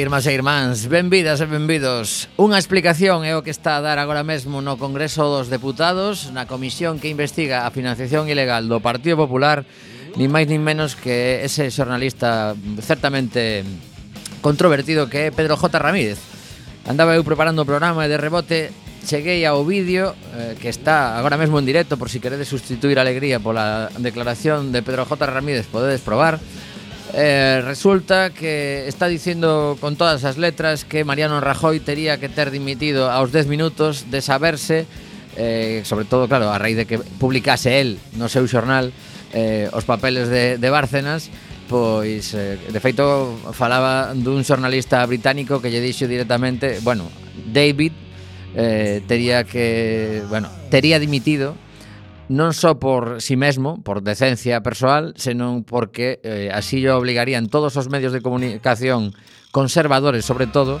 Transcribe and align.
irmás 0.00 0.26
e 0.26 0.32
irmáns, 0.32 0.86
benvidas 0.86 1.42
e 1.42 1.46
benvidos. 1.46 2.30
Unha 2.38 2.56
explicación 2.56 3.26
é 3.26 3.34
o 3.34 3.42
que 3.42 3.50
está 3.50 3.76
a 3.76 3.84
dar 3.84 3.98
agora 3.98 4.22
mesmo 4.22 4.62
no 4.62 4.78
Congreso 4.78 5.26
dos 5.26 5.50
Deputados, 5.50 6.30
na 6.30 6.46
comisión 6.46 7.02
que 7.02 7.10
investiga 7.10 7.66
a 7.66 7.74
financiación 7.74 8.30
ilegal 8.30 8.70
do 8.70 8.78
Partido 8.78 9.18
Popular, 9.18 9.66
ni 10.14 10.30
máis 10.30 10.46
nin 10.46 10.62
menos 10.62 10.94
que 10.94 11.42
ese 11.42 11.68
xornalista 11.74 12.54
certamente 12.78 13.66
controvertido 14.38 15.10
que 15.10 15.28
é 15.28 15.34
Pedro 15.34 15.58
J. 15.58 15.66
Ramírez. 15.78 16.22
Andaba 16.86 17.18
eu 17.18 17.26
preparando 17.26 17.62
o 17.62 17.68
programa 17.68 18.06
e 18.06 18.10
de 18.10 18.16
rebote 18.16 18.70
cheguei 19.02 19.42
ao 19.46 19.64
vídeo 19.64 20.14
eh, 20.36 20.54
que 20.58 20.68
está 20.68 21.18
agora 21.18 21.38
mesmo 21.38 21.58
en 21.58 21.66
directo 21.66 21.96
por 21.96 22.10
si 22.10 22.18
queredes 22.18 22.48
sustituir 22.50 22.98
a 22.98 23.06
alegría 23.06 23.38
pola 23.38 23.88
declaración 23.98 24.70
de 24.70 24.82
Pedro 24.82 25.06
J. 25.06 25.16
Ramírez 25.26 25.66
podedes 25.70 26.02
probar 26.02 26.38
Eh, 27.14 27.62
resulta 27.64 28.30
que 28.30 28.86
está 28.86 29.08
dicindo 29.08 29.78
con 29.80 29.96
todas 29.96 30.24
as 30.24 30.36
letras 30.36 30.84
que 30.84 31.04
Mariano 31.04 31.40
Rajoy 31.40 31.80
tería 31.80 32.20
que 32.20 32.28
ter 32.28 32.50
dimitido 32.50 33.10
aos 33.10 33.32
10 33.32 33.48
minutos 33.48 34.12
de 34.12 34.20
saberse 34.20 34.84
eh, 35.38 35.82
sobre 35.84 36.04
todo, 36.04 36.28
claro, 36.28 36.50
a 36.50 36.58
raíz 36.58 36.76
de 36.76 36.84
que 36.84 36.98
publicase 36.98 37.80
el 37.80 37.98
no 38.18 38.28
seu 38.28 38.44
xornal 38.44 38.92
eh, 39.32 39.70
os 39.72 39.88
papeles 39.88 40.28
de, 40.28 40.58
de 40.60 40.68
Bárcenas 40.68 41.32
pois, 41.68 42.34
eh, 42.34 42.58
de 42.58 42.80
feito, 42.80 43.36
falaba 43.56 44.12
dun 44.12 44.44
xornalista 44.44 45.04
británico 45.08 45.60
que 45.64 45.72
lle 45.72 45.84
dixo 45.84 46.08
directamente 46.08 46.80
bueno, 46.84 47.08
David 47.48 47.92
eh, 48.56 49.00
tería 49.06 49.44
que, 49.44 50.24
bueno, 50.28 50.48
tería 50.70 50.98
dimitido 50.98 51.54
non 52.28 52.52
só 52.52 52.76
por 52.76 53.24
si 53.24 53.32
sí 53.32 53.40
mesmo, 53.40 53.80
por 53.80 54.04
decencia 54.04 54.60
persoal, 54.60 55.16
senón 55.16 55.64
porque 55.64 56.20
eh, 56.20 56.52
así 56.52 56.84
yo 56.84 57.00
obligarían 57.00 57.48
todos 57.48 57.76
os 57.80 57.88
medios 57.88 58.12
de 58.12 58.20
comunicación 58.20 59.16
conservadores, 59.50 60.28
sobre 60.28 60.46
todo, 60.46 60.80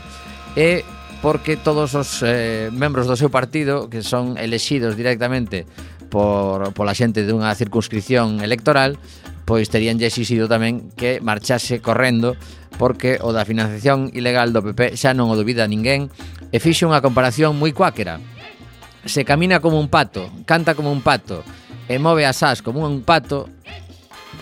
e 0.56 0.84
porque 1.24 1.56
todos 1.56 1.96
os 1.96 2.22
eh, 2.22 2.68
membros 2.70 3.08
do 3.08 3.16
seu 3.16 3.32
partido 3.32 3.90
que 3.90 4.04
son 4.04 4.36
elexidos 4.36 4.94
directamente 4.94 5.64
por, 6.12 6.72
pola 6.76 6.94
xente 6.94 7.24
dunha 7.24 7.52
circunscripción 7.56 8.40
electoral 8.40 8.96
pois 9.48 9.72
terían 9.72 9.96
exixido 9.98 10.44
tamén 10.44 10.92
que 10.92 11.24
marchase 11.24 11.80
correndo 11.80 12.36
porque 12.76 13.16
o 13.24 13.32
da 13.32 13.48
financiación 13.48 14.12
ilegal 14.12 14.52
do 14.52 14.60
PP 14.60 14.94
xa 14.94 15.16
non 15.16 15.32
o 15.32 15.34
dubida 15.34 15.64
ninguén 15.64 16.12
e 16.52 16.60
fixe 16.60 16.84
unha 16.84 17.00
comparación 17.00 17.56
moi 17.56 17.72
cuáquera 17.72 18.20
se 19.08 19.24
camina 19.24 19.60
como 19.60 19.80
un 19.80 19.88
pato, 19.88 20.30
canta 20.44 20.74
como 20.74 20.92
un 20.92 21.02
pato 21.02 21.42
e 21.88 21.96
move 21.98 22.28
as 22.28 22.44
as 22.44 22.60
como 22.60 22.84
un 22.84 23.02
pato, 23.02 23.48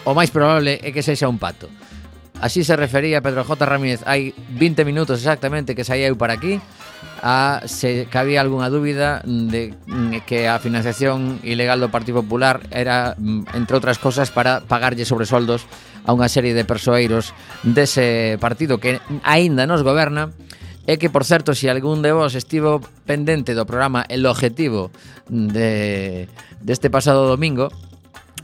o 0.05 0.13
máis 0.13 0.31
probable 0.35 0.83
é 0.83 0.91
que 0.91 1.03
sexa 1.03 1.31
un 1.31 1.39
pato. 1.39 1.71
Así 2.37 2.65
se 2.65 2.77
refería 2.77 3.25
Pedro 3.25 3.49
J. 3.49 3.65
Ramírez 3.65 4.05
hai 4.05 4.37
20 4.37 4.85
minutos 4.85 5.25
exactamente 5.25 5.73
que 5.73 5.89
saía 5.89 6.11
eu 6.11 6.21
para 6.21 6.37
aquí 6.37 6.61
a 7.23 7.65
se 7.65 8.07
cabía 8.13 8.45
algunha 8.45 8.69
dúbida 8.69 9.25
de 9.25 9.73
mm, 9.87 10.29
que 10.29 10.49
a 10.49 10.61
financiación 10.61 11.41
ilegal 11.41 11.81
do 11.81 11.89
Partido 11.89 12.21
Popular 12.21 12.61
era, 12.69 13.17
mm, 13.17 13.57
entre 13.57 13.81
outras 13.81 13.97
cosas, 13.97 14.29
para 14.29 14.61
pagarlle 14.69 15.09
sobresoldos 15.09 15.65
a 16.05 16.13
unha 16.13 16.29
serie 16.29 16.53
de 16.53 16.69
persoeiros 16.69 17.33
dese 17.65 18.37
partido 18.37 18.77
que 18.77 19.01
aínda 19.25 19.65
nos 19.65 19.81
goberna 19.81 20.31
É 20.87 21.03
que, 21.03 21.11
por 21.11 21.27
certo, 21.27 21.53
se 21.53 21.67
algún 21.67 22.01
de 22.01 22.15
vos 22.15 22.39
estivo 22.39 22.79
pendente 23.05 23.59
do 23.59 23.67
programa 23.67 24.07
El 24.07 24.23
Objetivo 24.25 24.95
de, 25.27 26.31
deste 26.63 26.89
pasado 26.95 27.27
domingo, 27.27 27.75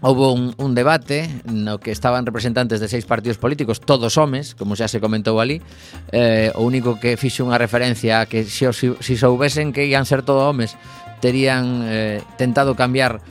Houbo 0.04 0.32
un, 0.32 0.52
un 0.58 0.74
debate 0.74 1.30
no 1.46 1.78
que 1.78 1.94
estaban 1.94 2.26
representantes 2.26 2.82
de 2.82 2.90
seis 2.90 3.06
partidos 3.06 3.38
políticos, 3.38 3.78
todos 3.78 4.18
homes, 4.18 4.58
como 4.58 4.74
xa 4.74 4.90
se 4.90 4.98
comentou 4.98 5.38
ali. 5.38 5.62
Eh, 6.10 6.50
o 6.58 6.66
único 6.66 6.98
que 6.98 7.14
fixe 7.14 7.46
unha 7.46 7.54
referencia 7.54 8.18
a 8.18 8.26
que 8.26 8.42
se, 8.42 8.66
se 8.74 9.14
soubesen 9.14 9.70
que 9.70 9.86
ian 9.86 10.02
ser 10.02 10.26
todos 10.26 10.42
homes, 10.42 10.74
terían 11.22 11.86
eh, 11.86 12.18
tentado 12.34 12.74
cambiar 12.74 13.22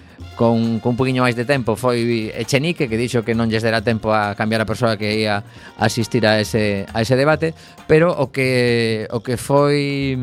con, 0.42 0.80
con 0.80 0.98
un 0.98 0.98
poquinho 0.98 1.22
máis 1.22 1.38
de 1.38 1.46
tempo 1.46 1.78
foi 1.78 2.34
Echenique 2.34 2.90
que 2.90 2.98
dixo 2.98 3.22
que 3.22 3.38
non 3.38 3.54
lles 3.54 3.62
dera 3.62 3.86
tempo 3.86 4.10
a 4.10 4.34
cambiar 4.34 4.66
a 4.66 4.66
persoa 4.66 4.98
que 4.98 5.22
ia 5.22 5.46
asistir 5.78 6.26
a 6.26 6.42
ese, 6.42 6.90
a 6.90 7.06
ese 7.06 7.14
debate 7.14 7.54
pero 7.86 8.10
o 8.10 8.34
que, 8.34 9.06
o 9.14 9.22
que 9.22 9.38
foi 9.38 10.18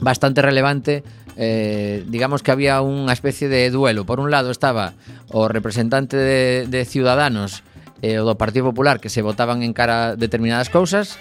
bastante 0.00 0.40
relevante 0.40 1.04
eh, 1.36 2.08
digamos 2.08 2.40
que 2.40 2.56
había 2.56 2.80
unha 2.80 3.12
especie 3.12 3.52
de 3.52 3.68
duelo. 3.68 4.08
Por 4.08 4.16
un 4.16 4.32
lado 4.32 4.48
estaba 4.48 4.96
o 5.28 5.44
representante 5.44 6.16
de, 6.16 6.64
de 6.64 6.80
Ciudadanos 6.88 7.60
e 8.00 8.16
eh, 8.16 8.22
o 8.22 8.24
do 8.24 8.40
Partido 8.40 8.72
Popular 8.72 8.96
que 8.96 9.12
se 9.12 9.20
votaban 9.20 9.60
en 9.60 9.76
cara 9.76 10.16
a 10.16 10.16
determinadas 10.16 10.72
cousas, 10.72 11.20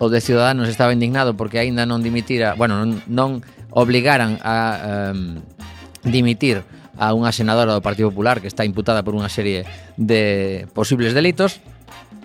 o 0.00 0.08
de 0.08 0.24
Ciudadanos 0.24 0.72
estaba 0.72 0.96
indignado 0.96 1.36
porque 1.36 1.60
aínda 1.60 1.84
non 1.84 2.00
dimitira, 2.00 2.56
bueno, 2.56 2.80
non, 2.80 3.04
non 3.12 3.30
obligaran 3.76 4.40
a 4.40 5.12
um, 5.12 5.44
dimitir 6.06 6.64
a 6.98 7.14
unha 7.14 7.30
senadora 7.30 7.72
do 7.72 7.80
Partido 7.80 8.10
Popular 8.10 8.42
que 8.42 8.50
está 8.50 8.66
imputada 8.66 9.06
por 9.06 9.14
unha 9.14 9.30
serie 9.30 9.62
de 9.94 10.66
posibles 10.74 11.14
delitos. 11.14 11.62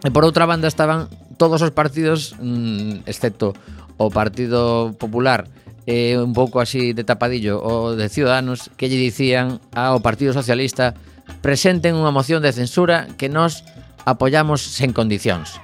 E 0.03 0.09
por 0.11 0.25
outra 0.27 0.49
banda 0.49 0.67
estaban 0.67 1.07
todos 1.37 1.61
os 1.61 1.71
partidos, 1.71 2.35
mm, 2.41 3.07
excepto 3.07 3.53
o 3.95 4.09
Partido 4.09 4.91
Popular, 4.97 5.47
eh, 5.85 6.17
un 6.17 6.33
pouco 6.33 6.59
así 6.59 6.91
de 6.91 7.05
tapadillo, 7.05 7.61
o 7.61 7.95
de 7.95 8.09
Ciudadanos, 8.09 8.73
que 8.75 8.89
lle 8.89 8.99
dicían 8.99 9.61
ao 9.71 10.01
Partido 10.01 10.33
Socialista 10.33 10.97
presenten 11.39 11.95
unha 11.95 12.11
moción 12.11 12.43
de 12.43 12.51
censura 12.51 13.07
que 13.15 13.31
nos 13.31 13.63
apoyamos 14.03 14.59
sen 14.59 14.91
condicións. 14.91 15.59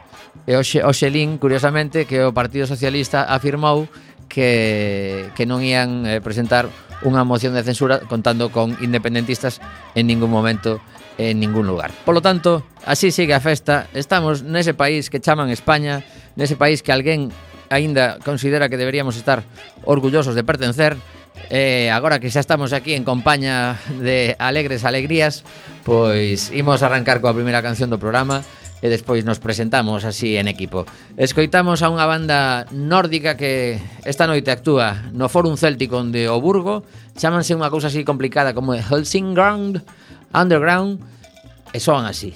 E 0.48 0.56
hoxe, 0.56 0.82
hoxe 0.84 1.12
Lin, 1.12 1.38
curiosamente, 1.38 2.08
que 2.08 2.24
o 2.24 2.36
Partido 2.36 2.68
Socialista 2.68 3.28
afirmou 3.28 3.90
que, 4.30 5.30
que 5.36 5.44
non 5.44 5.66
ían 5.66 6.06
eh, 6.06 6.22
presentar 6.24 6.70
unha 7.04 7.24
moción 7.24 7.56
de 7.56 7.64
censura 7.64 8.04
contando 8.06 8.52
con 8.52 8.76
independentistas 8.84 9.64
en 9.96 10.08
ningún 10.08 10.32
momento 10.32 10.80
en 11.20 11.40
ningún 11.40 11.68
lugar. 11.68 11.92
Por 12.06 12.16
lo 12.16 12.22
tanto, 12.22 12.64
así 12.86 13.12
sigue 13.12 13.36
a 13.36 13.44
festa. 13.44 13.92
Estamos 13.92 14.42
nese 14.44 14.72
país 14.72 15.12
que 15.12 15.20
chaman 15.20 15.52
España, 15.52 16.00
nese 16.40 16.56
país 16.56 16.80
que 16.80 16.96
alguén 16.96 17.28
aínda 17.68 18.18
considera 18.24 18.72
que 18.72 18.80
deberíamos 18.80 19.20
estar 19.20 19.44
orgullosos 19.84 20.34
de 20.34 20.44
pertencer. 20.48 20.96
Eh, 21.52 21.92
agora 21.92 22.20
que 22.20 22.32
xa 22.32 22.40
estamos 22.40 22.72
aquí 22.72 22.96
en 22.96 23.04
compañía 23.04 23.80
de 24.00 24.36
alegres 24.40 24.84
alegrías, 24.88 25.44
pois 25.84 26.52
imos 26.56 26.84
arrancar 26.84 27.20
coa 27.20 27.36
primeira 27.36 27.64
canción 27.64 27.92
do 27.92 28.00
programa 28.00 28.44
e 28.80 28.88
despois 28.88 29.28
nos 29.28 29.44
presentamos 29.44 30.08
así 30.08 30.40
en 30.40 30.48
equipo. 30.48 30.88
Escoitamos 31.20 31.84
a 31.84 31.92
unha 31.92 32.08
banda 32.08 32.66
nórdica 32.72 33.36
que 33.36 33.80
esta 34.08 34.26
noite 34.26 34.52
actúa 34.52 35.12
no 35.12 35.28
Fórum 35.28 35.60
Céltico 35.60 36.00
de 36.04 36.32
Oburgo, 36.32 36.88
chámanse 37.20 37.56
unha 37.56 37.72
cousa 37.72 37.92
así 37.92 38.08
complicada 38.08 38.56
como 38.56 38.76
Helsingground, 38.76 39.84
Underground, 40.32 41.04
e 41.74 41.78
soan 41.78 42.10
así. 42.10 42.34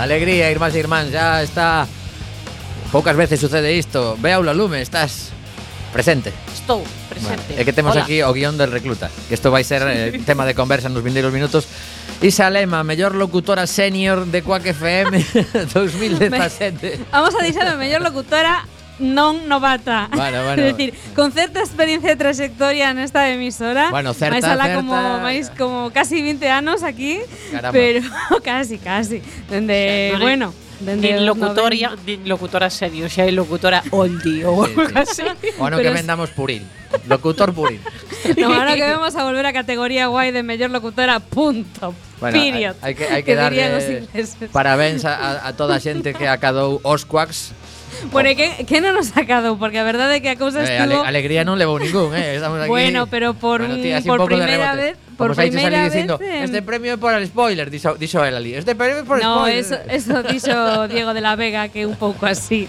Alegría, 0.00 0.50
irmás 0.50 0.74
e 0.74 0.80
irmán, 0.80 1.10
ya 1.12 1.42
está. 1.42 1.86
Poucas 2.90 3.14
veces 3.16 3.38
sucede 3.38 3.76
isto. 3.76 4.16
Veaulo 4.18 4.54
lume, 4.54 4.80
estás 4.80 5.28
presente. 5.92 6.32
Estou 6.54 6.80
presente. 7.12 7.52
Bueno, 7.52 7.60
É 7.60 7.64
que 7.68 7.76
temos 7.76 7.92
Hola. 7.92 8.08
aquí 8.08 8.22
o 8.24 8.32
guión 8.32 8.56
del 8.56 8.72
recluta 8.72 9.10
Que 9.28 9.34
isto 9.36 9.50
vai 9.52 9.60
ser 9.60 9.84
eh, 9.84 10.16
tema 10.28 10.46
de 10.48 10.54
conversa 10.56 10.88
nos 10.88 11.04
vindeiros 11.04 11.32
minutos. 11.36 11.68
Isa 12.24 12.48
Lema, 12.48 12.80
mellor 12.80 13.12
locutora 13.14 13.68
senior 13.68 14.24
de 14.24 14.40
Quack 14.40 14.72
FM 14.72 15.20
2017 15.68 17.04
Vamos 17.12 17.34
a 17.36 17.44
dixer 17.44 17.68
a 17.68 17.76
mellor 17.76 18.00
locutora 18.00 18.64
non 19.00 19.48
novata. 19.48 20.06
Bueno, 20.12 20.44
bueno. 20.44 20.60
É 20.62 20.72
dicir, 20.76 20.92
con 21.16 21.32
certa 21.32 21.60
experiencia 21.64 22.12
e 22.12 22.16
trayectoria 22.20 22.92
nesta 22.92 23.26
emisora. 23.32 23.88
Bueno, 23.90 24.12
certa, 24.12 24.36
máis 24.36 24.44
certa. 24.44 24.76
como 24.76 24.96
máis 25.24 25.44
como 25.56 25.78
casi 25.90 26.20
20 26.20 26.44
anos 26.52 26.84
aquí, 26.84 27.18
Caramba. 27.50 27.72
pero 27.72 28.04
casi, 28.44 28.76
casi. 28.78 29.24
Dende, 29.48 30.14
bueno, 30.20 30.52
dende 30.84 31.16
os 31.16 31.24
locutoria, 31.24 31.96
nin 32.04 32.28
locutora 32.28 32.68
serio, 32.68 33.08
xa 33.08 33.24
é 33.24 33.32
locutora 33.32 33.80
oldie 33.90 34.44
ou 34.44 34.68
algo 34.68 34.84
sí. 35.08 35.24
así. 35.24 35.24
O 35.56 35.64
ano 35.64 35.80
Pero 35.80 35.90
que 35.90 35.96
es- 35.96 35.98
vendamos 36.04 36.30
puril. 36.36 36.62
Locutor 37.08 37.54
puril. 37.56 37.80
90. 38.20 38.40
No, 38.42 38.52
ahora 38.52 38.76
que 38.76 38.84
vamos 38.84 39.16
a 39.16 39.24
volver 39.24 39.46
a 39.46 39.52
categoría 39.56 40.12
guai 40.12 40.28
de 40.28 40.44
mellor 40.44 40.68
locutora, 40.68 41.20
punto. 41.24 41.94
Bueno, 42.20 42.36
period. 42.36 42.76
hai, 42.84 42.92
hai 42.92 42.94
que, 42.94 43.04
hai 43.08 43.22
que, 43.24 43.32
darle 43.32 43.64
parabéns 44.52 45.08
a, 45.08 45.40
a 45.40 45.56
toda 45.56 45.76
a 45.76 45.80
xente 45.80 46.12
que 46.12 46.28
acadou 46.28 46.84
os 46.84 47.08
quacks. 47.08 47.56
Bueno, 48.08 48.30
e 48.30 48.34
que, 48.34 48.64
que 48.64 48.80
non 48.80 48.96
nos 48.96 49.12
sacado, 49.12 49.60
porque 49.60 49.76
a 49.76 49.84
verdade 49.84 50.18
é 50.18 50.20
que 50.24 50.32
a 50.32 50.38
cousa 50.40 50.64
eh, 50.64 50.80
estuvo... 50.80 51.04
Ale, 51.04 51.20
alegría 51.20 51.44
non 51.44 51.60
levou 51.60 51.76
ningún, 51.76 52.16
eh? 52.16 52.40
Estamos 52.40 52.64
aquí... 52.64 52.72
Bueno, 52.72 53.04
pero 53.06 53.36
por, 53.36 53.60
bueno, 53.60 53.76
tía, 53.76 54.00
por 54.00 54.24
primeira 54.24 54.72
vez... 54.72 54.96
Por 55.20 55.36
primeira 55.36 55.84
vez... 55.84 55.92
Diciendo, 55.92 56.16
eh... 56.18 56.48
Este 56.48 56.64
premio 56.64 56.96
é 56.96 56.98
por 56.98 57.12
el 57.12 57.28
spoiler, 57.28 57.68
dixo, 57.68 58.00
dixo 58.00 58.24
el 58.24 58.34
ali. 58.34 58.56
Este 58.56 58.72
premio 58.72 59.04
é 59.04 59.06
por 59.06 59.20
no, 59.20 59.44
spoiler. 59.44 59.52
No, 59.52 59.60
eso, 59.60 59.76
eso 59.84 60.14
dixo 60.24 60.88
Diego 60.88 61.12
de 61.12 61.20
la 61.20 61.36
Vega, 61.36 61.68
que 61.68 61.84
un 61.84 61.94
pouco 62.00 62.24
así. 62.24 62.64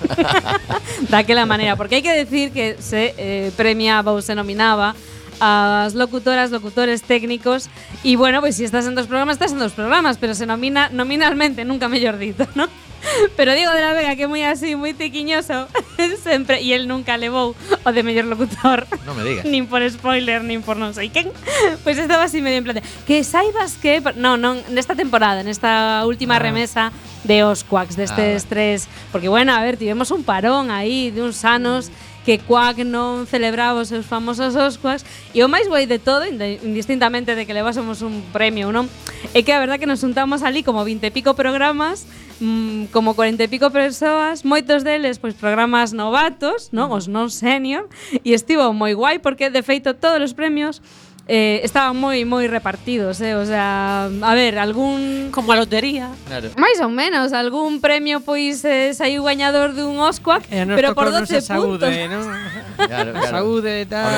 Daquela 1.14 1.48
maneira, 1.48 1.80
porque 1.80 1.98
hai 1.98 2.04
que 2.04 2.12
decir 2.12 2.52
que 2.52 2.76
se 2.84 3.16
eh, 3.16 3.50
premiaba 3.56 4.12
ou 4.12 4.20
se 4.20 4.36
nominaba 4.36 4.94
as 5.42 5.98
locutoras, 5.98 6.52
locutores 6.52 7.02
técnicos 7.02 7.66
y 8.04 8.16
bueno, 8.16 8.46
pois 8.46 8.54
pues, 8.54 8.62
si 8.62 8.64
estás 8.64 8.86
en 8.86 8.94
dos 8.94 9.08
programas, 9.08 9.42
estás 9.42 9.52
en 9.52 9.58
dos 9.58 9.74
programas, 9.74 10.22
pero 10.22 10.36
se 10.36 10.46
nomina 10.46 10.90
nominalmente, 10.94 11.66
nunca 11.66 11.90
mellor 11.90 12.20
dito, 12.20 12.46
¿no? 12.54 12.70
Pero 13.38 13.54
Diego 13.54 13.74
de 13.74 13.82
la 13.82 13.94
Vega, 13.94 14.16
que 14.16 14.24
é 14.24 14.30
moi 14.30 14.44
así, 14.46 14.76
moi 14.76 14.94
tiquiñoso, 14.94 15.68
sempre, 16.26 16.62
e 16.62 16.74
el 16.74 16.88
nunca 16.88 17.18
levou 17.18 17.54
o 17.58 17.90
de 17.92 18.02
mellor 18.04 18.26
locutor. 18.30 18.86
Non 19.06 19.18
me 19.18 19.24
digas. 19.26 19.46
Nin 19.52 19.66
por 19.66 19.82
spoiler, 19.90 20.46
nin 20.46 20.62
por 20.62 20.78
non 20.78 20.94
sei 20.94 21.10
quen. 21.10 21.34
Pois 21.82 21.82
pues 21.84 21.98
estaba 21.98 22.28
así 22.28 22.42
medio 22.42 22.62
en 22.62 22.66
plan 22.66 22.78
de, 22.78 22.84
que 23.08 23.24
saibas 23.26 23.78
que... 23.78 24.00
Non, 24.16 24.38
non, 24.38 24.62
nesta 24.72 24.94
temporada, 24.94 25.42
nesta 25.42 26.04
última 26.06 26.38
ah. 26.38 26.44
remesa 26.44 26.84
de 27.26 27.46
os 27.46 27.66
quacks, 27.66 27.98
destes 27.98 28.46
ah. 28.46 28.50
tres. 28.50 28.90
Porque, 29.12 29.30
bueno, 29.30 29.54
a 29.54 29.62
ver, 29.62 29.78
tivemos 29.78 30.10
un 30.12 30.24
parón 30.24 30.72
aí 30.72 31.12
de 31.12 31.22
uns 31.22 31.46
anos... 31.46 31.90
Mm 31.90 32.11
que 32.26 32.38
Quack 32.38 32.86
non 32.86 33.26
celebraba 33.26 33.82
os 33.82 33.90
seus 33.90 34.06
famosos 34.06 34.54
Oscars 34.54 35.02
e 35.34 35.42
o 35.42 35.50
máis 35.50 35.66
guai 35.66 35.90
de 35.90 35.98
todo, 35.98 36.26
indistintamente 36.30 37.34
de 37.34 37.44
que 37.50 37.54
levásemos 37.54 38.06
un 38.06 38.22
premio 38.30 38.70
ou 38.70 38.74
non, 38.74 38.86
é 39.34 39.42
que 39.42 39.54
a 39.54 39.62
verdad 39.62 39.82
que 39.82 39.90
nos 39.90 40.02
juntamos 40.02 40.46
ali 40.46 40.62
como 40.62 40.86
20 40.86 41.02
e 41.02 41.12
pico 41.12 41.34
programas 41.34 42.06
mmm, 42.42 42.94
como 42.94 43.14
40 43.14 43.42
e 43.42 43.48
pico 43.50 43.70
persoas, 43.70 44.46
moitos 44.46 44.86
deles 44.86 45.18
pois 45.18 45.34
programas 45.38 45.94
novatos, 45.94 46.74
non, 46.74 46.94
os 46.94 47.10
non 47.10 47.30
senior, 47.30 47.90
e 48.26 48.34
estivo 48.34 48.74
moi 48.74 48.94
guai 48.94 49.22
porque 49.22 49.50
de 49.50 49.62
feito 49.62 49.94
todos 49.98 50.22
os 50.22 50.34
premios 50.34 50.82
eh, 51.28 51.62
estaban 51.64 51.96
moi 51.96 52.26
moi 52.26 52.50
repartidos, 52.50 53.22
eh? 53.22 53.38
o 53.38 53.46
sea, 53.46 54.10
a 54.10 54.34
ver, 54.34 54.58
algún 54.58 55.30
como 55.30 55.54
a 55.54 55.56
lotería. 55.56 56.10
Claro. 56.28 56.50
Mais 56.58 56.82
ou 56.82 56.90
menos, 56.90 57.32
algún 57.32 57.80
premio 57.80 58.20
pois 58.26 58.66
eh, 58.66 58.94
saiu 58.98 59.24
gañador 59.24 59.78
dun 59.78 60.02
Oscar, 60.02 60.42
eh, 60.50 60.66
pero 60.66 60.98
por 60.98 61.14
12 61.14 61.46
puntos. 61.46 61.46
Saúde, 61.46 62.10
¿no? 62.10 62.20
claro, 62.90 63.14
claro. 63.14 63.32
Saúde 63.32 63.72
e 63.82 63.86
tal. 63.86 64.10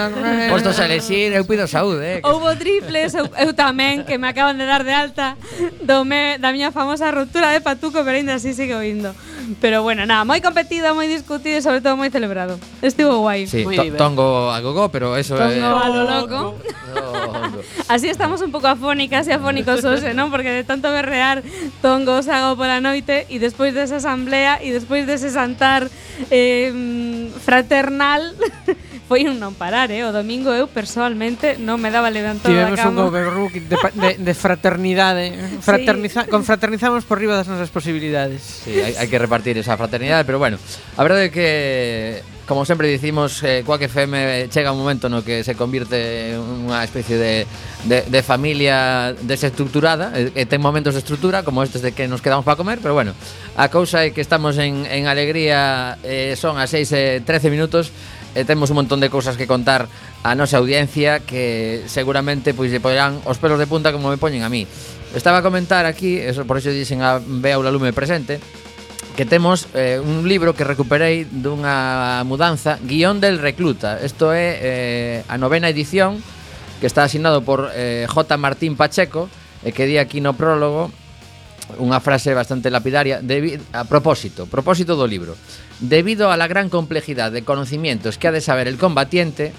Postos 0.54 0.78
a 0.78 0.86
elexir, 0.86 1.34
eu 1.34 1.44
pido 1.44 1.66
saúde, 1.66 2.18
eh. 2.18 2.20
Houbo 2.22 2.54
triples, 2.54 3.18
eu, 3.18 3.26
eu 3.34 3.50
tamén 3.52 4.06
que 4.06 4.16
me 4.16 4.30
acaban 4.30 4.56
de 4.56 4.64
dar 4.64 4.86
de 4.86 4.94
alta 4.94 5.36
do 5.82 6.06
me, 6.06 6.38
da 6.38 6.54
miña 6.54 6.70
famosa 6.70 7.10
ruptura 7.10 7.50
de 7.50 7.60
patuco, 7.60 8.00
pero 8.06 8.16
ainda 8.16 8.38
así 8.38 8.54
sigo 8.54 8.78
indo. 8.80 9.10
Pero 9.60 9.82
bueno, 9.82 10.06
nada, 10.06 10.24
muy 10.24 10.40
competido, 10.40 10.94
muy 10.94 11.06
discutido 11.06 11.58
y 11.58 11.62
sobre 11.62 11.80
todo 11.80 11.96
muy 11.96 12.10
celebrado. 12.10 12.58
Estuvo 12.82 13.18
guay. 13.18 13.46
Sí, 13.46 13.64
tongo 13.96 14.50
a 14.50 14.60
gogo, 14.60 14.88
pero 14.90 15.16
eso 15.16 15.36
tongo 15.36 15.50
es. 15.50 15.60
Tongo 15.60 15.78
a 15.78 15.88
lo 15.88 16.20
loco. 16.20 16.54
Así 17.88 18.08
estamos 18.08 18.40
un 18.42 18.50
poco 18.50 18.68
afónicas 18.68 19.26
y 19.28 19.32
afónicos, 19.32 19.84
Ose, 19.84 20.14
¿no? 20.14 20.30
Porque 20.30 20.50
de 20.50 20.64
tanto 20.64 20.90
berrear 20.90 21.42
tongos 21.82 22.28
hago 22.28 22.56
por 22.56 22.66
la 22.66 22.80
noche 22.80 23.26
y 23.28 23.38
después 23.38 23.74
de 23.74 23.82
esa 23.82 23.96
asamblea 23.96 24.62
y 24.62 24.70
después 24.70 25.06
de 25.06 25.14
ese 25.14 25.30
santar 25.30 25.90
eh, 26.30 27.30
fraternal, 27.44 28.34
foi 29.04 29.28
un 29.28 29.36
non 29.36 29.52
parar, 29.52 29.92
eh? 29.92 30.02
O 30.04 30.10
domingo 30.10 30.50
eu 30.56 30.64
persoalmente 30.64 31.60
non 31.60 31.76
me 31.76 31.92
daba 31.92 32.08
levantado 32.08 32.52
da 32.56 32.72
cama. 32.72 32.76
Tivemos 32.76 32.88
un 32.88 32.96
overlook 33.04 33.54
de, 33.60 33.76
de, 33.76 34.10
de 34.16 34.32
fraternidade. 34.34 35.36
Eh. 35.36 35.60
Fraterniza, 35.60 36.24
sí. 36.24 36.32
Confraternizamos 36.32 37.04
por 37.04 37.20
riba 37.20 37.36
das 37.36 37.48
nosas 37.48 37.68
posibilidades. 37.68 38.64
Sí, 38.64 38.80
hai, 38.80 38.96
hai 38.96 39.08
que 39.08 39.20
repartir 39.20 39.60
esa 39.60 39.76
fraternidade, 39.76 40.24
pero 40.24 40.40
bueno, 40.40 40.56
a 40.96 41.02
verdade 41.04 41.28
é 41.28 41.32
que 41.32 41.48
como 42.46 42.64
sempre 42.64 42.88
dicimos, 42.88 43.42
eh, 43.42 43.62
Quack 43.64 43.82
FM 43.82 44.48
chega 44.50 44.72
un 44.72 44.78
momento 44.78 45.08
no 45.08 45.24
que 45.24 45.44
se 45.44 45.54
convirte 45.56 46.36
en 46.36 46.68
unha 46.68 46.84
especie 46.84 47.16
de, 47.16 47.48
de, 47.88 48.04
de 48.04 48.20
familia 48.20 49.16
desestructurada 49.24 50.12
e, 50.12 50.28
e 50.36 50.44
ten 50.44 50.60
momentos 50.60 50.92
de 50.92 51.00
estrutura 51.00 51.40
como 51.40 51.64
estes 51.64 51.80
de 51.80 51.96
que 51.96 52.04
nos 52.04 52.20
quedamos 52.20 52.44
para 52.44 52.60
comer, 52.60 52.84
pero 52.84 52.92
bueno 52.92 53.16
a 53.56 53.72
cousa 53.72 54.04
é 54.04 54.12
que 54.12 54.20
estamos 54.20 54.60
en, 54.60 54.84
en 54.84 55.08
alegría 55.08 55.96
eh, 56.04 56.36
son 56.36 56.60
as 56.60 56.68
6 56.68 56.92
e 56.92 57.24
eh, 57.24 57.24
13 57.24 57.48
minutos 57.48 57.88
e 58.34 58.42
temos 58.42 58.68
un 58.74 58.82
montón 58.82 58.98
de 58.98 59.08
cousas 59.08 59.38
que 59.38 59.46
contar 59.46 59.86
a 60.26 60.34
nosa 60.34 60.58
audiencia 60.58 61.22
que 61.22 61.86
seguramente 61.86 62.52
pois 62.52 62.74
lle 62.74 62.82
poderán 62.82 63.22
os 63.24 63.38
pelos 63.38 63.62
de 63.62 63.70
punta 63.70 63.94
como 63.94 64.10
me 64.10 64.18
poñen 64.18 64.42
a 64.42 64.50
mí. 64.50 64.66
Estaba 65.14 65.38
a 65.38 65.46
comentar 65.46 65.86
aquí, 65.86 66.18
eso 66.18 66.42
por 66.42 66.58
iso 66.58 66.74
dixen 66.74 67.00
a 67.06 67.22
Bea 67.22 67.56
Lume 67.70 67.94
presente, 67.94 68.42
que 69.14 69.24
temos 69.24 69.70
eh, 69.74 70.02
un 70.02 70.26
libro 70.26 70.58
que 70.58 70.66
recuperei 70.66 71.22
dunha 71.22 72.26
mudanza, 72.26 72.82
Guión 72.82 73.22
del 73.22 73.38
recluta. 73.38 74.02
Isto 74.02 74.34
é 74.34 74.58
eh, 74.58 75.16
a 75.30 75.38
novena 75.38 75.70
edición 75.70 76.18
que 76.82 76.90
está 76.90 77.06
asignado 77.06 77.46
por 77.46 77.70
eh, 77.78 78.10
J. 78.10 78.36
Martín 78.36 78.74
Pacheco 78.74 79.30
e 79.62 79.70
que 79.70 79.86
di 79.86 80.02
aquí 80.02 80.18
no 80.18 80.34
prólogo 80.34 80.90
unha 81.80 82.00
frase 82.00 82.36
bastante 82.36 82.68
lapidaria 82.68 83.24
debi, 83.24 83.56
a 83.72 83.88
propósito, 83.88 84.44
propósito 84.46 84.96
do 84.96 85.08
libro. 85.08 85.36
Debido 85.80 86.30
a 86.30 86.36
la 86.36 86.46
gran 86.46 86.68
complejidad 86.68 87.32
de 87.32 87.42
conocimientos 87.42 88.18
que 88.18 88.28
ha 88.28 88.36
de 88.36 88.44
saber 88.44 88.68
el 88.68 88.78
combatiente, 88.78 89.52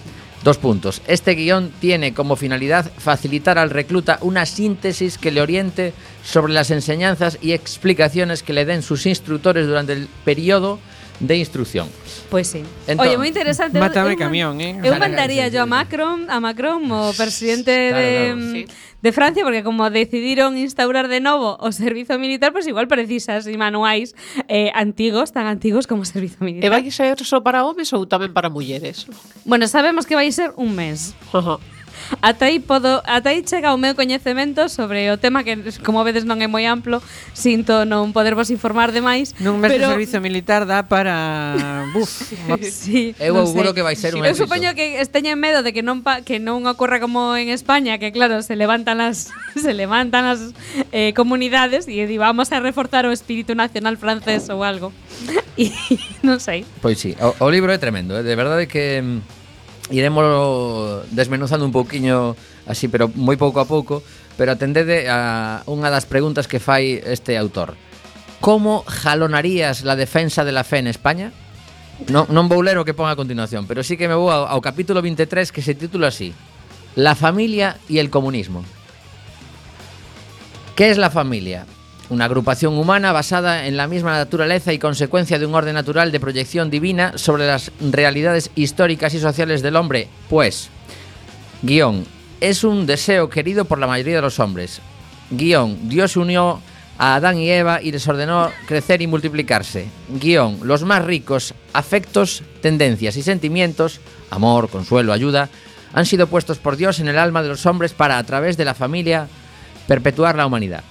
dos 0.45 0.57
puntos. 0.57 1.01
Este 1.07 1.33
guión 1.33 1.71
tiene 1.81 2.13
como 2.13 2.35
finalidad 2.35 2.91
facilitar 2.97 3.57
al 3.57 3.71
recluta 3.71 4.19
una 4.21 4.45
síntesis 4.45 5.17
que 5.17 5.31
le 5.31 5.41
oriente 5.41 5.93
sobre 6.23 6.53
las 6.53 6.69
enseñanzas 6.69 7.39
y 7.41 7.53
explicaciones 7.53 8.43
que 8.43 8.53
le 8.53 8.65
den 8.65 8.83
sus 8.83 9.05
instructores 9.05 9.65
durante 9.65 9.93
el 9.93 10.07
periodo 10.23 10.79
de 11.19 11.37
instrucción. 11.37 11.87
Pois 12.29 12.29
pues 12.29 12.47
sí. 12.47 12.61
Entón, 12.87 13.07
Oye, 13.07 13.17
moi 13.17 13.29
interesante. 13.29 13.79
Mátame 13.79 14.15
eu, 14.15 14.19
camión, 14.19 14.59
eh? 14.59 14.75
Eu 14.83 14.99
mandaría 14.99 15.47
yo 15.47 15.63
a 15.63 15.67
Macron, 15.69 16.27
a 16.27 16.39
Macron, 16.43 16.83
o 16.91 17.15
presidente 17.15 17.71
claro, 17.71 18.03
de, 18.03 18.11
claro. 18.35 18.51
Sí. 18.51 18.61
de 19.05 19.11
Francia, 19.11 19.43
porque 19.43 19.63
como 19.63 19.89
decidiron 19.89 20.57
instaurar 20.57 21.07
de 21.07 21.21
novo 21.21 21.57
o 21.61 21.71
servizo 21.71 22.17
militar, 22.19 22.51
pois 22.51 22.65
pues 22.65 22.73
igual 22.73 22.87
precisas 22.89 23.47
e 23.47 23.55
manuais 23.55 24.17
eh, 24.49 24.73
antigos, 24.75 25.31
tan 25.31 25.47
antigos 25.47 25.87
como 25.87 26.03
o 26.03 26.07
servizo 26.09 26.43
militar. 26.43 26.67
E 26.67 26.73
vai 26.73 26.83
ser 26.91 27.15
só 27.23 27.39
para 27.39 27.63
homes 27.63 27.93
ou 27.93 28.03
tamén 28.03 28.33
para 28.33 28.49
mulleres? 28.49 29.07
Bueno, 29.45 29.69
sabemos 29.69 30.03
que 30.03 30.17
vai 30.17 30.27
ser 30.33 30.51
un 30.57 30.73
mes. 30.75 31.13
Ata 32.21 32.45
aí 32.45 32.59
podo, 32.59 33.01
ata 33.05 33.29
aí 33.29 33.43
chega 33.45 33.73
o 33.73 33.77
meu 33.77 33.95
coñecemento 33.95 34.69
sobre 34.69 35.09
o 35.11 35.17
tema 35.17 35.43
que 35.43 35.57
como 35.81 36.03
vedes 36.03 36.25
non 36.25 36.41
é 36.41 36.47
moi 36.49 36.65
amplo, 36.65 37.01
sinto 37.33 37.85
non 37.85 38.13
podervos 38.13 38.49
informar 38.49 38.91
demais. 38.91 39.33
Nun 39.41 39.61
mes 39.61 39.71
pero... 39.73 39.89
de 39.89 39.93
servizo 39.93 40.17
militar 40.21 40.65
dá 40.65 40.85
para 40.85 41.85
buf. 41.93 42.09
sí, 42.65 43.15
eu 43.17 43.37
auguro 43.37 43.71
sei. 43.71 43.75
que 43.79 43.83
vai 43.85 43.95
ser 43.95 44.13
un 44.13 44.21
un 44.21 44.29
Eu 44.29 44.35
supoño 44.35 44.73
que 44.73 45.01
esteñen 45.01 45.37
medo 45.37 45.61
de 45.61 45.73
que 45.73 45.81
non 45.81 46.01
pa, 46.01 46.21
que 46.21 46.41
non 46.41 46.65
ocorra 46.65 47.01
como 47.01 47.37
en 47.37 47.49
España, 47.49 47.97
que 47.97 48.09
claro, 48.09 48.41
se 48.41 48.57
levantan 48.57 49.01
as 49.01 49.29
se 49.55 49.73
levantan 49.73 50.25
as 50.25 50.53
eh, 50.91 51.13
comunidades 51.13 51.87
e 51.87 52.05
di 52.05 52.17
vamos 52.17 52.51
a 52.51 52.59
reforzar 52.59 53.05
o 53.05 53.11
espírito 53.13 53.53
nacional 53.53 53.97
francés 53.97 54.49
ou 54.49 54.63
algo. 54.63 54.93
E 55.55 55.71
non 56.19 56.43
sei. 56.43 56.67
Pois 56.83 56.99
sí, 56.99 57.15
o, 57.15 57.31
o 57.31 57.47
libro 57.47 57.71
é 57.71 57.79
tremendo, 57.79 58.11
eh? 58.19 58.27
de 58.27 58.35
verdade 58.35 58.67
que 58.67 58.99
mm, 58.99 59.34
iremos 59.91 61.05
desmenuzando 61.11 61.65
un 61.65 61.71
pouquiño 61.71 62.35
así, 62.65 62.87
pero 62.87 63.11
moi 63.13 63.37
pouco 63.37 63.61
a 63.61 63.69
pouco, 63.69 64.01
pero 64.37 64.51
atendede 64.51 65.05
a 65.05 65.61
unha 65.69 65.93
das 65.93 66.09
preguntas 66.09 66.49
que 66.49 66.57
fai 66.57 66.97
este 67.05 67.37
autor. 67.37 67.77
Como 68.41 68.83
jalonarías 68.85 69.85
la 69.85 69.95
defensa 69.95 70.43
de 70.43 70.53
la 70.53 70.65
fe 70.65 70.81
en 70.81 70.89
España? 70.89 71.29
Non, 72.11 72.27
non 72.27 72.51
vou 72.51 72.59
ler 72.59 72.75
o 72.75 72.83
que 72.83 72.97
pon 72.97 73.07
a 73.07 73.15
continuación, 73.15 73.69
pero 73.69 73.85
sí 73.85 73.95
que 73.95 74.09
me 74.09 74.17
vou 74.17 74.27
ao, 74.27 74.49
ao 74.49 74.59
capítulo 74.59 74.99
23 74.99 75.53
que 75.53 75.63
se 75.63 75.77
titula 75.77 76.11
así 76.11 76.35
La 76.95 77.15
familia 77.15 77.77
y 77.87 77.99
el 77.99 78.09
comunismo. 78.09 78.63
¿Qué 80.75 80.91
es 80.91 80.97
la 80.97 81.09
familia? 81.09 81.63
Una 82.09 82.25
agrupación 82.25 82.77
humana 82.77 83.11
basada 83.11 83.65
en 83.65 83.77
la 83.77 83.87
misma 83.87 84.17
naturaleza 84.17 84.71
y 84.71 84.79
consecuencia 84.79 85.39
de 85.39 85.45
un 85.45 85.55
orden 85.55 85.73
natural 85.73 86.11
de 86.11 86.19
proyección 86.19 86.69
divina 86.69 87.17
sobre 87.17 87.47
las 87.47 87.71
realidades 87.81 88.51
históricas 88.55 89.13
y 89.15 89.19
sociales 89.19 89.63
del 89.63 89.75
hombre. 89.75 90.07
Pues, 90.29 90.69
guion, 91.63 92.05
es 92.41 92.63
un 92.63 92.85
deseo 92.85 93.29
querido 93.29 93.65
por 93.65 93.79
la 93.79 93.87
mayoría 93.87 94.17
de 94.17 94.21
los 94.21 94.39
hombres. 94.39 94.81
Guión, 95.31 95.89
Dios 95.89 96.15
unió 96.15 96.61
a 96.99 97.15
Adán 97.15 97.39
y 97.39 97.49
Eva 97.49 97.81
y 97.81 97.91
les 97.91 98.07
ordenó 98.07 98.51
crecer 98.67 99.01
y 99.01 99.07
multiplicarse. 99.07 99.87
Guión, 100.07 100.59
los 100.63 100.83
más 100.83 101.03
ricos 101.03 101.55
afectos, 101.73 102.43
tendencias 102.61 103.17
y 103.17 103.23
sentimientos, 103.23 103.99
amor, 104.29 104.69
consuelo, 104.69 105.11
ayuda, 105.11 105.49
han 105.93 106.05
sido 106.05 106.27
puestos 106.27 106.59
por 106.59 106.77
Dios 106.77 106.99
en 106.99 107.07
el 107.07 107.17
alma 107.17 107.41
de 107.41 107.49
los 107.49 107.65
hombres 107.65 107.93
para, 107.93 108.19
a 108.19 108.23
través 108.23 108.57
de 108.57 108.65
la 108.65 108.75
familia, 108.75 109.27
perpetuar 109.87 110.35
la 110.35 110.45
humanidad. 110.45 110.83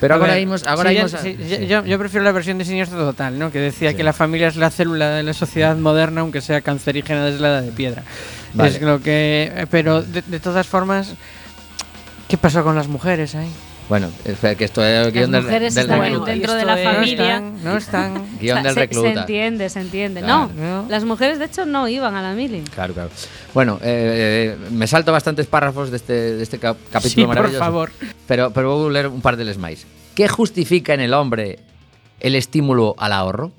Pero 0.00 0.14
ahora 0.14 0.34
vimos, 0.36 0.66
ahora 0.66 0.90
sí, 0.90 0.96
vimos 0.96 1.14
a- 1.14 1.18
sí, 1.22 1.36
sí. 1.46 1.66
Yo, 1.66 1.84
yo 1.84 1.98
prefiero 1.98 2.24
la 2.24 2.32
versión 2.32 2.56
de 2.58 2.64
Siniestro 2.64 2.98
Total, 2.98 3.38
¿no? 3.38 3.52
Que 3.52 3.58
decía 3.58 3.94
que 3.94 4.02
la 4.02 4.12
familia 4.14 4.48
es 4.48 4.56
la 4.56 4.70
célula 4.70 5.10
de 5.10 5.22
la 5.22 5.34
sociedad 5.34 5.76
moderna, 5.76 6.22
aunque 6.22 6.40
sea 6.40 6.60
cancerígena 6.62 7.26
desde 7.26 7.40
la 7.40 7.48
edad 7.48 7.62
de 7.62 7.72
piedra. 7.72 8.02
Vale. 8.54 8.70
Es 8.70 8.80
lo 8.82 9.00
que. 9.00 9.52
eh, 9.54 9.66
Pero 9.70 10.02
de, 10.02 10.22
de 10.22 10.40
todas 10.40 10.66
formas, 10.66 11.14
¿qué 12.28 12.36
pasó 12.38 12.64
con 12.64 12.74
las 12.76 12.88
mujeres 12.88 13.34
ahí? 13.34 13.50
Bueno, 13.90 14.08
que 14.24 14.64
esto 14.64 14.82
es 14.84 15.06
el 15.06 15.12
guion 15.12 15.32
del, 15.32 15.42
mujeres 15.42 15.74
del 15.74 15.90
están 15.90 16.24
dentro 16.24 16.54
de 16.54 16.64
la 16.64 16.78
es- 16.80 16.84
No 16.86 16.92
familia. 16.94 17.34
están, 17.36 17.64
no 17.64 17.76
están. 17.76 18.14
Guión 18.40 18.58
O 18.58 18.60
sea, 18.60 18.62
del 18.62 18.74
se- 18.74 18.80
recluta. 18.80 19.12
Se, 19.12 19.18
entiende, 19.20 19.68
se 19.68 19.80
entiende. 19.80 20.20
Claro. 20.22 20.50
No, 20.56 20.82
No. 20.82 20.88
las 20.88 21.04
mujeres 21.04 21.38
de 21.38 21.44
hecho 21.46 21.66
no 21.66 21.88
iban 21.88 22.14
a 22.14 22.22
la 22.22 22.32
mili. 22.34 22.62
Claro, 22.72 22.94
claro. 22.94 23.10
Bueno, 23.52 23.78
eh, 23.82 24.56
eh, 24.62 24.70
me 24.70 24.86
salto 24.86 25.10
bastantes 25.12 25.46
párrafos 25.48 25.90
de 25.90 25.96
este, 25.98 26.12
de 26.12 26.42
este 26.42 26.58
cap- 26.58 26.78
capítulo 26.92 27.10
Sí, 27.10 27.20
por 27.26 27.28
maravilloso. 27.34 27.58
favor. 27.62 27.90
Pero, 28.28 28.52
pero 28.52 28.76
voy 28.76 28.88
a 28.88 28.92
leer 28.92 29.08
un 29.08 29.20
par 29.20 29.36
de 29.36 29.44
les 29.44 29.58
máis. 29.58 29.84
¿Qué 30.14 30.28
justifica 30.28 30.94
en 30.94 31.00
el 31.00 31.12
hombre 31.12 31.58
el 32.20 32.36
estímulo 32.36 32.94
al 32.96 33.12
ahorro? 33.12 33.52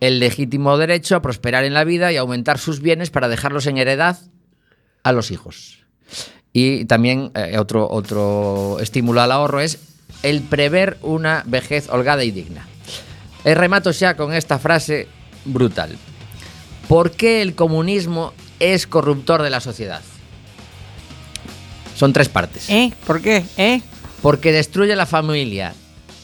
El 0.00 0.20
legítimo 0.20 0.76
derecho 0.78 1.16
a 1.16 1.22
prosperar 1.22 1.64
en 1.64 1.74
la 1.74 1.84
vida 1.84 2.12
y 2.12 2.16
aumentar 2.16 2.58
sus 2.58 2.80
bienes 2.80 3.10
para 3.10 3.28
dejarlos 3.28 3.66
en 3.66 3.78
heredad 3.78 4.18
a 5.02 5.12
los 5.12 5.30
hijos. 5.30 5.84
Y 6.58 6.86
también 6.86 7.32
eh, 7.34 7.58
otro, 7.58 7.86
otro 7.90 8.78
estímulo 8.80 9.20
al 9.20 9.30
ahorro 9.30 9.60
es 9.60 9.78
el 10.22 10.40
prever 10.40 10.96
una 11.02 11.42
vejez 11.44 11.90
holgada 11.90 12.24
y 12.24 12.30
digna. 12.30 12.66
E 13.44 13.52
remato 13.54 13.92
xa 13.92 14.16
con 14.16 14.32
esta 14.32 14.56
frase 14.56 15.04
brutal. 15.44 15.98
¿Por 16.88 17.10
qué 17.10 17.42
el 17.42 17.54
comunismo 17.54 18.32
es 18.58 18.86
corruptor 18.86 19.42
de 19.42 19.50
la 19.50 19.60
sociedad? 19.60 20.00
Son 21.94 22.14
tres 22.14 22.30
partes. 22.30 22.70
¿Eh? 22.70 22.90
¿Por 23.06 23.20
qué? 23.20 23.44
¿Eh? 23.58 23.82
Porque 24.22 24.50
destruye 24.50 24.96
la 24.96 25.04
familia, 25.04 25.74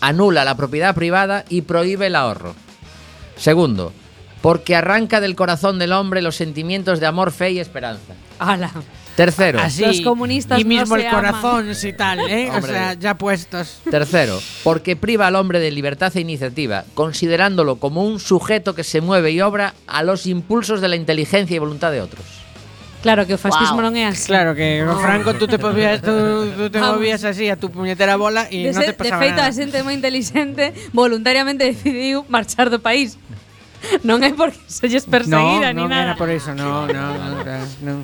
anula 0.00 0.46
la 0.46 0.56
propiedad 0.56 0.94
privada 0.94 1.44
y 1.50 1.60
prohíbe 1.60 2.06
el 2.06 2.16
ahorro. 2.16 2.54
Segundo, 3.36 3.92
porque 4.40 4.76
arranca 4.76 5.20
del 5.20 5.36
corazón 5.36 5.78
del 5.78 5.92
hombre 5.92 6.22
los 6.22 6.36
sentimientos 6.36 7.00
de 7.00 7.06
amor, 7.06 7.32
fe 7.32 7.50
y 7.50 7.58
esperanza. 7.60 8.14
¡Hala! 8.38 8.72
Tercero, 9.16 9.60
Así. 9.60 9.82
Los 9.84 10.00
comunistas 10.00 10.58
Y 10.58 10.64
no 10.64 10.68
mismo 10.70 10.94
se 10.96 11.02
el 11.02 11.06
aman. 11.08 11.20
corazón 11.32 11.70
y 11.82 11.92
tal, 11.92 12.20
¿eh? 12.20 12.48
o 12.50 12.54
Hombre. 12.56 12.72
sea, 12.72 12.94
ya 12.94 13.14
puestos. 13.18 13.80
tercero, 13.90 14.40
porque 14.64 14.96
priva 14.96 15.26
al 15.26 15.36
hombre 15.36 15.60
de 15.60 15.70
libertad 15.70 16.10
e 16.16 16.20
iniciativa, 16.20 16.84
considerándolo 16.94 17.76
como 17.76 18.04
un 18.04 18.20
sujeto 18.20 18.74
que 18.74 18.84
se 18.84 19.02
mueve 19.02 19.32
y 19.32 19.40
obra 19.42 19.74
a 19.86 20.02
los 20.02 20.26
impulsos 20.26 20.80
de 20.80 20.88
la 20.88 20.96
inteligencia 20.96 21.54
y 21.54 21.58
voluntad 21.58 21.92
de 21.92 22.00
otros. 22.00 22.24
Claro 23.02 23.26
que 23.26 23.34
o 23.34 23.38
fascismo 23.38 23.82
Wow. 23.82 23.90
non 23.90 23.98
é 24.00 24.06
así. 24.08 24.30
Claro 24.30 24.54
que 24.54 24.80
con 24.86 24.96
Franco 25.02 25.34
tú 25.34 25.44
te 25.50 25.58
movías, 25.58 25.98
tú, 26.00 26.48
tú 26.56 26.70
te 26.70 26.78
Vamos. 26.78 26.96
movías 27.02 27.20
así 27.26 27.50
a 27.50 27.58
tu 27.58 27.66
puñetera 27.68 28.14
bola 28.16 28.46
y 28.48 28.62
De, 28.62 28.72
no 28.72 28.78
ser- 28.80 28.94
te 28.94 28.96
de 28.96 29.10
pasaba 29.10 29.20
feito, 29.26 29.42
nada. 29.42 29.50
a 29.50 29.52
xente 29.52 29.82
moi 29.84 29.92
inteligente 29.92 30.70
voluntariamente 30.94 31.66
decidiu 31.68 32.22
marchar 32.32 32.70
do 32.72 32.78
país. 32.80 33.18
Non 34.06 34.22
é 34.22 34.30
porque 34.32 34.56
se 34.70 34.86
lles 34.88 35.02
perseguira 35.04 35.74
no, 35.74 35.82
ni 35.82 35.82
non 35.84 35.90
nada. 35.92 36.14
era 36.14 36.14
por 36.16 36.30
eso, 36.30 36.54
no, 36.54 36.86
no, 36.86 37.04
no, 37.42 37.42
no. 37.82 37.94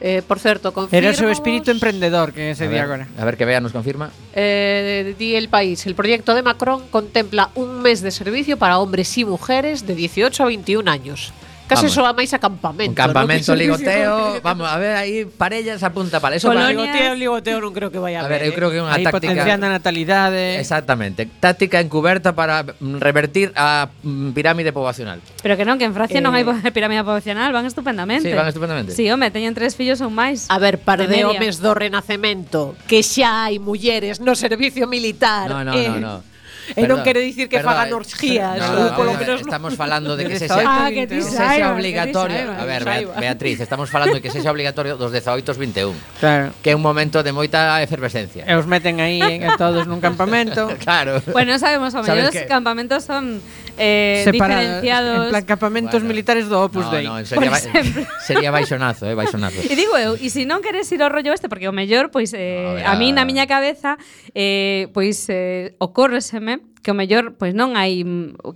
Eh, 0.00 0.22
por 0.26 0.38
certo, 0.38 0.72
confirmo. 0.72 0.98
Era 0.98 1.10
o 1.10 1.16
seu 1.16 1.30
espírito 1.32 1.70
emprendedor 1.70 2.32
que 2.32 2.54
se 2.54 2.64
A 2.64 2.68
ver, 2.68 2.80
agora. 2.80 3.08
a 3.16 3.24
ver 3.24 3.36
que 3.36 3.44
Bea 3.44 3.60
nos 3.60 3.72
confirma. 3.72 4.10
Eh, 4.34 5.14
di 5.18 5.34
el 5.34 5.48
país. 5.48 5.86
El 5.86 5.94
proyecto 5.94 6.34
de 6.34 6.42
Macron 6.42 6.86
contempla 6.88 7.50
un 7.54 7.80
mes 7.80 8.02
de 8.02 8.10
servicio 8.10 8.58
para 8.58 8.78
hombres 8.78 9.16
y 9.16 9.24
mujeres 9.24 9.86
de 9.86 9.94
18 9.94 10.42
a 10.42 10.46
21 10.46 10.90
años. 10.90 11.32
Case 11.66 11.90
soa 11.90 12.14
máis 12.14 12.30
a 12.30 12.38
campamento. 12.38 12.94
Un 12.94 12.98
campamento 12.98 13.50
¿no? 13.50 13.58
ligoteo, 13.58 14.38
vamos, 14.38 14.70
a 14.70 14.78
ver 14.78 14.94
aí 14.94 15.26
parellas 15.26 15.82
apunta 15.82 16.22
para 16.22 16.38
eso. 16.38 16.46
Colonias... 16.46 16.70
Ligoteo, 16.70 17.12
ligoteo 17.18 17.58
non 17.58 17.74
creo 17.74 17.90
que 17.90 17.98
vaya 17.98 18.22
a, 18.22 18.26
a 18.26 18.30
ver. 18.30 18.46
A 18.46 18.46
ver, 18.46 18.46
eu 18.46 18.52
eh. 18.52 18.56
creo 18.56 18.68
que 18.70 18.78
é 18.78 18.82
unha 18.86 18.94
táctica. 18.94 19.18
potenciando 19.18 19.66
a 19.66 19.70
natalidade. 19.74 20.62
Exactamente, 20.62 21.26
táctica 21.26 21.82
encuberta 21.82 22.38
para 22.38 22.62
mm, 22.62 23.02
revertir 23.02 23.50
a 23.58 23.90
mm, 23.90 24.30
pirámide 24.30 24.70
poboacional. 24.70 25.18
Pero 25.42 25.58
que 25.58 25.66
non, 25.66 25.74
que 25.74 25.90
en 25.90 25.94
Francia 25.94 26.22
eh... 26.22 26.24
non 26.24 26.38
hai 26.38 26.46
eh. 26.46 26.70
pirámide 26.76 27.02
poboacional, 27.02 27.50
van 27.50 27.66
estupendamente. 27.66 28.30
Sí, 28.30 28.38
van 28.38 28.46
estupendamente. 28.46 28.94
Sí, 28.94 29.10
home, 29.10 29.34
teñen 29.34 29.50
tres 29.50 29.74
fillos 29.74 29.98
ou 29.98 30.10
máis. 30.10 30.46
A 30.46 30.62
ver, 30.62 30.78
par 30.78 31.02
de, 31.02 31.10
de 31.10 31.26
homes 31.26 31.58
do 31.58 31.74
Renacemento, 31.74 32.78
que 32.86 33.02
xa 33.02 33.50
hai 33.50 33.58
mulleres 33.58 34.22
no 34.22 34.38
servicio 34.38 34.86
militar. 34.86 35.50
No, 35.50 35.66
no, 35.66 35.74
eh... 35.74 35.90
no, 35.90 35.98
no 35.98 36.35
e 36.74 36.82
perdón, 36.82 36.88
non 36.90 37.06
quere 37.06 37.20
dicir 37.22 37.46
que 37.46 37.62
perdón, 37.62 37.76
fagan 37.76 37.90
orgías, 37.94 38.58
no, 38.58 38.90
ou 38.90 38.98
polo 38.98 39.12
menos 39.14 39.38
estamos 39.44 39.72
falando 39.78 40.18
de 40.18 40.26
que 40.26 40.36
sexa, 40.40 40.62
ah, 40.66 40.90
que 40.90 41.06
que 41.06 41.22
sexa 41.22 41.70
obligatorio. 41.70 42.50
A 42.50 42.64
ver, 42.66 42.82
Beatriz, 43.20 43.60
estamos 43.62 43.92
falando 43.92 44.18
de 44.18 44.22
que 44.24 44.30
sexa 44.34 44.50
obligatorio 44.50 44.98
dos 44.98 45.12
18 45.12 45.46
aos 45.46 45.58
21. 45.58 45.94
Claro. 46.18 46.50
Que 46.64 46.72
é 46.72 46.74
un 46.74 46.82
momento 46.82 47.22
de 47.22 47.30
moita 47.30 47.78
efervescencia. 47.82 48.42
E 48.42 48.54
os 48.58 48.66
meten 48.66 48.98
aí 48.98 49.22
en, 49.22 49.46
todos 49.60 49.86
nun 49.86 50.02
campamento. 50.02 50.66
claro. 50.84 51.22
Bueno, 51.30 51.54
sabemos, 51.62 51.94
ao 51.94 52.02
mellor 52.02 52.32
os 52.32 52.42
campamentos 52.50 53.06
son 53.06 53.38
eh, 53.78 54.22
Separa, 54.24 54.60
diferenciados. 54.60 55.24
En 55.24 55.30
plan, 55.30 55.44
campamentos 55.44 56.00
bueno, 56.00 56.08
militares 56.08 56.48
do 56.48 56.62
Opus 56.62 56.86
no, 56.86 56.90
Dei. 56.90 57.06
No, 57.06 57.24
sería, 57.24 57.50
ba 57.50 57.60
sería 58.26 58.50
baixonazo, 58.50 59.06
eh, 59.06 59.14
baixonazo. 59.14 59.60
E 59.60 59.74
digo 59.76 59.94
eu, 59.96 60.16
e 60.16 60.28
se 60.32 60.48
non 60.48 60.64
queres 60.64 60.88
ir 60.92 61.02
ao 61.02 61.12
rollo 61.12 61.32
este, 61.32 61.48
porque 61.48 61.68
o 61.68 61.74
mellor, 61.74 62.10
pois, 62.10 62.32
eh, 62.32 62.82
no, 62.82 62.88
a, 62.88 62.96
ver, 62.96 62.98
mí 62.98 63.12
na 63.12 63.28
miña 63.28 63.44
cabeza, 63.44 64.00
eh, 64.32 64.88
pois, 64.96 65.28
eh, 65.28 65.76
ocórreseme 65.78 66.55
que 66.86 66.94
o 66.94 66.96
mellor 66.96 67.34
pois 67.34 67.50
non 67.50 67.74
hai 67.74 68.06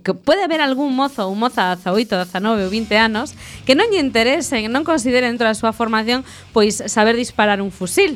que 0.07 0.15
pode 0.15 0.39
haber 0.39 0.63
algún 0.63 0.95
mozo 0.95 1.27
ou 1.27 1.35
moza 1.35 1.75
18, 1.75 2.31
19 2.31 2.63
ou 2.63 2.71
20 2.71 2.87
anos 2.95 3.35
que 3.67 3.75
non 3.75 3.91
lle 3.91 3.99
interesen, 3.99 4.71
non 4.71 4.87
consideren 4.87 5.35
dentro 5.35 5.51
da 5.51 5.57
súa 5.57 5.75
formación 5.75 6.23
pois 6.55 6.79
saber 6.87 7.19
disparar 7.19 7.59
un 7.59 7.75
fusil. 7.75 8.15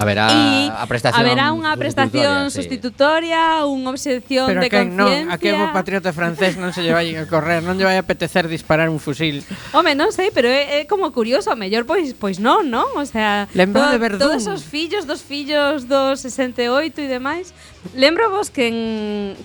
Haberá 0.00 0.32
y 0.32 0.72
a 0.72 0.86
prestación 0.88 1.20
haberá 1.20 1.52
unha 1.52 1.76
prestación 1.76 2.48
sustitutoria, 2.48 3.60
sí. 3.60 3.68
unha 3.68 3.88
obxección 3.92 4.48
Pero 4.48 4.64
de 4.64 4.70
conciencia. 4.72 5.28
Non, 5.28 5.28
a 5.28 5.36
que 5.36 5.52
o 5.52 5.68
patriota 5.76 6.16
francés 6.16 6.56
non 6.56 6.72
se 6.72 6.80
lle 6.80 6.96
vai 6.96 7.12
a 7.12 7.28
correr, 7.28 7.60
non 7.60 7.76
lle 7.76 7.84
vai 7.84 8.00
a 8.00 8.02
apetecer 8.02 8.48
disparar 8.48 8.88
un 8.88 8.96
fusil. 8.96 9.44
Home, 9.76 9.92
non 9.92 10.08
sei, 10.16 10.32
pero 10.32 10.48
é, 10.48 10.80
é 10.80 10.88
como 10.88 11.12
curioso, 11.12 11.52
a 11.52 11.56
mellor 11.56 11.84
pois 11.84 12.16
pois 12.16 12.40
non, 12.40 12.72
non? 12.72 12.88
O 12.96 13.04
sea, 13.04 13.44
Lembro 13.52 13.84
todo, 13.84 13.92
de 13.92 13.98
Verdún. 14.00 14.20
todos 14.24 14.48
os 14.48 14.64
fillos 14.64 15.04
dos 15.04 15.20
fillos 15.20 15.84
dos 15.84 16.24
68 16.24 17.04
e 17.04 17.06
demais. 17.06 17.52
Lembro 17.92 18.32
vos 18.32 18.48
que 18.48 18.72
en, 18.72 18.78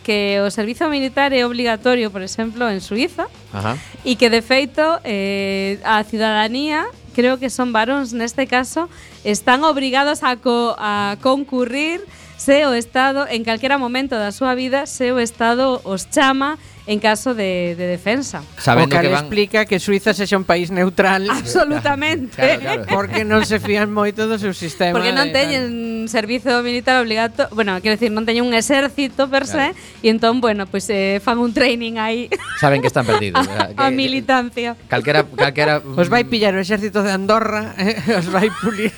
que 0.07 0.39
o 0.39 0.47
servizo 0.47 0.87
militar 0.87 1.35
é 1.35 1.43
obligatorio, 1.43 2.15
por 2.15 2.23
exemplo, 2.23 2.71
en 2.71 2.79
Suiza. 2.79 3.27
Ajá. 3.51 3.75
E 4.07 4.15
que 4.15 4.31
de 4.31 4.39
feito 4.39 5.03
eh, 5.03 5.83
a 5.83 5.99
ciudadanía 6.07 6.87
creo 7.15 7.39
que 7.39 7.49
son 7.49 7.71
varóns 7.71 8.11
neste 8.11 8.43
caso 8.45 8.91
están 9.23 9.63
obrigados 9.63 10.21
a, 10.21 10.35
co 10.35 10.75
a 10.77 11.15
concurrir 11.23 12.03
se 12.37 12.65
o 12.65 12.73
Estado, 12.73 13.27
en 13.27 13.43
calquera 13.43 13.77
momento 13.77 14.19
da 14.19 14.31
súa 14.31 14.53
vida, 14.53 14.85
se 14.85 15.11
o 15.11 15.19
Estado 15.19 15.81
os 15.83 16.09
chama 16.11 16.59
en 16.87 16.99
caso 16.99 17.33
de, 17.33 17.75
de 17.77 17.87
defensa. 17.87 18.43
Sabendo 18.57 18.95
o 18.95 18.99
que, 18.99 19.07
que 19.07 19.13
van... 19.13 19.25
explica 19.25 19.65
que 19.65 19.79
Suiza 19.79 20.13
sexa 20.13 20.37
un 20.37 20.45
país 20.45 20.69
neutral. 20.69 21.27
Absolutamente. 21.33 22.37
Claro, 22.37 22.61
claro. 22.61 22.85
Porque 22.89 23.25
non 23.25 23.41
se 23.41 23.57
fían 23.57 23.89
moito 23.89 24.29
do 24.29 24.37
seu 24.37 24.53
sistema. 24.53 24.93
Porque 24.93 25.09
non 25.09 25.33
teñen 25.33 26.05
servizo 26.05 26.61
militar 26.61 27.01
obligato, 27.01 27.49
bueno, 27.57 27.73
quero 27.81 27.97
decir, 27.97 28.13
non 28.13 28.27
teñen 28.29 28.45
un 28.45 28.53
exército 28.53 29.25
per 29.27 29.49
se, 29.49 29.73
claro. 29.73 30.05
e 30.05 30.07
entón, 30.13 30.37
bueno, 30.41 30.69
pues 30.69 30.85
eh, 30.93 31.17
fan 31.23 31.41
un 31.41 31.51
training 31.57 31.97
aí. 31.97 32.29
Saben 32.61 32.85
que 32.85 32.89
están 32.91 33.09
perdidos. 33.09 33.41
a, 33.49 33.73
que, 33.73 33.81
a 33.81 33.89
militancia. 33.89 34.77
Calquera, 34.85 35.25
calquera... 35.25 35.81
Os 35.81 36.09
vai 36.09 36.29
pillar 36.29 36.53
o 36.53 36.61
exército 36.61 37.01
de 37.01 37.09
Andorra, 37.09 37.73
eh, 37.81 37.97
os 38.13 38.29
vai 38.29 38.53
pulir. 38.61 38.93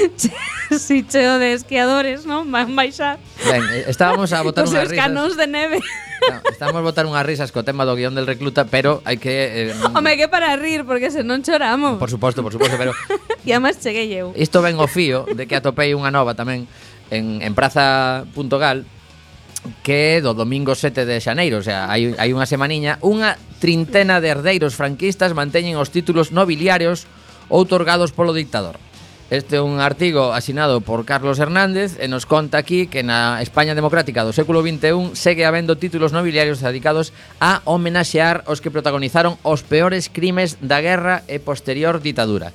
si 0.78 1.04
cheo 1.06 1.38
de 1.38 1.52
esquiadores, 1.52 2.24
non? 2.24 2.48
Van 2.50 2.72
baixar. 2.74 3.18
Ben, 3.44 3.62
eh, 3.72 3.84
estábamos 3.88 4.32
a 4.32 4.42
botar 4.46 4.64
unhas 4.64 4.88
risas. 4.88 5.04
canóns 5.04 5.34
de 5.36 5.46
neve. 5.46 5.78
No, 6.22 6.38
estamos 6.50 6.78
a 6.78 6.84
botar 6.86 7.04
unhas 7.04 7.26
risas 7.26 7.50
co 7.50 7.66
tema 7.66 7.82
do 7.84 7.98
guión 7.98 8.14
del 8.14 8.26
recluta, 8.30 8.64
pero 8.70 9.02
hai 9.04 9.18
que... 9.18 9.72
Eh, 9.72 9.74
mm, 9.74 9.96
Home, 9.98 10.14
que 10.16 10.30
para 10.30 10.54
rir, 10.54 10.86
porque 10.86 11.10
se 11.10 11.26
non 11.26 11.42
choramos. 11.42 11.98
Por 11.98 12.10
suposto, 12.10 12.40
por 12.40 12.54
suposto, 12.54 12.78
pero... 12.78 12.94
e 13.46 13.50
además 13.50 13.82
cheguei 13.82 14.08
eu. 14.14 14.30
Isto 14.38 14.62
ben 14.62 14.78
o 14.78 14.86
fío 14.86 15.26
de 15.26 15.50
que 15.50 15.58
atopei 15.58 15.92
unha 15.92 16.14
nova 16.14 16.38
tamén 16.38 16.70
en, 17.10 17.42
en 17.42 17.52
praza.gal 17.52 18.86
que 19.86 20.18
do 20.18 20.34
domingo 20.34 20.74
7 20.74 21.06
de 21.06 21.22
xaneiro, 21.22 21.62
o 21.62 21.64
sea, 21.64 21.86
hai, 21.86 22.10
hai 22.18 22.34
unha 22.34 22.50
semaniña, 22.50 22.98
unha 22.98 23.38
trintena 23.62 24.18
de 24.18 24.34
herdeiros 24.34 24.74
franquistas 24.74 25.38
manteñen 25.38 25.78
os 25.78 25.94
títulos 25.94 26.34
nobiliarios 26.34 27.06
outorgados 27.46 28.10
polo 28.10 28.34
dictador. 28.34 28.82
Este 29.32 29.56
é 29.56 29.62
un 29.64 29.80
artigo 29.80 30.36
asinado 30.36 30.82
por 30.82 31.08
Carlos 31.08 31.40
Hernández 31.40 31.96
e 31.96 32.04
nos 32.04 32.28
conta 32.28 32.60
aquí 32.60 32.84
que 32.84 33.00
na 33.00 33.40
España 33.40 33.72
democrática 33.72 34.28
do 34.28 34.36
século 34.36 34.60
XXI 34.60 35.16
segue 35.16 35.48
habendo 35.48 35.80
títulos 35.80 36.12
nobiliarios 36.12 36.60
dedicados 36.60 37.16
a 37.40 37.64
homenaxear 37.64 38.44
os 38.44 38.60
que 38.60 38.68
protagonizaron 38.68 39.40
os 39.40 39.64
peores 39.64 40.12
crimes 40.12 40.60
da 40.60 40.84
guerra 40.84 41.24
e 41.32 41.40
posterior 41.40 42.04
ditadura. 42.04 42.52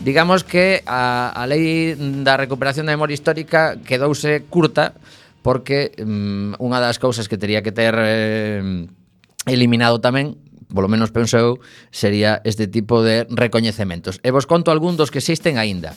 Digamos 0.00 0.48
que 0.48 0.80
a, 0.88 1.28
a 1.28 1.44
lei 1.44 1.92
da 2.24 2.40
recuperación 2.40 2.88
da 2.88 2.96
memoria 2.96 3.12
histórica 3.12 3.76
quedouse 3.84 4.48
curta 4.48 4.96
porque 5.44 5.92
mm, 6.00 6.56
unha 6.56 6.80
das 6.80 6.96
cousas 6.96 7.28
que 7.28 7.36
tería 7.36 7.60
que 7.60 7.76
ter 7.76 7.92
eh, 8.00 8.88
eliminado 9.44 10.00
tamén 10.00 10.40
polo 10.72 10.88
menos 10.88 11.12
penso 11.12 11.36
eu, 11.36 11.50
sería 11.92 12.40
este 12.48 12.64
tipo 12.64 13.04
de 13.04 13.28
recoñecementos. 13.28 14.24
E 14.24 14.32
vos 14.32 14.48
conto 14.48 14.72
algún 14.72 14.96
dos 14.96 15.12
que 15.12 15.20
existen 15.20 15.60
aínda. 15.60 15.92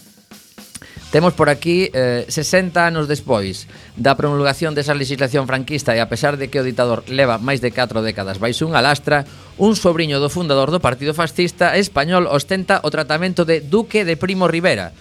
Temos 1.18 1.34
por 1.34 1.50
aquí 1.50 1.90
eh, 1.94 2.30
60 2.30 2.78
anos 2.78 3.10
despois 3.10 3.66
da 3.98 4.14
promulgación 4.14 4.78
desa 4.78 4.94
legislación 4.94 5.50
franquista 5.50 5.98
e 5.98 6.00
a 6.00 6.06
pesar 6.06 6.38
de 6.38 6.46
que 6.54 6.62
o 6.62 6.68
ditador 6.68 7.10
leva 7.10 7.42
máis 7.42 7.58
de 7.58 7.74
4 7.74 8.06
décadas 8.06 8.38
baixo 8.38 8.70
unha 8.70 8.86
lastra, 8.86 9.26
un 9.58 9.74
sobrinho 9.74 10.22
do 10.22 10.30
fundador 10.30 10.70
do 10.70 10.78
Partido 10.78 11.18
Fascista 11.18 11.74
español 11.74 12.30
ostenta 12.30 12.86
o 12.86 12.94
tratamento 12.94 13.50
de 13.50 13.66
Duque 13.66 14.06
de 14.06 14.14
Primo 14.14 14.46
Rivera, 14.46 14.94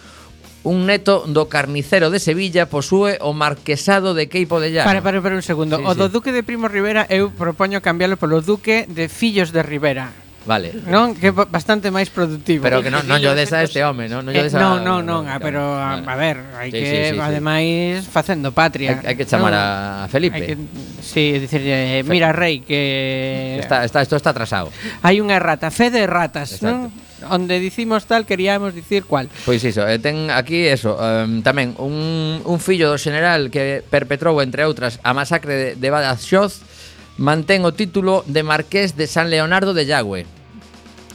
un 0.64 0.88
neto 0.88 1.29
do 1.29 1.52
carnicero 1.52 2.09
de 2.09 2.16
Sevilla 2.16 2.64
posúe 2.64 3.20
o 3.20 3.37
marquesado 3.37 4.16
de 4.16 4.33
Queipo 4.33 4.57
de 4.57 4.72
Llano. 4.72 4.88
Para, 4.88 5.05
para, 5.05 5.20
para 5.20 5.37
un 5.37 5.44
segundo. 5.44 5.76
Sí, 5.76 5.85
o 5.85 5.92
do 5.92 6.09
sí. 6.09 6.16
Duque 6.16 6.33
de 6.33 6.40
Primo 6.40 6.64
Rivera 6.72 7.05
eu 7.12 7.29
propoño 7.29 7.85
cambiarlo 7.85 8.16
polo 8.16 8.40
Duque 8.40 8.88
de 8.88 9.12
Fillos 9.12 9.52
de 9.52 9.61
Rivera. 9.61 10.16
Vale. 10.46 10.70
Non, 10.87 11.18
que 11.18 11.35
bastante 11.35 11.90
máis 11.90 12.06
productivo. 12.09 12.62
Pero 12.62 12.78
que 12.78 12.88
non, 12.88 13.02
non 13.11 13.18
yo 13.18 13.35
desa 13.35 13.66
este 13.66 13.82
home, 13.82 14.06
non, 14.06 14.22
non 14.22 14.30
yo 14.30 14.46
desa. 14.46 14.56
Eh, 14.56 14.62
non, 14.62 14.78
non, 14.87 15.02
non, 15.02 15.26
a, 15.26 15.42
pero 15.42 15.74
a, 15.74 15.98
a 15.98 16.14
ver, 16.14 16.38
hai 16.54 16.70
sí, 16.70 16.78
que 16.78 16.87
sí, 16.87 16.98
sí, 17.12 17.20
ademais 17.20 18.06
facendo 18.06 18.54
patria. 18.54 19.02
Hai, 19.02 19.12
hai 19.12 19.16
que 19.18 19.26
chamar 19.26 19.50
non, 19.50 20.06
a 20.06 20.06
Felipe. 20.06 20.38
Hai 20.38 20.46
que, 20.46 20.54
sí, 21.02 21.42
dicirlle, 21.42 22.06
mira 22.06 22.30
rei 22.30 22.62
que 22.62 23.59
está 23.59 23.82
está 23.82 24.06
isto 24.06 24.14
está 24.14 24.30
atrasado. 24.30 24.70
Hai 25.02 25.18
unha 25.18 25.35
errata, 25.35 25.74
fe 25.74 25.90
de 25.90 26.06
ratas, 26.06 26.62
Exacto. 26.62 26.70
non? 26.70 26.94
Onde 27.26 27.59
dicimos 27.59 28.06
tal, 28.06 28.22
queríamos 28.22 28.70
dicir 28.70 29.02
cual. 29.02 29.26
Pois 29.42 29.64
iso, 29.66 29.82
eh, 29.82 29.98
ten 29.98 30.30
aquí 30.30 30.68
eso, 30.70 30.94
um, 30.94 31.42
tamén 31.42 31.74
un, 31.82 32.38
un 32.44 32.59
fillo 32.62 32.92
do 32.92 33.00
general 33.00 33.50
que 33.50 33.82
perpetrou, 33.82 34.38
entre 34.38 34.62
outras, 34.62 35.02
a 35.02 35.11
masacre 35.11 35.59
de, 35.59 35.68
de 35.74 35.88
Badajoz 35.90 36.62
mantén 37.16 37.64
o 37.64 37.72
título 37.72 38.24
de 38.29 38.44
Marqués 38.44 38.96
de 38.96 39.09
San 39.09 39.33
Leonardo 39.33 39.72
de 39.72 39.88
Yagüe. 39.88 40.29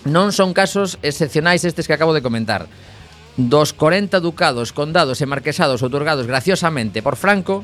Non 0.09 0.33
son 0.33 0.57
casos 0.57 0.97
excepcionais 1.05 1.61
estes 1.61 1.85
que 1.85 1.93
acabo 1.93 2.17
de 2.17 2.25
comentar. 2.25 2.65
Dos 3.37 3.71
40 3.71 4.17
ducados, 4.19 4.73
condados 4.73 5.21
e 5.21 5.29
marquesados 5.29 5.85
outorgados 5.85 6.25
graciosamente 6.25 7.05
por 7.05 7.15
Franco, 7.15 7.61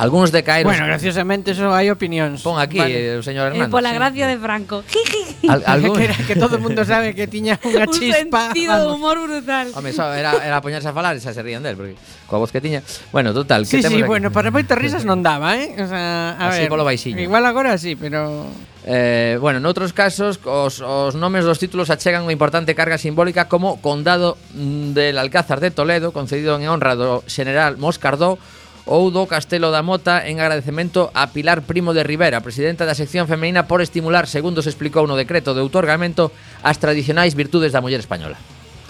Algunos 0.00 0.32
de 0.32 0.42
caer. 0.42 0.64
Bueno, 0.64 0.86
graciosamente 0.86 1.52
eso 1.52 1.68
hai 1.76 1.92
opinións. 1.92 2.40
Pon 2.40 2.56
aquí 2.56 2.80
vale. 2.80 3.20
o 3.20 3.22
señor 3.22 3.52
eh, 3.52 3.60
Hernández. 3.60 3.68
Eh, 3.68 3.76
pola 3.76 3.92
gracia 3.92 4.24
sí. 4.24 4.32
de 4.32 4.36
Franco. 4.40 4.80
Al, 5.52 5.60
algún... 5.66 5.92
que, 5.92 6.08
que 6.24 6.36
todo 6.40 6.56
o 6.56 6.60
mundo 6.60 6.88
sabe 6.88 7.12
que 7.12 7.28
tiña 7.28 7.60
unha 7.68 7.84
un 7.84 7.92
chispa. 7.92 8.48
Un 8.48 8.56
sentido 8.56 8.72
vamos. 8.72 8.88
de 8.88 8.92
humor 8.96 9.16
brutal. 9.20 9.66
Home, 9.76 9.92
so, 9.92 10.08
era, 10.08 10.40
era 10.40 10.64
poñerse 10.64 10.88
a 10.88 10.96
falar 10.96 11.12
e 11.12 11.20
xa 11.20 11.36
se 11.36 11.44
rían 11.44 11.60
del, 11.60 11.76
porque 11.76 12.00
coa 12.24 12.40
voz 12.40 12.48
que 12.48 12.64
tiña. 12.64 12.80
Bueno, 13.12 13.36
total, 13.36 13.68
sí, 13.68 13.76
que 13.76 13.84
sí, 13.84 13.92
temos 13.92 14.00
sí, 14.00 14.08
aquí? 14.08 14.08
bueno, 14.08 14.32
para 14.32 14.48
moitas 14.48 14.80
risas 14.80 15.04
non 15.04 15.20
daba, 15.20 15.60
eh? 15.60 15.76
O 15.76 15.84
sea, 15.84 16.32
a 16.40 16.48
Así 16.48 16.64
ver, 16.64 16.72
polo 16.72 16.88
baixiño. 16.88 17.20
Igual 17.20 17.44
agora 17.44 17.76
sí, 17.76 17.92
pero... 17.92 18.48
Eh, 18.88 19.36
bueno, 19.36 19.60
noutros 19.60 19.92
casos 19.92 20.40
os, 20.48 20.80
os 20.80 21.12
nomes 21.12 21.44
dos 21.44 21.60
títulos 21.60 21.92
achegan 21.92 22.24
unha 22.24 22.32
importante 22.32 22.72
carga 22.72 22.96
simbólica 22.96 23.44
como 23.52 23.76
Condado 23.84 24.40
mm, 24.56 24.96
del 24.96 25.20
Alcázar 25.20 25.60
de 25.60 25.68
Toledo 25.68 26.16
concedido 26.16 26.56
en 26.56 26.64
honra 26.64 26.96
do 26.96 27.20
general 27.28 27.76
Moscardó 27.76 28.40
ou 28.86 29.10
do 29.10 29.26
Castelo 29.28 29.68
da 29.68 29.82
Mota 29.82 30.24
en 30.24 30.40
agradecemento 30.40 31.10
a 31.12 31.32
Pilar 31.32 31.62
Primo 31.62 31.92
de 31.92 32.04
Rivera, 32.04 32.40
presidenta 32.40 32.88
da 32.88 32.96
sección 32.96 33.28
femenina 33.28 33.68
por 33.68 33.84
estimular, 33.84 34.26
segundo 34.26 34.62
se 34.64 34.70
explicou 34.72 35.04
no 35.04 35.18
decreto 35.18 35.52
de 35.52 35.60
outorgamento, 35.60 36.32
as 36.64 36.80
tradicionais 36.80 37.36
virtudes 37.36 37.72
da 37.72 37.84
muller 37.84 38.00
española. 38.00 38.40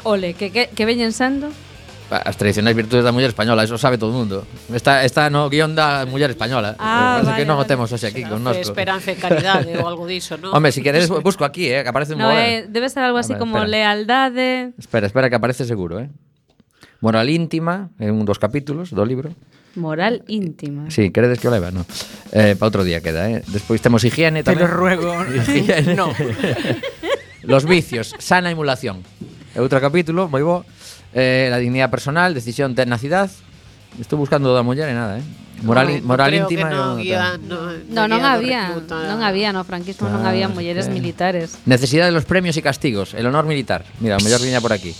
Ole, 0.04 0.32
que, 0.34 0.50
que, 0.50 0.70
que 0.72 0.84
veñen 0.86 1.12
sendo? 1.12 1.52
As 2.10 2.34
tradicionais 2.34 2.74
virtudes 2.74 3.06
da 3.06 3.14
muller 3.14 3.30
española, 3.30 3.62
eso 3.62 3.78
sabe 3.78 3.94
todo 3.94 4.10
o 4.10 4.18
mundo. 4.18 4.42
Está, 4.74 5.06
está 5.06 5.30
no 5.30 5.46
guión 5.46 5.78
da 5.78 6.02
muller 6.10 6.34
española. 6.34 6.74
Ah, 6.82 7.22
vale, 7.22 7.38
que 7.38 7.46
non 7.46 7.54
vale. 7.54 7.66
o 7.66 7.70
temos 7.70 7.86
hoxe 7.86 8.10
aquí 8.10 8.26
con 8.26 8.42
nosco. 8.42 8.66
Esperanza 8.66 9.14
e 9.14 9.16
caridade 9.16 9.78
ou 9.78 9.86
algo 9.86 10.10
diso, 10.10 10.34
non? 10.34 10.50
Home, 10.56 10.74
se 10.74 10.82
si 10.82 10.82
queres 10.82 11.06
busco 11.06 11.46
aquí, 11.46 11.70
eh, 11.70 11.86
que 11.86 11.90
aparece 11.94 12.18
no, 12.18 12.26
eh, 12.34 12.66
debe 12.66 12.90
ser 12.90 13.06
algo 13.06 13.22
así 13.22 13.38
ver, 13.38 13.38
como 13.38 13.62
espera. 13.62 13.70
lealdade. 13.70 14.74
Espera, 14.74 15.06
espera 15.06 15.30
que 15.30 15.38
aparece 15.38 15.62
seguro, 15.62 16.02
eh. 16.02 16.10
Moral 17.00 17.32
íntima, 17.32 17.88
é 17.96 18.12
un 18.12 18.28
dos 18.28 18.36
capítulos 18.36 18.92
do 18.92 19.04
libro. 19.08 19.32
Moral 19.72 20.20
íntima. 20.28 20.92
Sí, 20.92 21.08
queredes 21.08 21.40
que 21.40 21.48
o 21.48 21.52
leva, 21.52 21.72
no. 21.72 21.88
Eh, 22.28 22.60
para 22.60 22.68
outro 22.68 22.84
día 22.84 23.00
queda, 23.00 23.24
eh. 23.32 23.40
Despois 23.48 23.80
temos 23.80 24.04
higiene 24.04 24.44
tamén. 24.44 24.60
Te 24.60 24.68
lo 24.68 24.68
ruego. 24.68 25.16
Higiene. 25.48 25.96
no. 25.96 26.12
Los 27.42 27.64
vicios, 27.64 28.12
sana 28.20 28.52
emulación. 28.52 29.00
É 29.56 29.64
outro 29.64 29.80
capítulo, 29.80 30.28
moi 30.28 30.44
bo. 30.44 30.68
Eh, 31.16 31.48
la 31.48 31.56
dignidade 31.56 31.88
personal, 31.88 32.36
decisión, 32.36 32.76
tenacidad. 32.76 33.32
Estou 33.96 34.20
buscando 34.20 34.52
da 34.52 34.60
muller 34.60 34.92
e 34.92 34.94
nada, 34.94 35.18
eh. 35.18 35.26
Moral, 35.64 36.04
no, 36.04 36.08
moral 36.08 36.32
íntima 36.32 36.72
non, 36.72 36.96
guía, 36.96 37.36
no, 37.36 37.76
no, 37.92 38.08
non 38.08 38.24
había 38.24 38.72
non 38.80 39.20
había 39.20 39.52
no 39.52 39.60
franquismo 39.60 40.08
ah, 40.08 40.12
non 40.16 40.24
había 40.24 40.48
mulleres 40.48 40.88
eh. 40.88 40.96
militares 40.96 41.60
necesidade 41.68 42.08
dos 42.16 42.24
premios 42.24 42.56
e 42.56 42.64
castigos 42.64 43.12
el 43.12 43.28
honor 43.28 43.44
militar 43.44 43.84
mira 44.00 44.16
a 44.16 44.24
mellor 44.24 44.40
viña 44.40 44.64
por 44.64 44.72
aquí 44.72 44.96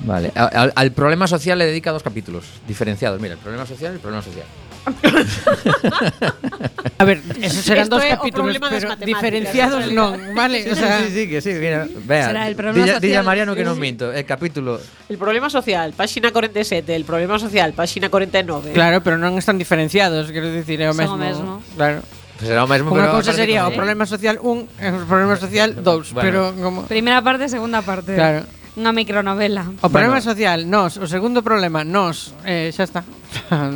Vale, 0.00 0.32
al, 0.34 0.72
al 0.74 0.92
problema 0.92 1.26
social 1.26 1.58
le 1.58 1.66
dedica 1.66 1.90
dos 1.90 2.02
capítulos 2.02 2.44
diferenciados. 2.66 3.20
Mira, 3.20 3.34
el 3.34 3.40
problema 3.40 3.66
social 3.66 3.92
y 3.92 3.94
el 3.96 4.00
problema 4.00 4.22
social. 4.22 4.46
A 6.98 7.04
ver, 7.04 7.20
esos 7.42 7.64
serán 7.64 7.84
Esto 7.84 7.96
dos 7.96 8.04
o 8.04 8.08
capítulos, 8.08 8.56
pero 8.58 8.88
matemáticas, 8.88 9.06
diferenciados 9.06 9.84
en 9.84 9.94
non, 9.94 10.34
vale? 10.34 10.70
O 10.70 10.74
sea, 10.74 11.04
sí, 11.06 11.28
que 11.28 11.40
sí, 11.40 11.50
mira, 11.54 11.86
vea. 12.06 12.26
Será 12.26 12.48
el 12.48 12.56
problema 12.56 12.84
dilla, 12.84 13.00
dilla 13.00 13.20
social. 13.20 13.24
Mariano 13.26 13.54
que 13.54 13.64
non 13.64 13.78
minto, 13.78 14.10
el 14.10 14.24
capítulo 14.24 14.80
El 15.08 15.18
problema 15.18 15.50
social, 15.50 15.92
páxina 15.92 16.32
47, 16.32 16.94
el 16.94 17.04
problema 17.04 17.38
social, 17.38 17.72
páxina 17.74 18.08
49. 18.08 18.72
claro, 18.72 19.02
pero 19.04 19.18
non 19.18 19.36
están 19.38 19.58
diferenciados, 19.60 20.32
quero 20.32 20.50
dicir, 20.50 20.80
é 20.82 20.88
o 20.90 20.94
Son 20.96 21.04
mesmo. 21.04 21.14
o 21.14 21.18
mesmo. 21.20 21.52
Claro. 21.76 22.00
pues 22.38 22.46
será 22.48 22.62
o 22.64 22.70
mesmo, 22.70 22.90
Unha 22.94 23.10
pero 23.10 23.14
cousa 23.18 23.32
sería 23.34 23.66
o 23.66 23.74
problema 23.74 24.06
social 24.06 24.38
1 24.40 24.82
e 24.82 24.88
o 24.94 25.04
problema 25.06 25.34
social 25.38 25.74
2, 25.78 25.84
Bueno. 25.84 26.22
pero 26.24 26.40
como 26.58 26.86
Primeira 26.88 27.20
parte, 27.22 27.46
segunda 27.50 27.82
parte. 27.82 28.14
Claro. 28.16 28.46
Unha 28.78 28.94
micronovela. 28.94 29.66
O 29.82 29.90
problema 29.90 30.22
bueno. 30.22 30.30
social, 30.30 30.62
nos, 30.70 31.02
o 31.02 31.10
segundo 31.10 31.42
problema, 31.42 31.82
nos, 31.82 32.30
eh, 32.46 32.70
xa 32.70 32.86
está. 32.86 33.02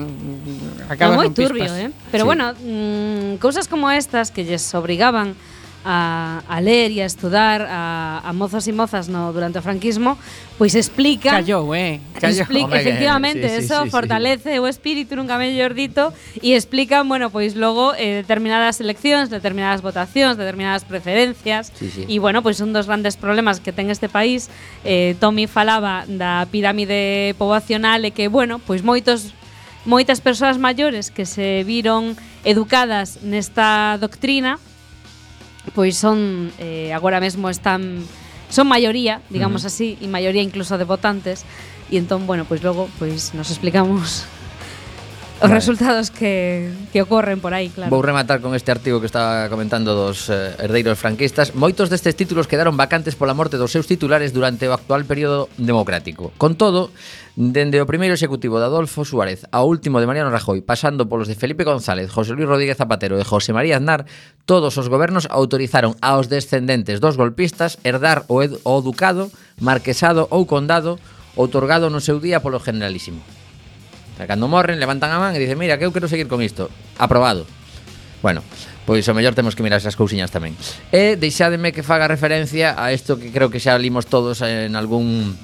Acabas 0.92 1.18
no 1.18 1.18
moi 1.18 1.28
turbio, 1.34 1.66
pispas. 1.66 1.90
eh? 1.90 1.90
Pero 2.14 2.22
sí. 2.22 2.28
bueno, 2.30 2.54
mm, 2.54 3.42
cousas 3.42 3.66
como 3.66 3.90
estas 3.90 4.30
que 4.30 4.46
lles 4.46 4.62
obrigaban 4.78 5.34
a, 5.84 6.42
a 6.48 6.60
ler 6.60 6.90
e 6.90 7.02
a 7.02 7.06
estudar 7.06 7.66
a, 7.68 8.22
a 8.22 8.30
mozos 8.32 8.66
e 8.68 8.72
mozas 8.72 9.10
no 9.10 9.32
durante 9.34 9.58
o 9.58 9.62
franquismo, 9.62 10.16
pois 10.56 10.74
explica 10.78 11.42
Callou, 11.42 11.74
eh? 11.74 11.98
Callou. 12.18 12.46
Explica, 12.46 12.78
efectivamente, 12.78 13.48
sí, 13.48 13.66
eso 13.66 13.82
sí, 13.82 13.84
sí, 13.84 13.90
fortalece 13.90 14.52
sí. 14.54 14.58
o 14.58 14.70
espírito 14.70 15.16
nunca 15.18 15.38
mellor 15.38 15.74
dito 15.74 16.14
e 16.38 16.54
explica, 16.54 17.02
bueno, 17.02 17.30
pois 17.30 17.58
logo 17.58 17.94
eh, 17.98 18.22
determinadas 18.22 18.78
eleccións, 18.78 19.30
determinadas 19.30 19.82
votacións, 19.82 20.38
determinadas 20.38 20.86
preferencias 20.86 21.74
e 21.74 21.90
sí, 21.90 22.06
sí. 22.06 22.18
Bueno, 22.22 22.46
pois 22.46 22.62
un 22.62 22.70
dos 22.70 22.86
grandes 22.86 23.18
problemas 23.18 23.58
que 23.58 23.74
ten 23.74 23.90
este 23.90 24.06
país, 24.06 24.46
eh, 24.86 25.18
Tommy 25.18 25.50
falaba 25.50 26.06
da 26.06 26.46
pirámide 26.46 27.34
poboacional 27.34 28.06
e 28.06 28.14
que, 28.14 28.30
bueno, 28.30 28.62
pois 28.62 28.86
moitos 28.86 29.34
moitas 29.82 30.22
persoas 30.22 30.62
maiores 30.62 31.10
que 31.10 31.26
se 31.26 31.66
viron 31.66 32.14
educadas 32.46 33.18
nesta 33.26 33.98
doctrina 33.98 34.62
pois 35.74 35.96
son 35.96 36.50
eh, 36.58 36.92
agora 36.92 37.20
mesmo 37.20 37.48
están 37.48 38.02
son 38.50 38.68
maioría, 38.68 39.22
digamos 39.30 39.62
uh 39.62 39.70
-huh. 39.70 39.72
así, 39.72 39.88
e 40.02 40.06
maioría 40.10 40.42
incluso 40.42 40.76
de 40.76 40.84
votantes, 40.84 41.48
e 41.88 41.96
entón, 41.96 42.26
bueno, 42.26 42.44
pois 42.44 42.60
logo, 42.60 42.90
pois 42.98 43.32
nos 43.32 43.48
explicamos 43.48 44.28
Os 45.42 45.50
vale. 45.50 45.58
resultados 45.58 46.14
que, 46.14 46.70
que 46.94 47.02
ocorren 47.02 47.42
por 47.42 47.50
aí, 47.50 47.66
claro. 47.66 47.90
Vou 47.90 47.98
rematar 47.98 48.38
con 48.38 48.54
este 48.54 48.70
artigo 48.70 49.02
que 49.02 49.10
estaba 49.10 49.50
comentando 49.50 49.90
dos 49.98 50.30
eh, 50.30 50.54
herdeiros 50.62 50.94
franquistas. 50.94 51.58
Moitos 51.58 51.90
destes 51.90 52.14
títulos 52.14 52.46
quedaron 52.46 52.78
vacantes 52.78 53.18
pola 53.18 53.34
morte 53.34 53.58
dos 53.58 53.74
seus 53.74 53.90
titulares 53.90 54.30
durante 54.30 54.70
o 54.70 54.72
actual 54.72 55.02
período 55.02 55.50
democrático. 55.58 56.30
Con 56.38 56.54
todo, 56.54 56.94
dende 57.34 57.82
o 57.82 57.90
primeiro 57.90 58.14
executivo 58.14 58.62
de 58.62 58.70
Adolfo 58.70 59.02
Suárez 59.02 59.42
ao 59.50 59.66
último 59.66 59.98
de 59.98 60.06
Mariano 60.06 60.30
Rajoy, 60.30 60.62
pasando 60.62 61.10
polos 61.10 61.26
de 61.26 61.34
Felipe 61.34 61.66
González, 61.66 62.06
José 62.06 62.38
Luis 62.38 62.46
Rodríguez 62.46 62.78
Zapatero 62.78 63.18
e 63.18 63.26
José 63.26 63.50
María 63.50 63.82
Aznar, 63.82 64.06
todos 64.46 64.78
os 64.78 64.86
gobernos 64.86 65.26
autorizaron 65.26 65.98
aos 65.98 66.30
descendentes 66.30 67.02
dos 67.02 67.18
golpistas 67.18 67.82
herdar 67.82 68.22
o, 68.30 68.46
ed 68.46 68.54
o 68.62 68.78
ducado, 68.78 69.34
marquesado 69.58 70.30
ou 70.30 70.46
condado 70.46 71.02
outorgado 71.34 71.90
no 71.90 71.98
seu 71.98 72.22
día 72.22 72.38
polo 72.38 72.62
generalísimo 72.62 73.41
sea, 74.22 74.26
cando 74.30 74.46
morren, 74.46 74.78
levantan 74.78 75.10
a 75.10 75.18
man 75.18 75.34
e 75.34 75.42
dicen, 75.42 75.58
mira, 75.58 75.76
que 75.78 75.84
eu 75.84 75.90
quero 75.90 76.06
seguir 76.06 76.30
con 76.30 76.42
isto. 76.42 76.70
Aprobado. 76.98 77.42
Bueno, 78.22 78.46
pois 78.86 79.02
o 79.10 79.14
mellor 79.18 79.34
temos 79.34 79.58
que 79.58 79.66
mirar 79.66 79.82
esas 79.82 79.98
cousiñas 79.98 80.30
tamén. 80.30 80.54
E 80.94 81.18
deixádeme 81.18 81.74
que 81.74 81.82
faga 81.82 82.06
referencia 82.06 82.78
a 82.78 82.94
isto 82.94 83.18
que 83.18 83.34
creo 83.34 83.50
que 83.50 83.58
xa 83.58 83.74
limos 83.82 84.06
todos 84.06 84.46
en 84.46 84.78
algún 84.78 85.34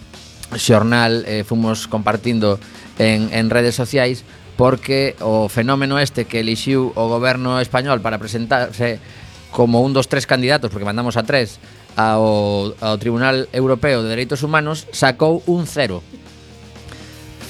xornal, 0.54 1.26
eh, 1.26 1.42
fomos 1.42 1.90
compartindo 1.90 2.62
en, 3.02 3.34
en 3.34 3.50
redes 3.50 3.74
sociais, 3.74 4.22
porque 4.54 5.18
o 5.18 5.50
fenómeno 5.50 5.98
este 5.98 6.30
que 6.30 6.40
elixiu 6.40 6.94
o 6.94 7.04
goberno 7.10 7.58
español 7.58 7.98
para 7.98 8.22
presentarse 8.22 9.02
como 9.50 9.82
un 9.82 9.90
dos 9.90 10.06
tres 10.06 10.26
candidatos, 10.26 10.70
porque 10.70 10.86
mandamos 10.86 11.18
a 11.18 11.26
tres, 11.26 11.58
ao, 11.98 12.78
ao 12.78 12.94
Tribunal 13.02 13.50
Europeo 13.50 14.06
de 14.06 14.14
Dereitos 14.14 14.46
Humanos, 14.46 14.86
sacou 14.94 15.42
un 15.50 15.66
cero. 15.66 15.98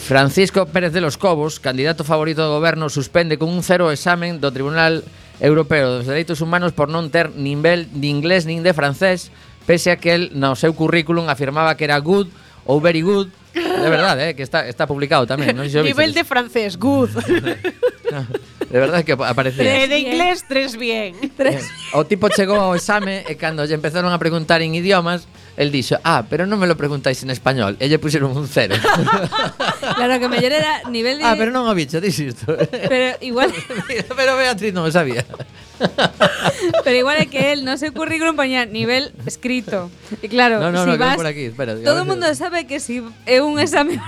Francisco 0.08 0.64
Pérez 0.64 0.94
de 0.94 1.02
los 1.02 1.18
Cobos, 1.18 1.60
candidato 1.60 2.02
favorito 2.02 2.40
do 2.40 2.56
goberno, 2.56 2.88
suspende 2.88 3.36
con 3.36 3.52
un 3.52 3.60
cero 3.60 3.92
o 3.92 3.92
examen 3.92 4.40
do 4.40 4.48
Tribunal 4.48 5.04
Europeo 5.36 6.00
dos 6.00 6.08
Dereitos 6.08 6.40
Humanos 6.40 6.72
por 6.72 6.88
non 6.88 7.12
ter 7.12 7.36
nivel 7.36 7.92
de 7.92 8.08
inglés 8.08 8.48
nin 8.48 8.64
de 8.64 8.72
francés, 8.72 9.28
pese 9.68 9.92
a 9.92 10.00
que 10.00 10.16
el 10.16 10.32
no 10.32 10.56
seu 10.56 10.72
currículum 10.72 11.28
afirmaba 11.28 11.76
que 11.76 11.84
era 11.84 12.00
good 12.00 12.32
ou 12.64 12.80
very 12.80 13.04
good 13.04 13.28
De 13.84 13.90
verdade, 13.90 14.30
eh, 14.30 14.34
que 14.34 14.42
está 14.42 14.66
está 14.68 14.86
publicado 14.86 15.26
tamén, 15.26 15.54
non 15.54 15.66
sei 15.66 15.82
Nivel 15.82 16.14
de 16.14 16.24
francés, 16.24 16.78
good. 16.78 17.10
De 18.68 18.78
verdade 18.78 19.04
que 19.04 19.12
aparecía. 19.12 19.64
De, 19.64 19.88
de 19.88 19.98
inglés, 19.98 20.44
tres 20.46 20.76
bien. 20.76 21.16
Tres. 21.36 21.64
O 21.96 22.04
tipo 22.04 22.28
chegou 22.28 22.60
ao 22.60 22.76
exame 22.76 23.24
e 23.24 23.32
cando 23.40 23.64
lle 23.64 23.72
empezaron 23.72 24.12
a 24.12 24.20
preguntar 24.20 24.60
en 24.60 24.76
idiomas, 24.76 25.24
el 25.56 25.72
dixo, 25.72 25.96
ah, 26.04 26.28
pero 26.28 26.44
non 26.44 26.60
me 26.60 26.68
lo 26.68 26.76
preguntáis 26.76 27.24
en 27.24 27.32
español. 27.32 27.80
E 27.80 27.88
lle 27.88 27.96
puxeron 27.96 28.36
un 28.36 28.44
cero. 28.44 28.76
claro, 29.96 30.20
que 30.20 30.28
mellor 30.28 30.52
era 30.52 30.84
nivel 30.92 31.16
de... 31.16 31.24
Ah, 31.24 31.32
pero 31.34 31.48
non 31.48 31.64
o 31.64 31.72
bicho, 31.72 31.96
dixo 31.96 32.28
isto. 32.28 32.44
pero 32.92 33.16
igual... 33.24 33.48
pero 33.88 34.36
Beatriz 34.36 34.76
non 34.76 34.84
o 34.84 34.92
sabía. 34.92 35.24
Pero 36.84 36.96
igual 36.96 37.16
é 37.18 37.26
que 37.26 37.52
él 37.52 37.64
no 37.64 37.76
sé 37.76 37.90
currículum 37.90 38.36
poñía 38.36 38.66
nivel 38.66 39.12
escrito. 39.26 39.90
E 40.22 40.28
claro, 40.28 40.60
No, 40.60 40.72
no, 40.72 40.84
si 40.84 40.90
no, 40.90 40.98
vas, 40.98 41.16
por 41.16 41.26
aquí, 41.26 41.44
espera, 41.52 41.76
todo 41.78 42.02
o 42.02 42.04
mundo 42.04 42.26
sabe 42.34 42.66
que 42.66 42.80
si 42.80 43.02
é 43.26 43.42
un 43.42 43.58
exame 43.58 43.98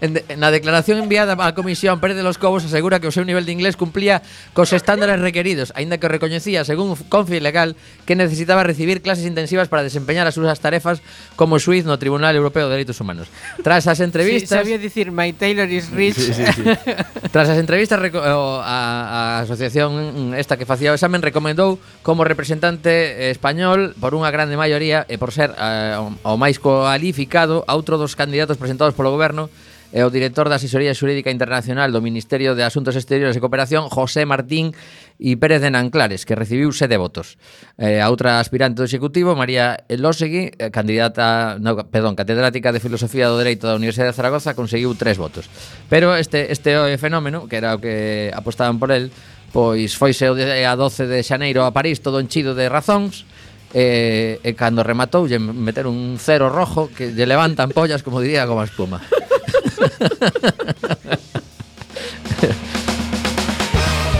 En, 0.00 0.22
na 0.38 0.54
declaración 0.54 1.02
enviada 1.02 1.34
á 1.34 1.54
Comisión 1.58 1.98
Pérez 1.98 2.14
de 2.14 2.22
los 2.22 2.38
Cobos 2.38 2.62
asegura 2.62 3.02
que 3.02 3.10
o 3.10 3.14
seu 3.14 3.26
nivel 3.26 3.42
de 3.42 3.50
inglés 3.50 3.74
cumplía 3.74 4.22
cos 4.54 4.70
estándares 4.70 5.18
requeridos, 5.18 5.74
aínda 5.74 5.98
que 5.98 6.06
recoñecía, 6.06 6.62
según 6.62 6.94
Confi 7.10 7.42
Legal, 7.42 7.74
que 8.06 8.14
necesitaba 8.14 8.62
recibir 8.62 9.02
clases 9.02 9.26
intensivas 9.26 9.66
para 9.66 9.82
desempeñar 9.82 10.30
as 10.30 10.38
súas 10.38 10.62
tarefas 10.62 11.02
como 11.34 11.58
suiz 11.58 11.82
no 11.82 11.98
Tribunal 11.98 12.38
Europeo 12.38 12.70
de 12.70 12.78
Dereitos 12.78 13.02
Humanos. 13.02 13.26
Tras 13.66 13.90
as 13.90 13.98
entrevistas... 13.98 14.62
Sí, 14.62 14.62
sabía 14.62 14.78
dicir, 14.78 15.10
my 15.10 15.34
Taylor 15.34 15.66
is 15.66 15.90
rich. 15.90 16.14
Sí, 16.14 16.30
sí, 16.30 16.44
sí. 16.46 16.62
Tras 17.34 17.50
as 17.50 17.58
entrevistas, 17.58 17.98
a, 17.98 18.38
a 18.62 19.20
asociación 19.42 20.34
esta 20.38 20.56
que 20.56 20.66
facía 20.66 20.92
o 20.92 20.98
examen 20.98 21.26
recomendou 21.26 21.82
como 22.06 22.22
representante 22.22 23.34
español 23.34 23.98
por 23.98 24.14
unha 24.14 24.30
grande 24.30 24.54
maioría 24.54 25.02
e 25.10 25.18
por 25.18 25.34
ser 25.34 25.54
eh, 25.58 25.98
o 25.98 26.34
máis 26.38 26.62
cualificado 26.62 27.66
a 27.66 27.74
outro 27.74 27.98
dos 27.98 28.14
candidatos 28.14 28.60
presentados 28.62 28.94
polo 28.94 29.10
goberno 29.10 29.50
e 29.92 30.04
o 30.04 30.12
director 30.12 30.52
da 30.52 30.60
Asesoría 30.60 30.92
Xurídica 30.92 31.32
Internacional 31.32 31.88
do 31.88 32.04
Ministerio 32.04 32.52
de 32.52 32.60
Asuntos 32.60 32.92
Exteriores 32.92 33.32
e 33.36 33.40
Cooperación, 33.40 33.88
José 33.88 34.28
Martín 34.28 34.76
e 35.16 35.40
Pérez 35.40 35.64
de 35.64 35.72
Nanclares, 35.72 36.28
que 36.28 36.36
recibiu 36.36 36.68
sete 36.76 37.00
votos. 37.00 37.40
Eh, 37.80 38.04
a 38.04 38.12
outra 38.12 38.36
aspirante 38.36 38.76
do 38.76 38.84
Executivo, 38.84 39.32
María 39.32 39.80
Elósegui, 39.88 40.52
eh, 40.60 40.68
candidata, 40.68 41.56
no, 41.56 41.88
perdón, 41.88 42.20
catedrática 42.20 42.68
de 42.68 42.84
Filosofía 42.84 43.32
do 43.32 43.40
Dereito 43.40 43.64
da 43.64 43.80
Universidade 43.80 44.12
de 44.12 44.18
Zaragoza, 44.20 44.52
conseguiu 44.52 44.92
tres 44.92 45.16
votos. 45.16 45.48
Pero 45.88 46.12
este, 46.20 46.52
este 46.52 46.76
fenómeno, 47.00 47.48
que 47.48 47.56
era 47.56 47.72
o 47.72 47.80
que 47.80 48.28
apostaban 48.36 48.76
por 48.76 48.92
el, 48.92 49.08
pois 49.56 49.96
foise 49.96 50.28
o 50.28 50.36
de 50.36 50.68
a 50.68 50.76
12 50.76 51.08
de 51.08 51.24
xaneiro 51.24 51.64
a 51.64 51.72
París 51.72 52.04
todo 52.04 52.20
enchido 52.20 52.52
de 52.52 52.68
razóns, 52.68 53.24
e, 53.72 54.40
e 54.40 54.50
cando 54.56 54.80
rematou 54.80 55.28
lle 55.28 55.36
meter 55.36 55.84
un 55.84 56.16
cero 56.16 56.48
rojo 56.48 56.88
que 56.88 57.12
lle 57.12 57.28
levantan 57.28 57.68
pollas 57.68 58.00
como 58.00 58.24
diría 58.24 58.48
como 58.48 58.64
espuma 58.64 59.04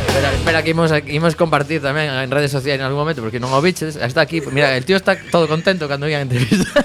Espera, 0.09 0.35
espera 0.35 0.63
que 0.63 0.71
imos, 0.71 0.91
imos 1.07 1.37
compartir 1.37 1.81
tamén 1.81 2.11
en 2.11 2.31
redes 2.31 2.51
sociais 2.51 2.81
en 2.81 2.87
algún 2.87 2.99
momento 2.99 3.23
Porque 3.23 3.39
non 3.39 3.55
o 3.55 3.63
biches, 3.63 3.95
está 3.95 4.27
aquí 4.27 4.43
Mira, 4.51 4.75
el 4.75 4.83
tío 4.83 4.99
está 4.99 5.15
todo 5.15 5.47
contento 5.47 5.87
cando 5.87 6.11
iban 6.11 6.23
a 6.23 6.27
entrevista. 6.27 6.67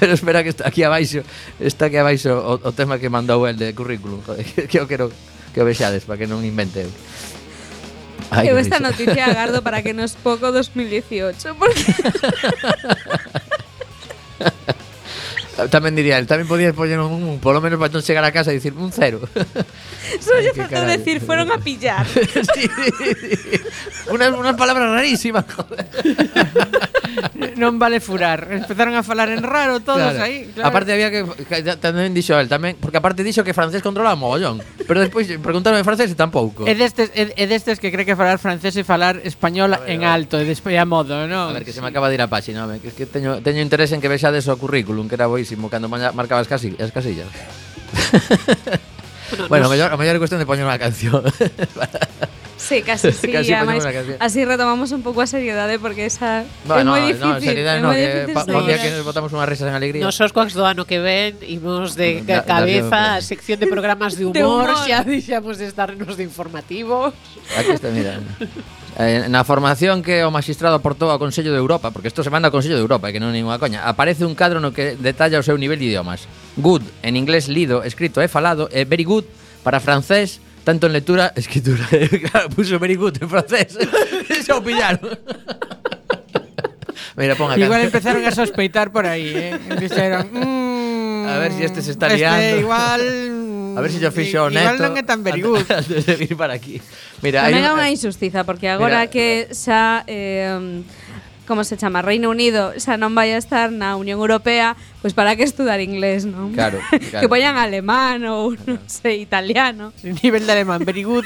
Pero 0.00 0.12
espera 0.12 0.42
que 0.42 0.50
está 0.50 0.68
aquí 0.68 0.82
abaixo 0.82 1.22
Está 1.62 1.86
aquí 1.86 1.96
abaixo 1.96 2.34
o, 2.34 2.58
o 2.58 2.72
tema 2.74 2.98
que 2.98 3.08
mandou 3.08 3.46
el 3.46 3.56
de 3.56 3.72
currículum. 3.74 4.20
Joder, 4.26 4.44
que 4.70 4.78
eu 4.78 4.88
quero 4.90 5.10
que 5.54 5.62
o 5.62 5.64
vexades 5.64 6.04
para 6.04 6.18
que 6.20 6.26
non 6.26 6.44
invente 6.44 6.84
eu. 6.84 6.90
Ay, 8.28 8.50
eu 8.50 8.58
esta 8.58 8.82
noticia 8.82 9.30
agardo 9.30 9.62
para 9.62 9.86
que 9.86 9.94
nos 9.94 10.18
pouco 10.18 10.50
2018 10.50 11.54
Porque 11.54 11.86
Tamén 15.56 15.96
diría, 15.96 16.20
el 16.20 16.28
tamén 16.28 16.44
podías 16.44 16.76
poñer 16.76 17.00
un, 17.00 17.16
un 17.16 17.40
polo 17.40 17.64
menos 17.64 17.80
para 17.80 17.88
non 17.88 18.04
chegar 18.04 18.20
a 18.20 18.32
casa 18.32 18.52
e 18.52 18.60
dicir 18.60 18.76
un 18.76 18.92
cero. 18.92 19.24
solo 20.20 20.40
falta 20.52 20.84
caray. 20.84 21.00
decir 21.00 21.16
fueron 21.24 21.48
a 21.48 21.56
pillar. 21.56 22.04
sí, 22.04 22.68
sí, 22.68 22.68
sí. 23.24 23.56
Unas, 24.12 24.36
unas 24.36 24.52
palabras 24.54 24.92
rarísimas, 24.92 25.48
joder. 25.48 25.88
non 27.56 27.78
vale 27.80 28.00
furar. 28.00 28.48
Empezaron 28.50 28.94
a 28.94 29.02
falar 29.02 29.32
en 29.32 29.42
raro 29.42 29.80
todos 29.80 30.12
claro. 30.14 30.22
aí. 30.22 30.48
Claro. 30.52 30.68
Aparte 30.68 30.92
había 30.92 31.10
que, 31.10 31.24
que 31.24 31.62
tamén 31.80 32.12
dixo 32.12 32.36
el 32.36 32.48
tamén, 32.48 32.76
porque 32.78 32.98
aparte 33.00 33.24
dixo 33.24 33.44
que 33.44 33.56
francés 33.56 33.80
controla 33.80 34.16
mogollón, 34.16 34.60
pero 34.84 35.00
despois 35.00 35.26
preguntaron 35.40 35.78
en 35.80 35.86
francés 35.86 36.12
e 36.12 36.16
tampouco. 36.16 36.64
E 36.64 36.72
destes 36.76 37.12
e, 37.14 37.44
destes 37.48 37.80
que 37.80 37.88
cree 37.88 38.04
que 38.04 38.16
falar 38.16 38.38
francés 38.38 38.76
e 38.76 38.82
falar 38.84 39.20
español 39.24 39.74
ver, 39.76 39.90
en 39.90 40.04
alto 40.04 40.36
e 40.36 40.44
despois 40.44 40.76
a 40.76 40.84
modo, 40.84 41.26
non? 41.26 41.50
A 41.50 41.56
ver, 41.56 41.64
que 41.64 41.72
sí. 41.72 41.78
se 41.78 41.84
me 41.84 41.88
acaba 41.90 42.08
de 42.08 42.16
ir 42.16 42.22
a 42.22 42.28
páxina, 42.30 42.68
no, 42.68 42.76
que, 42.78 42.92
que 42.92 43.06
teño, 43.08 43.40
teño 43.40 43.60
interés 43.60 43.92
en 43.92 44.00
que 44.00 44.08
vexades 44.08 44.46
o 44.48 44.54
currículum, 44.56 45.08
que 45.08 45.16
era 45.16 45.26
boísimo 45.26 45.68
cando 45.72 45.88
marcabas 45.88 46.46
casi, 46.46 46.76
as 46.76 46.92
casillas. 46.92 47.28
bueno, 49.48 49.64
no 49.66 49.70
mellor, 49.70 49.92
a 49.92 49.96
mellor 49.96 50.18
cuestión 50.18 50.40
de 50.40 50.46
poñer 50.46 50.68
unha 50.68 50.78
canción. 50.78 51.24
Sí, 52.56 52.82
casi 52.82 53.12
sí. 53.12 53.32
casi 53.32 53.52
además, 53.52 53.86
así 54.18 54.44
retomamos 54.44 54.90
un 54.92 55.02
pouco 55.02 55.20
a 55.20 55.26
seriedade 55.26 55.78
porque 55.78 56.06
esa 56.06 56.44
bueno, 56.64 56.96
é 56.96 57.04
moi 57.04 57.12
difícil. 57.12 57.36
No, 57.36 57.40
seriedade 57.40 57.80
no, 57.84 57.92
que 57.92 58.32
pa, 58.32 58.42
día 58.44 58.78
que 58.80 58.90
nos 58.96 59.04
botamos 59.04 59.30
unhas 59.36 59.48
risas 59.48 59.68
en 59.68 59.76
alegría. 59.76 60.00
Nosós 60.00 60.32
coas 60.32 60.56
do 60.56 60.64
ano 60.64 60.88
que 60.88 60.96
ven 60.96 61.36
imos 61.44 61.94
de 62.00 62.24
da, 62.24 62.42
cabeza 62.42 63.20
da, 63.20 63.20
da, 63.20 63.20
a 63.20 63.24
sección 63.24 63.60
de 63.60 63.68
programas 63.68 64.16
de 64.16 64.24
humor, 64.24 64.36
de 64.40 64.44
humor. 64.44 64.88
xa 64.88 65.04
deixamos 65.08 65.60
de 65.60 65.68
estarnos 65.68 66.16
de 66.16 66.24
informativos. 66.24 67.12
Aquí 67.60 67.76
está, 67.76 67.92
mira. 67.92 68.24
Eh, 68.96 69.28
na 69.28 69.44
formación 69.44 70.00
que 70.00 70.24
o 70.24 70.32
magistrado 70.32 70.80
aportou 70.80 71.12
ao 71.12 71.20
Consello 71.20 71.52
de 71.52 71.60
Europa, 71.60 71.92
porque 71.92 72.08
isto 72.08 72.24
se 72.24 72.32
manda 72.32 72.48
ao 72.48 72.54
Consello 72.56 72.80
de 72.80 72.84
Europa, 72.84 73.12
que 73.12 73.20
non 73.20 73.28
é 73.28 73.36
ninguna 73.36 73.60
coña, 73.60 73.84
aparece 73.84 74.24
un 74.24 74.32
cadro 74.32 74.64
no 74.64 74.72
que 74.72 74.96
detalla 74.96 75.36
o 75.36 75.44
seu 75.44 75.60
nivel 75.60 75.76
de 75.76 75.92
idiomas. 75.92 76.24
Good, 76.56 77.04
en 77.04 77.20
inglés 77.20 77.52
lido, 77.52 77.84
escrito 77.84 78.24
e 78.24 78.32
falado, 78.32 78.72
e 78.72 78.88
very 78.88 79.04
good, 79.04 79.28
para 79.60 79.84
francés, 79.84 80.40
tanto 80.66 80.90
en 80.90 80.92
lectura, 80.98 81.30
escritura. 81.38 81.86
claro, 81.86 82.50
puso 82.56 82.78
very 82.82 82.96
good 82.98 83.14
en 83.22 83.30
francés. 83.30 83.78
Xa 84.44 84.58
o 84.58 84.62
pillaron. 84.66 85.14
Mira, 87.16 87.38
pon 87.38 87.48
a 87.48 87.56
Igual 87.56 87.86
empezaron 87.86 88.20
a 88.26 88.32
sospeitar 88.34 88.90
por 88.90 89.06
aí, 89.06 89.30
eh? 89.30 89.54
Dixeron, 89.78 90.26
mmm, 90.34 91.24
A 91.30 91.38
ver 91.38 91.52
si 91.54 91.62
este 91.62 91.80
se 91.80 91.94
está 91.94 92.06
este 92.10 92.18
liando. 92.18 92.58
igual... 92.60 93.02
A 93.76 93.80
ver 93.80 93.90
se 93.90 93.98
si 93.98 94.02
yo 94.02 94.10
fixo 94.10 94.48
Igual 94.50 94.74
neto. 94.74 94.82
non 94.82 94.96
é 94.98 95.04
tan 95.06 95.20
very 95.22 95.40
good. 95.40 95.62
Antes 95.70 96.02
de 96.04 96.14
vir 96.18 96.34
para 96.34 96.56
aquí. 96.58 96.80
Mira, 97.22 97.46
Tamén 97.46 97.62
unha 97.72 97.86
injustiza 97.92 98.42
porque 98.42 98.66
agora 98.66 99.06
Mira. 99.06 99.12
que 99.12 99.46
xa 99.54 100.02
eh, 100.10 100.82
como 101.46 101.64
se 101.64 101.76
chama, 101.76 102.02
Reino 102.02 102.28
Unido 102.28 102.74
xa 102.76 102.98
non 102.98 103.14
vai 103.14 103.32
a 103.32 103.38
estar 103.38 103.70
na 103.72 103.96
Unión 103.96 104.18
Europea, 104.18 104.74
pois 105.00 105.14
pues 105.14 105.14
para 105.14 105.38
que 105.38 105.46
estudar 105.46 105.80
inglés, 105.80 106.26
non? 106.26 106.52
Claro, 106.52 106.82
claro. 107.10 107.22
que 107.22 107.28
poñan 107.30 107.56
alemán 107.56 108.26
ou, 108.26 108.52
non 108.66 108.82
sei, 108.90 109.22
italiano. 109.22 109.94
El 110.02 110.18
nivel 110.20 110.44
de 110.44 110.52
alemán, 110.52 110.82
very 110.82 111.06
good. 111.06 111.24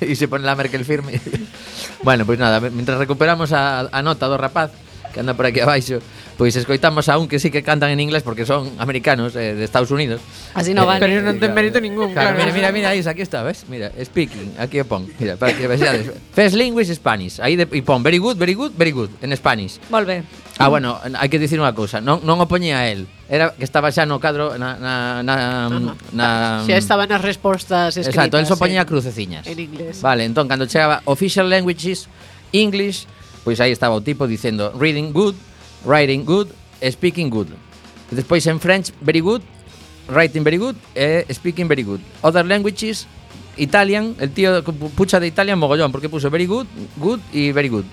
E 0.00 0.14
se 0.18 0.26
pone 0.30 0.46
la 0.46 0.56
Merkel 0.56 0.86
firme. 0.86 1.20
bueno, 2.06 2.24
pois 2.24 2.38
pues 2.38 2.38
nada, 2.38 2.62
mientras 2.62 2.96
recuperamos 2.96 3.52
a, 3.52 3.90
a 3.90 4.00
nota 4.00 4.30
do 4.30 4.38
rapaz 4.38 4.72
que 5.12 5.20
anda 5.20 5.34
por 5.34 5.46
aquí 5.46 5.60
abaixo, 5.60 6.02
pois 6.36 6.54
escoitamos 6.56 7.08
a 7.08 7.18
un 7.18 7.28
que 7.28 7.38
sí 7.38 7.50
que 7.50 7.62
cantan 7.62 7.90
en 7.90 8.00
inglés 8.00 8.22
porque 8.22 8.46
son 8.46 8.70
americanos 8.78 9.36
eh, 9.36 9.54
de 9.54 9.64
Estados 9.64 9.90
Unidos. 9.90 10.20
Así 10.54 10.74
no 10.74 10.82
eh, 10.82 10.86
vale. 10.86 11.00
Pero 11.00 11.22
non 11.22 11.38
ten 11.38 11.54
mérito 11.54 11.78
ningún. 11.78 12.10
Claro, 12.10 12.34
claro. 12.34 12.52
mira, 12.52 12.70
mira, 12.72 12.92
mira, 12.92 13.10
aquí 13.10 13.22
está, 13.22 13.42
ves? 13.42 13.66
Mira, 13.70 13.94
speaking, 14.02 14.58
aquí 14.58 14.82
o 14.82 14.86
pon. 14.86 15.06
Mira, 15.18 15.38
para 15.38 15.54
que 15.54 15.66
vexades. 15.66 16.10
First 16.34 16.58
language 16.58 16.90
Spanish. 16.94 17.38
Aí 17.38 17.54
de, 17.54 17.66
e 17.70 17.82
pon 17.82 18.02
very 18.02 18.18
good, 18.18 18.34
very 18.34 18.54
good, 18.54 18.74
very 18.74 18.90
good 18.90 19.10
en 19.22 19.30
Spanish. 19.36 19.78
Volve. 19.90 20.26
Ah, 20.58 20.68
bueno, 20.68 20.98
hai 21.18 21.26
que 21.26 21.42
dicir 21.42 21.58
unha 21.58 21.74
cousa, 21.74 21.98
non, 21.98 22.22
non 22.22 22.38
o 22.38 22.46
poñía 22.46 22.86
el 22.86 23.10
Era 23.26 23.50
que 23.58 23.66
estaba 23.66 23.90
xa 23.90 24.06
no 24.06 24.22
cadro 24.22 24.54
na, 24.54 24.78
na, 24.78 24.94
na, 25.26 25.36
na 26.14 26.26
Xa 26.62 26.78
estaban 26.78 27.10
as 27.10 27.18
respostas 27.26 27.98
escritas 27.98 28.14
Exacto, 28.14 28.38
el 28.38 28.46
só 28.46 28.54
so 28.54 28.62
poñía 28.62 28.84
eh, 28.84 28.88
cruceciñas 28.88 29.42
En 29.50 29.58
inglés 29.58 29.98
Vale, 29.98 30.22
entón, 30.22 30.46
cando 30.46 30.70
chegaba 30.70 31.02
Official 31.10 31.50
Languages 31.50 32.06
English 32.54 33.10
Pois 33.42 33.58
aí 33.58 33.74
estaba 33.74 33.98
o 33.98 34.02
tipo 34.06 34.30
dicendo 34.30 34.70
Reading 34.78 35.10
good, 35.10 35.34
writing 35.84 36.24
good, 36.24 36.48
speaking 36.90 37.30
good. 37.30 37.48
Despois 38.10 38.46
en 38.46 38.60
French, 38.60 38.92
very 39.00 39.20
good, 39.20 39.42
writing 40.08 40.44
very 40.44 40.58
good 40.58 40.76
e 40.94 41.24
eh, 41.28 41.34
speaking 41.34 41.68
very 41.68 41.82
good. 41.82 42.00
Other 42.22 42.44
languages, 42.44 43.06
Italian, 43.56 44.16
el 44.20 44.30
tío 44.30 44.62
pucha 44.96 45.20
de 45.20 45.26
Italian 45.26 45.58
mogollón, 45.58 45.92
porque 45.92 46.08
puso 46.08 46.30
very 46.30 46.46
good, 46.46 46.66
good 46.96 47.20
y 47.32 47.52
very 47.52 47.68
good. 47.68 47.84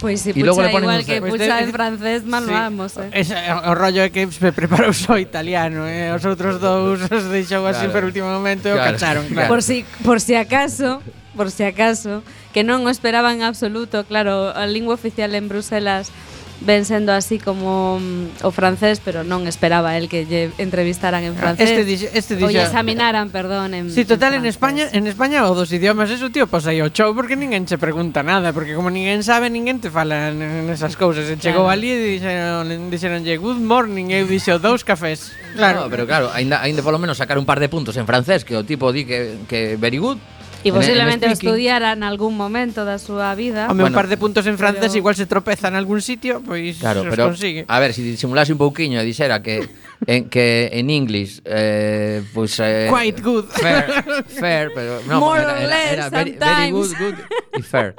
Pois 0.00 0.22
pues 0.22 0.34
si 0.34 0.40
y 0.40 0.44
pucha 0.44 0.62
le 0.62 0.78
igual 0.78 1.04
que 1.04 1.20
pues 1.20 1.32
pucha 1.32 1.60
en 1.60 1.72
francés, 1.72 2.24
mal 2.24 2.44
sí. 2.44 2.50
vamos, 2.52 2.96
eh. 2.96 3.10
Es, 3.12 3.30
eh, 3.30 3.52
o, 3.52 3.70
o 3.70 3.74
rollo 3.74 4.02
é 4.06 4.10
que 4.10 4.30
me 4.40 4.52
preparou 4.54 4.94
só 4.94 5.18
italiano, 5.18 5.90
eh. 5.90 6.14
Os 6.14 6.22
outros 6.22 6.62
dous 6.62 7.02
os 7.10 7.24
deixou 7.34 7.66
claro. 7.66 7.74
así 7.74 7.86
por 7.90 8.06
último 8.06 8.30
momento 8.30 8.70
claro. 8.70 8.78
e 8.78 8.82
o 8.82 8.86
cacharon, 8.94 9.24
claro. 9.34 9.50
Por 9.50 9.60
si, 9.62 9.82
por 10.06 10.22
si 10.22 10.38
acaso, 10.38 11.02
por 11.34 11.50
si 11.50 11.66
acaso, 11.66 12.22
que 12.54 12.62
non 12.62 12.86
o 12.86 12.90
esperaban 12.94 13.42
en 13.42 13.50
absoluto, 13.50 14.06
claro, 14.06 14.54
a 14.54 14.70
lingua 14.70 14.94
oficial 14.94 15.34
en 15.34 15.50
Bruselas 15.50 16.14
ven 16.60 16.84
sendo 16.84 17.12
así 17.12 17.38
como 17.38 17.98
mm, 18.00 18.42
o 18.42 18.50
francés, 18.50 19.00
pero 19.04 19.22
non 19.22 19.46
esperaba 19.46 19.94
el 19.94 20.10
que 20.10 20.26
lle 20.26 20.50
entrevistaran 20.58 21.22
en 21.22 21.38
ah, 21.38 21.54
francés. 21.54 21.70
Este 21.70 21.82
dixo, 21.86 22.06
este 22.10 22.34
dixo. 22.34 22.50
O 22.50 22.52
lle 22.52 22.66
examinaran, 22.66 23.30
perdón, 23.30 23.74
en 23.74 23.94
Si 23.94 24.02
sí, 24.02 24.04
total 24.04 24.34
en, 24.34 24.42
en 24.42 24.50
España, 24.50 24.84
en 24.90 25.06
España 25.06 25.46
o 25.46 25.54
dos 25.54 25.70
idiomas, 25.70 26.10
eso 26.10 26.34
tío 26.34 26.50
pois 26.50 26.66
aí 26.66 26.82
o 26.82 26.90
show 26.90 27.14
porque 27.14 27.38
ninguén 27.38 27.62
che 27.62 27.78
pregunta 27.78 28.26
nada, 28.26 28.50
porque 28.50 28.74
como 28.74 28.90
ninguén 28.90 29.22
sabe, 29.22 29.46
ninguén 29.46 29.78
te 29.78 29.90
fala 29.90 30.34
nesas 30.34 30.98
cousas. 30.98 31.30
E 31.30 31.38
chegou 31.38 31.70
claro. 31.70 31.78
ali 31.78 31.94
e 31.94 32.18
dixeron, 32.18 32.90
dixeronlle 32.90 33.38
good 33.38 33.62
morning, 33.62 34.10
eu 34.10 34.26
dixo 34.26 34.58
dous 34.58 34.82
cafés. 34.82 35.30
Claro, 35.54 35.86
no, 35.86 35.90
pero 35.90 36.10
claro, 36.10 36.34
aínda 36.34 36.58
aínda 36.58 36.82
polo 36.82 36.98
menos 36.98 37.22
sacar 37.22 37.38
un 37.38 37.46
par 37.46 37.62
de 37.62 37.70
puntos 37.70 37.94
en 37.94 38.06
francés, 38.06 38.42
que 38.42 38.58
o 38.58 38.66
tipo 38.66 38.90
di 38.90 39.06
que 39.06 39.38
que 39.46 39.78
very 39.78 40.02
good 40.02 40.18
E 40.66 40.74
posiblemente 40.74 41.26
o 41.26 41.32
estudiara 41.32 41.94
en 41.94 42.02
algún 42.02 42.34
momento 42.34 42.82
da 42.82 42.98
súa 42.98 43.30
vida. 43.38 43.70
Home, 43.70 43.86
bueno, 43.86 43.94
un 43.94 43.98
par 43.98 44.10
de 44.10 44.18
puntos 44.18 44.42
en 44.50 44.58
francés 44.58 44.90
pero... 44.90 44.98
igual 44.98 45.14
se 45.14 45.26
tropeza 45.30 45.70
en 45.70 45.78
algún 45.78 46.02
sitio, 46.02 46.42
pois 46.42 46.82
claro, 46.82 47.06
claro, 47.06 47.10
pero, 47.14 47.22
consigue. 47.30 47.62
A 47.70 47.78
ver, 47.78 47.94
se 47.94 48.02
si 48.02 48.10
disimulase 48.18 48.50
un 48.50 48.58
pouquiño 48.58 48.98
e 48.98 49.04
dixera 49.06 49.38
que 49.38 49.62
en 50.06 50.26
que 50.26 50.70
en 50.74 50.90
inglés 50.90 51.42
eh, 51.46 52.22
pois 52.34 52.58
pues, 52.58 52.66
eh, 52.66 52.90
quite 52.90 53.22
good. 53.22 53.46
Fair, 53.54 53.86
fair, 54.26 54.66
pero 54.74 54.98
no, 55.06 55.22
More 55.22 55.42
era, 55.42 55.62
era, 55.62 55.62
era, 55.62 55.92
era 55.92 56.10
very, 56.10 56.34
very 56.34 56.70
good, 56.70 56.90
good 56.98 57.16
y 57.54 57.62
fair. 57.62 57.94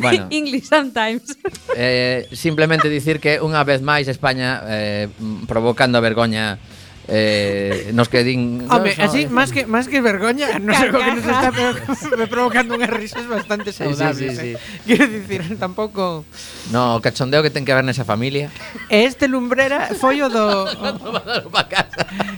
Bueno, 0.00 0.26
English 0.34 0.66
sometimes. 0.66 1.38
Eh, 1.76 2.26
simplemente 2.32 2.90
dicir 2.90 3.22
que 3.22 3.38
unha 3.38 3.62
vez 3.62 3.78
máis 3.78 4.10
España 4.10 4.62
eh, 4.66 5.06
provocando 5.46 5.98
a 5.98 6.02
vergoña 6.02 6.58
eh, 7.08 7.90
nos 7.94 8.08
que 8.08 8.22
din 8.22 8.66
Home, 8.70 8.94
no, 8.94 9.04
así, 9.04 9.22
eh. 9.22 9.26
no, 9.26 9.34
máis 9.34 9.50
que 9.50 9.66
más 9.66 9.90
que 9.90 9.98
vergoña, 9.98 10.62
non 10.62 10.78
sei 10.78 10.88
o 10.88 11.02
que 11.02 11.18
nos 11.18 11.26
está 11.26 11.50
pero 11.50 11.74
me 12.20 12.30
provocando 12.30 12.78
unhas 12.78 12.94
risas 12.94 13.26
bastante 13.26 13.74
saudables. 13.74 14.38
Sí, 14.38 14.54
sí, 14.54 14.54
sí, 14.54 14.54
sí. 14.54 14.54
Eh. 14.54 14.80
Quiero 14.86 15.06
dicir, 15.10 15.42
tampouco 15.58 16.22
No, 16.70 16.94
o 16.94 17.00
cachondeo 17.02 17.42
que 17.42 17.50
ten 17.50 17.66
que 17.66 17.74
haber 17.74 17.82
nesa 17.82 18.06
familia. 18.06 18.54
Este 18.86 19.26
lumbrera 19.26 19.90
foi 19.98 20.22
o 20.22 20.30
do 20.30 20.70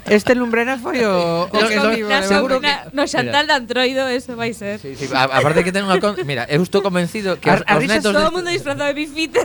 Este 0.09 0.33
lumbrera 0.33 0.81
foi 0.81 1.05
o, 1.05 1.45
o 1.45 1.53
no, 1.53 1.69
que 1.69 1.79
vivo, 2.01 2.09
no, 2.09 2.25
seguro 2.25 2.57
que 2.65 2.73
no 2.97 3.05
Xantal 3.05 3.45
de 3.45 3.53
Antroido 3.53 4.09
eso 4.09 4.33
vai 4.33 4.57
ser. 4.57 4.81
Sí, 4.81 4.97
sí, 4.97 5.13
a, 5.13 5.29
aparte 5.29 5.61
que 5.61 5.77
ten 5.77 5.85
unha 5.85 6.01
con... 6.01 6.17
mira, 6.25 6.49
eu 6.49 6.65
estou 6.65 6.81
convencido 6.81 7.37
que 7.37 7.53
a, 7.53 7.61
os, 7.61 7.63
a 7.69 7.77
os 7.77 7.85
netos 7.85 8.17
todo 8.17 8.25
o 8.25 8.33
de... 8.33 8.35
mundo 8.41 8.49
disfrazado 8.49 8.89
de 8.89 8.97
Bifitter. 8.97 9.45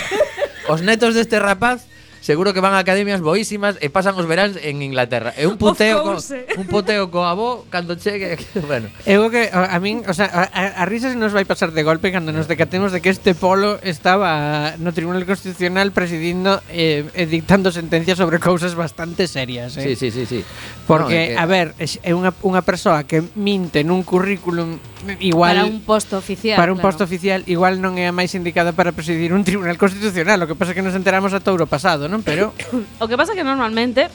os 0.72 0.80
netos 0.80 1.12
deste 1.12 1.36
rapaz 1.36 1.89
seguro 2.20 2.52
que 2.52 2.60
van 2.60 2.76
a 2.76 2.80
academias 2.80 3.20
boísimas 3.24 3.80
e 3.80 3.88
pasan 3.88 4.16
os 4.16 4.28
veráns 4.28 4.60
en 4.60 4.84
Inglaterra. 4.84 5.32
É 5.36 5.48
un 5.48 5.56
puteo 5.56 6.04
co, 6.04 6.16
un 6.20 6.66
puteo 6.68 7.08
co 7.08 7.24
avó 7.24 7.64
cando 7.72 7.96
chegue, 7.96 8.36
bueno. 8.70 8.92
Eu 9.08 9.32
que 9.32 9.48
a, 9.48 9.72
a 9.72 9.78
min, 9.80 10.04
o 10.04 10.14
sea, 10.14 10.28
a, 10.28 10.44
a, 10.46 10.62
a 10.80 10.84
risas 10.84 11.16
nos 11.16 11.32
vai 11.32 11.48
pasar 11.48 11.72
de 11.72 11.82
golpe 11.82 12.12
cando 12.12 12.32
nos 12.32 12.46
decatemos 12.46 12.92
de 12.92 13.00
que 13.00 13.08
este 13.08 13.32
polo 13.34 13.80
estaba 13.82 14.76
no 14.76 14.92
Tribunal 14.92 15.24
Constitucional 15.24 15.92
presidindo 15.92 16.60
eh, 16.68 17.08
e 17.16 17.24
dictando 17.24 17.72
sentencias 17.72 18.20
sobre 18.20 18.36
cousas 18.38 18.76
bastante 18.76 19.24
serias, 19.24 19.76
eh. 19.80 19.96
Sí, 19.96 19.96
sí, 19.96 20.08
sí, 20.12 20.24
sí. 20.26 20.40
Porque 20.84 21.34
no, 21.34 21.34
que... 21.34 21.38
a 21.40 21.46
ver, 21.46 21.74
é 21.80 22.12
unha 22.12 22.36
unha 22.44 22.60
persoa 22.60 23.08
que 23.08 23.24
minte 23.38 23.80
nun 23.80 24.04
currículum 24.04 24.76
igual 25.20 25.56
para 25.56 25.64
un 25.64 25.80
posto 25.80 26.18
oficial. 26.18 26.60
Para 26.60 26.72
un 26.72 26.78
claro. 26.78 26.88
posto 26.92 27.04
oficial 27.04 27.40
igual 27.46 27.80
non 27.80 27.96
é 27.96 28.10
a 28.10 28.12
máis 28.12 28.36
indicada 28.36 28.76
para 28.76 28.92
presidir 28.92 29.32
un 29.32 29.46
Tribunal 29.46 29.80
Constitucional, 29.80 30.42
o 30.44 30.46
que 30.50 30.58
pasa 30.58 30.76
que 30.76 30.84
nos 30.84 30.92
enteramos 30.92 31.32
a 31.32 31.40
touro 31.40 31.64
pasado, 31.64 32.09
non? 32.10 32.26
Pero 32.26 32.52
o 33.02 33.06
que 33.06 33.16
pasa 33.16 33.32
que 33.38 33.46
normalmente 33.46 34.10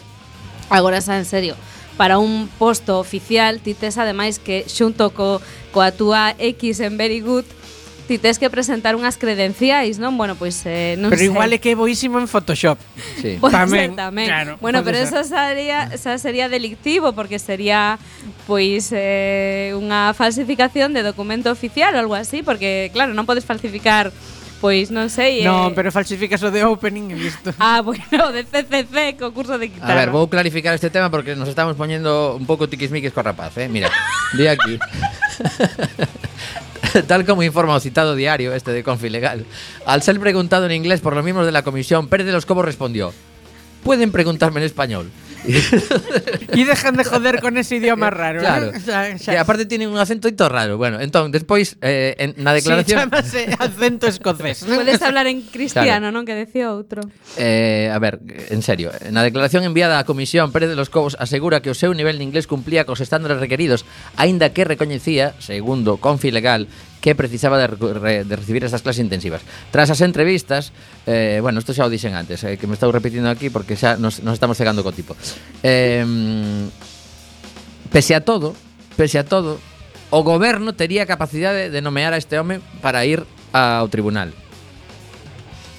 agora 0.69 0.99
xa 1.01 1.17
en 1.17 1.25
serio, 1.25 1.55
para 1.97 2.19
un 2.19 2.51
posto 2.59 2.99
oficial 2.99 3.63
ti 3.63 3.73
tes 3.73 3.97
ademais 3.97 4.37
que 4.37 4.67
xunto 4.67 5.15
co 5.15 5.39
coa 5.71 5.95
túa 5.95 6.35
X 6.37 6.83
en 6.83 6.99
Very 6.99 7.23
Good 7.23 7.47
ti 8.05 8.17
tes 8.21 8.37
que 8.37 8.49
presentar 8.53 8.93
unhas 8.93 9.17
credenciais, 9.17 9.97
non? 9.97 10.13
Bueno, 10.13 10.37
pois 10.37 10.61
eh, 10.69 10.93
non 11.01 11.09
Pero 11.09 11.25
sei. 11.25 11.29
igual 11.33 11.49
é 11.51 11.57
que 11.57 11.73
é 11.73 11.75
boísimo 11.75 12.21
en 12.21 12.29
Photoshop. 12.29 12.77
Sí. 13.17 13.41
Pode 13.41 13.57
tamén, 13.57 13.97
ser, 13.97 13.97
tamén. 13.97 14.27
Claro, 14.29 14.51
bueno, 14.61 14.85
pero 14.85 15.01
ser. 15.01 15.09
esa 15.09 15.21
sería 15.25 15.89
esa 15.89 16.13
sería 16.21 16.45
delictivo 16.45 17.17
porque 17.17 17.41
sería 17.41 17.97
pois 18.45 18.93
eh, 18.93 19.73
unha 19.73 20.13
falsificación 20.13 20.93
de 20.93 21.01
documento 21.01 21.49
oficial 21.49 21.97
ou 21.97 22.05
algo 22.05 22.15
así, 22.15 22.45
porque 22.45 22.93
claro, 22.93 23.17
non 23.17 23.25
podes 23.25 23.41
falsificar 23.41 24.13
pois 24.65 24.89
non 24.89 25.13
sei, 25.13 25.45
Non, 25.45 25.69
eh, 25.69 25.77
pero 25.77 25.93
falsificas 25.93 26.41
o 26.41 26.49
de 26.49 26.65
opening 26.65 27.13
e 27.13 27.17
listo. 27.21 27.53
Ah, 27.61 27.85
bueno, 27.85 28.33
de 28.33 28.49
CCC, 28.49 29.13
concurso 29.13 29.61
de 29.61 29.69
A 29.69 29.71
guitarra. 29.77 29.93
ver, 29.93 30.09
vou 30.09 30.25
clarificar 30.25 30.73
este 30.73 30.89
tema 30.89 31.13
porque 31.13 31.37
nos 31.37 31.45
estamos 31.45 31.77
poñendo 31.77 32.33
un 32.33 32.49
pouco 32.49 32.65
tiquismiquis 32.65 33.13
co 33.13 33.21
rapaz, 33.21 33.53
eh? 33.61 33.69
Mira, 33.69 33.93
di 34.33 34.49
aquí. 34.49 34.81
Tal 37.05 37.29
como 37.29 37.45
informa 37.45 37.77
o 37.77 37.79
citado 37.79 38.17
diario 38.17 38.57
este 38.57 38.73
de 38.73 38.81
Confilegal, 38.81 39.45
al 39.85 40.01
ser 40.01 40.17
preguntado 40.17 40.65
en 40.65 40.73
inglés 40.73 40.97
por 40.97 41.13
los 41.13 41.21
miembros 41.21 41.45
de 41.45 41.53
la 41.53 41.61
comisión, 41.61 42.09
Pérez 42.09 42.25
de 42.25 42.33
los 42.33 42.49
Cobos 42.49 42.65
respondió: 42.65 43.13
Pueden 43.85 44.09
preguntarme 44.09 44.61
en 44.61 44.65
español. 44.65 45.13
e 46.55 46.63
dejan 46.65 46.97
de 46.97 47.03
joder 47.03 47.41
con 47.41 47.57
ese 47.57 47.77
idioma 47.77 48.07
eh, 48.07 48.17
raro. 48.17 48.39
Claro. 48.41 48.73
¿eh? 48.73 48.77
O 48.77 48.81
sea, 48.81 49.17
xa... 49.17 49.31
Que 49.31 49.39
aparte 49.39 49.65
tienen 49.65 49.89
un 49.89 49.97
acento 49.97 50.27
ito 50.27 50.49
raro. 50.49 50.77
Bueno, 50.77 50.99
entón, 50.99 51.31
despois, 51.31 51.77
eh, 51.81 52.15
en, 52.17 52.35
na 52.41 52.53
declaración... 52.53 52.85
Sí, 52.95 53.11
chamase 53.11 53.43
eh, 53.51 53.55
acento 53.59 54.07
escocés. 54.07 54.63
Podes 54.63 55.01
hablar 55.01 55.27
en 55.27 55.41
cristiano, 55.41 56.09
claro. 56.09 56.11
non? 56.11 56.23
Que 56.25 56.35
decía 56.35 56.71
outro. 56.71 57.01
Eh, 57.37 57.89
a 57.91 57.97
ver, 57.99 58.21
en 58.49 58.61
serio. 58.61 58.91
Na 59.09 59.21
declaración 59.25 59.63
enviada 59.63 60.01
á 60.01 60.05
Comisión, 60.05 60.51
Pérez 60.51 60.69
de 60.69 60.77
los 60.77 60.89
Cobos 60.89 61.17
asegura 61.19 61.61
que 61.61 61.71
o 61.71 61.77
seu 61.77 61.93
nivel 61.93 62.17
de 62.17 62.25
inglés 62.25 62.45
cumplía 62.45 62.85
cos 62.85 63.01
estándares 63.01 63.41
requeridos, 63.41 63.83
aínda 64.17 64.53
que 64.53 64.65
recoñecía, 64.65 65.33
segundo 65.39 65.97
Confi 65.97 66.31
Legal, 66.31 66.67
que 67.05 67.13
precisaba 67.13 67.59
de, 67.59 68.25
de 68.25 68.35
recibir 68.35 68.65
esas 68.65 68.81
clases 68.81 69.05
intensivas. 69.05 69.43
Tras 69.69 69.93
as 69.93 70.01
entrevistas, 70.01 70.73
eh, 71.05 71.37
bueno, 71.37 71.61
isto 71.61 71.69
xa 71.69 71.85
o 71.85 71.93
dixen 71.93 72.17
antes, 72.17 72.41
eh, 72.41 72.57
que 72.57 72.65
me 72.65 72.73
estou 72.73 72.89
repetindo 72.89 73.29
aquí 73.29 73.53
porque 73.53 73.77
xa 73.77 73.93
nos, 73.93 74.25
nos 74.25 74.33
estamos 74.33 74.57
cegando 74.57 74.81
co 74.81 74.89
tipo. 74.89 75.13
Eh, 75.61 76.01
pese 77.93 78.17
a 78.17 78.25
todo, 78.25 78.57
pese 78.97 79.21
a 79.21 79.25
todo, 79.29 79.61
o 80.09 80.25
goberno 80.25 80.73
tería 80.73 81.05
capacidade 81.05 81.69
de 81.69 81.77
nomear 81.85 82.09
a 82.09 82.17
este 82.17 82.41
home 82.41 82.57
para 82.81 83.05
ir 83.05 83.21
ao 83.53 83.85
tribunal. 83.93 84.33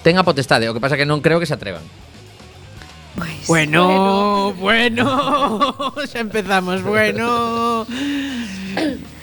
Ten 0.07 0.15
a 0.15 0.23
potestade, 0.23 0.71
o 0.71 0.75
que 0.79 0.79
pasa 0.79 0.95
que 0.95 1.11
non 1.11 1.19
creo 1.27 1.43
que 1.43 1.51
se 1.51 1.59
atrevan. 1.59 1.83
Pues, 3.19 3.51
bueno, 3.51 4.55
bueno, 4.63 5.75
bueno, 5.75 6.07
xa 6.07 6.23
empezamos, 6.23 6.87
bueno. 6.87 7.83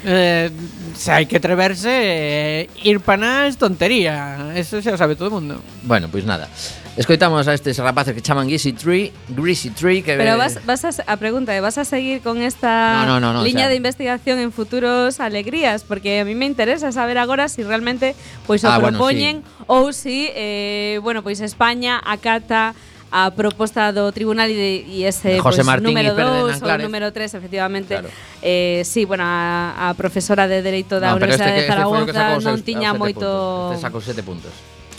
Eh, 0.03 0.51
se 0.95 1.11
hai 1.11 1.25
que 1.25 1.37
atreverse, 1.37 1.89
eh, 1.89 2.69
ir 2.83 2.99
pa 3.01 3.17
nada 3.17 3.47
es 3.49 3.57
tontería. 3.57 4.53
Eso 4.55 4.81
xa 4.81 4.93
o 4.93 4.97
sabe 4.97 5.15
todo 5.17 5.29
o 5.33 5.35
mundo. 5.41 5.61
Bueno, 5.83 6.07
pois 6.09 6.25
nada. 6.25 6.47
Escoitamos 6.93 7.47
a 7.49 7.57
estes 7.57 7.81
rapaces 7.81 8.13
que 8.13 8.21
chaman 8.21 8.45
Greasy 8.45 8.73
Tree, 8.73 9.09
Greasy 9.33 9.71
Tree 9.73 10.03
que 10.05 10.13
Pero 10.13 10.37
vas, 10.37 10.61
vas 10.63 10.85
a, 10.85 10.93
a 11.09 11.17
pregunta, 11.17 11.49
¿eh? 11.57 11.59
¿vas 11.59 11.79
a 11.81 11.85
seguir 11.85 12.21
con 12.21 12.37
esta 12.37 13.01
No, 13.01 13.17
no, 13.17 13.19
no, 13.19 13.33
no, 13.33 13.43
línea 13.43 13.65
o 13.65 13.65
sea- 13.65 13.69
de 13.69 13.75
investigación 13.81 14.37
en 14.37 14.51
futuros 14.53 15.19
alegrías? 15.19 15.81
Porque 15.83 16.19
a 16.21 16.25
mí 16.25 16.35
me 16.35 16.45
interesa 16.45 16.91
saber 16.91 17.17
agora 17.17 17.49
si 17.49 17.63
realmente 17.63 18.13
pois 18.45 18.61
o 18.63 18.69
Ah, 18.69 18.77
bueno, 18.77 19.01
propoñen 19.01 19.41
ou 19.65 19.89
si 19.89 20.29
eh, 20.37 20.99
bueno, 21.01 21.25
pois 21.25 21.41
España 21.41 21.97
acata 21.97 22.77
a 23.13 23.29
proposta 23.29 23.93
do 23.93 24.09
tribunal 24.09 24.49
e, 24.49 24.81
e 24.89 25.05
ese 25.05 25.37
José 25.37 25.61
pues, 25.61 25.69
Martín 25.69 25.93
número 25.93 26.17
2 26.17 26.57
ou 26.65 26.77
número 26.81 27.13
3, 27.13 27.37
efectivamente. 27.37 27.93
Claro. 27.93 28.09
Eh, 28.41 28.81
sí, 28.89 29.05
bueno, 29.05 29.21
a, 29.21 29.77
a 29.77 29.93
profesora 29.93 30.49
de 30.49 30.65
Dereito 30.65 30.97
da 30.97 31.13
no, 31.13 31.21
Universidade 31.21 31.61
este, 31.61 31.69
de 31.69 31.69
Zaragoza 31.69 32.41
non 32.41 32.57
tiña 32.65 32.89
ah, 32.89 32.97
moito... 32.97 33.21
Puntos. 33.21 33.77
Este 33.77 33.85
sacou 33.85 34.01
sete 34.01 34.25
puntos. 34.25 34.49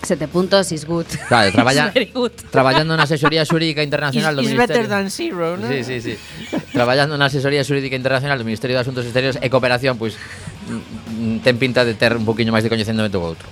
Sete 0.06 0.30
puntos 0.30 0.70
is 0.70 0.86
good. 0.86 1.10
Claro, 1.26 1.50
traballa, 1.50 1.90
good. 2.14 2.30
traballando 2.54 2.94
na 2.94 3.02
asesoría 3.02 3.42
xurídica 3.42 3.82
internacional 3.82 4.30
is, 4.30 4.38
do 4.38 4.42
is 4.46 4.54
Ministerio. 4.54 4.62
better 4.62 4.84
than 4.86 5.06
zero, 5.10 5.58
¿no? 5.58 5.66
Sí, 5.66 5.82
sí, 5.82 5.98
sí. 5.98 6.14
traballando 6.70 7.18
na 7.18 7.26
asesoría 7.26 7.66
xurídica 7.66 7.98
internacional 7.98 8.38
do 8.38 8.46
Ministerio 8.46 8.78
de 8.78 8.86
Asuntos 8.86 9.02
Exteriores 9.02 9.42
e 9.42 9.50
Cooperación, 9.50 9.98
pois 9.98 10.14
pues, 10.14 10.22
mm, 10.70 11.34
mm, 11.34 11.36
ten 11.42 11.58
pinta 11.58 11.82
de 11.82 11.98
ter 11.98 12.14
un 12.14 12.22
poquinho 12.22 12.54
máis 12.54 12.62
de 12.62 12.70
coñecemento 12.70 13.10
do 13.10 13.26
outro. 13.26 13.50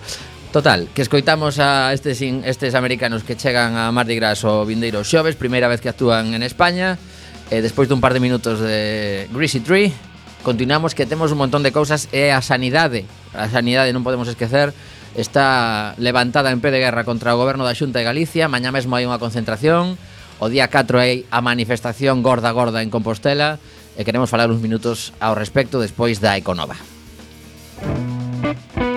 Total, 0.52 0.86
que 0.92 1.00
escoitamos 1.00 1.58
a 1.58 1.94
estes, 1.94 2.20
estes 2.20 2.74
americanos 2.74 3.24
que 3.24 3.36
chegan 3.36 3.74
a 3.74 3.90
Mardi 3.90 4.16
Gras 4.20 4.44
o 4.44 4.68
vindeiro 4.68 5.00
xoves, 5.00 5.32
primeira 5.32 5.64
vez 5.64 5.80
que 5.80 5.88
actúan 5.88 6.36
en 6.36 6.44
España, 6.44 7.00
e 7.48 7.64
despois 7.64 7.88
dun 7.88 8.04
par 8.04 8.12
de 8.12 8.20
minutos 8.20 8.60
de 8.60 9.32
Greasy 9.32 9.64
Tree, 9.64 9.96
continuamos 10.44 10.92
que 10.92 11.08
temos 11.08 11.32
un 11.32 11.40
montón 11.40 11.64
de 11.64 11.72
cousas 11.72 12.04
e 12.12 12.36
a 12.36 12.44
sanidade, 12.44 13.08
a 13.32 13.48
sanidade 13.48 13.96
non 13.96 14.04
podemos 14.04 14.28
esquecer, 14.28 14.76
está 15.16 15.96
levantada 15.96 16.52
en 16.52 16.60
pé 16.60 16.68
de 16.68 16.84
guerra 16.84 17.08
contra 17.08 17.32
o 17.32 17.40
goberno 17.40 17.64
da 17.64 17.72
Xunta 17.72 18.04
de 18.04 18.12
Galicia, 18.12 18.44
mañá 18.44 18.68
mesmo 18.68 18.92
hai 19.00 19.08
unha 19.08 19.16
concentración, 19.16 19.96
o 20.36 20.52
día 20.52 20.68
4 20.68 21.00
hai 21.00 21.24
a 21.32 21.40
manifestación 21.40 22.20
gorda 22.20 22.52
gorda 22.52 22.84
en 22.84 22.92
Compostela, 22.92 23.56
e 23.96 24.04
queremos 24.04 24.28
falar 24.28 24.52
uns 24.52 24.60
minutos 24.60 25.16
ao 25.16 25.32
respecto 25.32 25.80
despois 25.80 26.20
da 26.20 26.36
Econova. 26.36 26.76
Música 27.80 28.91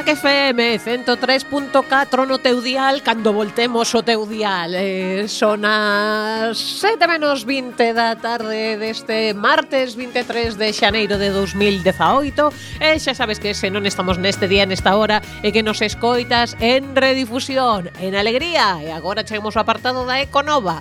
Rock 0.00 0.16
FM 0.16 0.80
103.4 0.80 2.24
no 2.24 2.40
teu 2.40 2.64
dial 2.64 3.02
Cando 3.04 3.36
voltemos 3.36 3.92
o 3.92 4.00
teu 4.00 4.24
dial. 4.24 4.72
Eh, 4.72 5.28
Son 5.28 5.60
as 5.68 6.56
7 6.56 7.04
menos 7.04 7.44
20 7.44 7.92
da 7.92 8.16
tarde 8.16 8.80
deste 8.80 9.36
martes 9.36 9.92
23 9.92 10.56
de 10.56 10.72
xaneiro 10.72 11.20
de 11.20 11.28
2018 11.28 12.48
E 12.80 12.96
xa 12.96 13.12
sabes 13.12 13.36
que 13.36 13.52
se 13.52 13.68
non 13.68 13.84
estamos 13.84 14.16
neste 14.16 14.48
día, 14.48 14.64
nesta 14.64 14.96
hora 14.96 15.20
E 15.44 15.52
que 15.52 15.60
nos 15.60 15.84
escoitas 15.84 16.56
en 16.64 16.96
redifusión, 16.96 17.92
en 18.00 18.16
alegría 18.16 18.80
E 18.80 18.96
agora 18.96 19.28
chegamos 19.28 19.60
ao 19.60 19.68
apartado 19.68 20.08
da 20.08 20.24
Econova. 20.24 20.80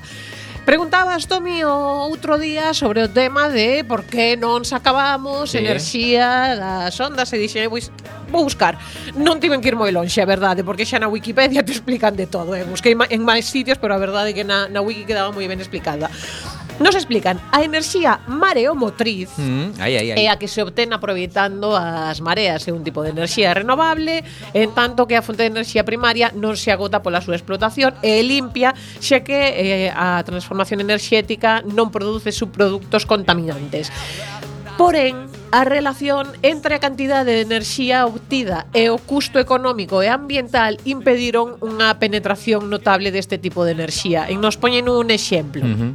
Preguntabas, 0.63 1.25
Tomi, 1.25 1.65
o 1.65 2.07
outro 2.07 2.37
día 2.37 2.71
sobre 2.77 3.01
o 3.01 3.09
tema 3.09 3.49
de 3.49 3.83
por 3.83 4.05
que 4.05 4.37
non 4.39 4.61
sacábamos 4.63 5.51
sí. 5.51 5.59
enerxía 5.59 6.55
das 6.55 6.95
ondas 7.03 7.33
e 7.33 7.41
dixen, 7.41 7.67
pois, 7.73 7.89
vou 8.29 8.45
buscar. 8.45 8.77
Non 9.17 9.41
tiven 9.41 9.59
que 9.61 9.69
ir 9.73 9.77
moi 9.77 9.91
lonxe, 9.91 10.21
a 10.21 10.27
verdade, 10.29 10.63
porque 10.63 10.85
xa 10.85 11.01
na 11.01 11.09
Wikipedia 11.09 11.61
te 11.67 11.73
explican 11.73 12.15
de 12.15 12.29
todo. 12.29 12.55
Eh? 12.55 12.63
Busquei 12.63 12.95
en 12.95 13.21
máis 13.25 13.49
sitios, 13.49 13.77
pero 13.81 13.93
a 13.93 13.99
verdade 13.99 14.31
é 14.31 14.35
que 14.37 14.45
na, 14.45 14.69
na 14.69 14.79
Wiki 14.79 15.03
quedaba 15.03 15.33
moi 15.33 15.45
ben 15.49 15.59
explicada. 15.59 16.07
Nos 16.79 16.95
explican 16.95 17.35
a 17.51 17.61
enerxía 17.61 18.23
mareomotriz 18.27 19.35
mm, 19.35 19.83
aí, 19.83 19.97
aí, 19.97 20.11
aí. 20.15 20.25
é 20.25 20.31
a 20.31 20.39
que 20.39 20.47
se 20.47 20.63
obtén 20.63 20.95
aproveitando 20.95 21.75
as 21.75 22.23
mareas, 22.23 22.63
é 22.63 22.71
un 22.71 22.87
tipo 22.87 23.03
de 23.03 23.11
enerxía 23.11 23.51
renovable, 23.51 24.23
en 24.55 24.71
tanto 24.71 25.03
que 25.03 25.19
a 25.19 25.21
fonte 25.21 25.43
de 25.43 25.51
enerxía 25.51 25.83
primaria 25.83 26.31
non 26.31 26.55
se 26.55 26.71
agota 26.71 27.03
pola 27.03 27.19
súa 27.19 27.35
explotación 27.35 27.99
e 27.99 28.23
é 28.23 28.23
limpia, 28.23 28.71
xa 29.03 29.19
que 29.27 29.35
eh, 29.35 29.91
a 29.91 30.23
transformación 30.23 30.79
enerxética 30.79 31.59
non 31.67 31.91
produce 31.91 32.31
subproductos 32.31 33.03
contaminantes. 33.03 33.91
Porén, 34.79 35.27
a 35.51 35.63
relación 35.63 36.27
entre 36.41 36.75
a 36.75 36.79
cantidade 36.79 37.33
de 37.33 37.41
enerxía 37.41 38.05
obtida 38.05 38.67
e 38.73 38.89
o 38.89 38.97
custo 38.97 39.39
económico 39.39 40.01
e 40.05 40.09
ambiental 40.09 40.77
impediron 40.85 41.57
unha 41.65 41.97
penetración 41.97 42.69
notable 42.69 43.09
deste 43.09 43.41
tipo 43.41 43.65
de 43.65 43.73
enerxía. 43.73 44.29
E 44.29 44.37
nos 44.37 44.57
poñen 44.57 44.89
un 44.89 45.09
exemplo. 45.09 45.65
Uh 45.65 45.75
-huh. 45.75 45.93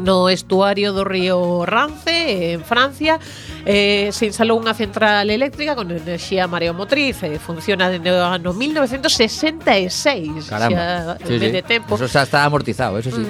No 0.00 0.32
estuario 0.32 0.96
do 0.96 1.04
río 1.04 1.66
Rance, 1.68 2.56
en 2.56 2.64
Francia, 2.64 3.20
eh, 3.68 4.08
se 4.08 4.24
instalou 4.24 4.56
unha 4.56 4.72
central 4.72 5.28
eléctrica 5.28 5.76
con 5.76 5.92
enerxía 5.92 6.48
mareomotriz 6.48 7.20
e 7.28 7.36
eh, 7.36 7.38
funciona 7.42 7.92
desde 7.92 8.08
o 8.08 8.24
ano 8.24 8.56
1966. 8.56 10.48
Caramba. 10.48 11.20
Xa, 11.20 11.28
sí, 11.28 11.36
sí. 11.36 11.52
de 11.52 11.60
tempo. 11.60 12.00
Eso 12.00 12.08
xa 12.08 12.24
está 12.24 12.48
amortizado, 12.48 12.96
eso 12.96 13.12
sí 13.12 13.20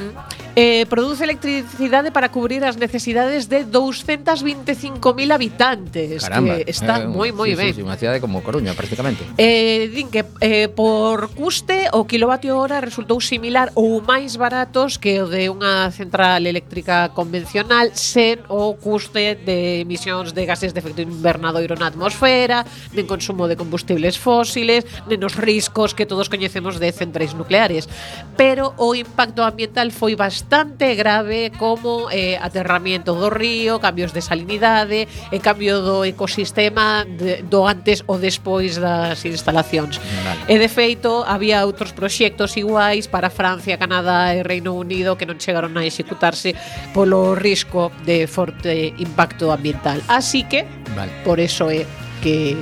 eh, 0.57 0.87
produce 0.89 1.25
electricidade 1.25 2.11
para 2.11 2.33
cubrir 2.33 2.65
as 2.65 2.81
necesidades 2.81 3.53
de 3.53 3.69
225.000 3.69 5.31
habitantes. 5.31 6.25
Caramba. 6.25 6.57
Que 6.57 6.65
está 6.73 7.05
eh, 7.05 7.07
moi, 7.07 7.29
moi 7.29 7.53
sí, 7.53 7.61
ben. 7.61 7.77
Sí, 7.77 7.77
sí, 7.77 7.83
unha 7.85 8.01
cidade 8.01 8.25
como 8.25 8.41
Coruña, 8.41 8.73
prácticamente. 8.73 9.21
Eh, 9.37 9.93
din 9.93 10.09
que 10.09 10.25
eh, 10.41 10.73
por 10.73 11.29
custe 11.37 11.93
o 11.93 12.09
kilovatio 12.09 12.57
hora 12.57 12.81
resultou 12.81 13.21
similar 13.21 13.69
ou 13.77 14.01
máis 14.01 14.41
baratos 14.41 14.97
que 14.97 15.21
o 15.21 15.29
de 15.29 15.53
unha 15.53 15.93
central 15.93 16.49
eléctrica 16.49 17.13
convencional 17.13 17.93
sen 17.93 18.41
o 18.49 18.81
custe 18.81 19.37
de 19.37 19.85
emisións 19.85 20.33
de 20.33 20.49
gases 20.49 20.73
de 20.73 20.81
efecto 20.81 21.05
invernadoiro 21.05 21.77
na 21.77 21.93
atmosfera, 21.93 22.65
nen 22.97 23.05
consumo 23.05 23.45
de 23.45 23.61
combustibles 23.61 24.17
fósiles, 24.17 24.89
nen 25.05 25.21
os 25.21 25.37
riscos 25.37 25.93
que 25.93 26.09
todos 26.09 26.33
coñecemos 26.33 26.81
de 26.81 26.89
centrais 26.97 27.37
nucleares. 27.37 27.93
Pero 28.41 28.73
o 28.81 28.97
impacto 28.97 29.45
ambiental 29.45 29.93
foi 29.93 30.17
bastante 30.17 30.46
bastante 30.47 30.95
grave 30.95 31.51
como 31.59 32.09
eh, 32.13 32.39
aterramiento 32.41 33.15
do 33.15 33.31
río, 33.31 33.81
cambios 33.81 34.15
de 34.15 34.23
salinidade 34.23 35.11
e 35.35 35.39
cambio 35.43 35.83
do 35.83 36.07
ecosistema 36.07 37.03
de, 37.03 37.43
do 37.43 37.67
antes 37.67 38.07
ou 38.07 38.15
despois 38.15 38.79
das 38.79 39.27
instalacións. 39.27 39.99
Vale. 39.99 40.47
E 40.47 40.55
de 40.55 40.71
feito, 40.71 41.27
había 41.27 41.67
outros 41.67 41.91
proxectos 41.91 42.55
iguais 42.55 43.11
para 43.11 43.27
Francia, 43.27 43.75
Canadá 43.75 44.39
e 44.39 44.47
Reino 44.47 44.79
Unido 44.79 45.19
que 45.19 45.27
non 45.27 45.43
chegaron 45.43 45.75
a 45.75 45.83
executarse 45.83 46.55
polo 46.95 47.35
risco 47.35 47.91
de 48.07 48.31
forte 48.31 48.95
impacto 49.03 49.51
ambiental. 49.51 49.99
Así 50.07 50.47
que, 50.47 50.63
vale. 50.95 51.11
por 51.27 51.43
eso 51.43 51.67
é 51.75 51.83
que 52.23 52.55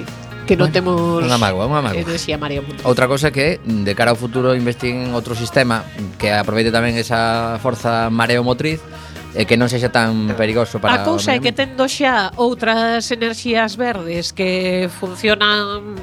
que 0.44 0.54
non 0.56 0.68
bueno, 0.68 0.76
temos 0.76 1.24
unha 1.24 1.40
mágoa, 1.40 1.64
unha 1.66 1.82
mágoa. 1.82 2.00
Enerxía 2.04 2.36
maría 2.36 2.60
Outra 2.84 3.08
cosa 3.08 3.32
que 3.32 3.58
de 3.64 3.92
cara 3.96 4.12
ao 4.12 4.18
futuro 4.18 4.52
investiguen 4.52 5.16
outro 5.16 5.32
sistema 5.32 5.82
que 6.20 6.30
aproveite 6.30 6.70
tamén 6.70 6.94
esa 7.00 7.56
forza 7.58 8.12
mareomotriz 8.12 8.84
e 9.34 9.42
que 9.48 9.58
non 9.58 9.66
sexa 9.66 9.90
tan 9.90 10.30
perigoso 10.38 10.78
para 10.78 10.94
A 10.94 11.02
cousa 11.02 11.34
é 11.34 11.42
que 11.42 11.50
tendo 11.50 11.90
xa 11.90 12.30
outras 12.38 13.10
enerxías 13.10 13.74
verdes 13.74 14.30
que 14.30 14.86
funcionan 14.92 15.98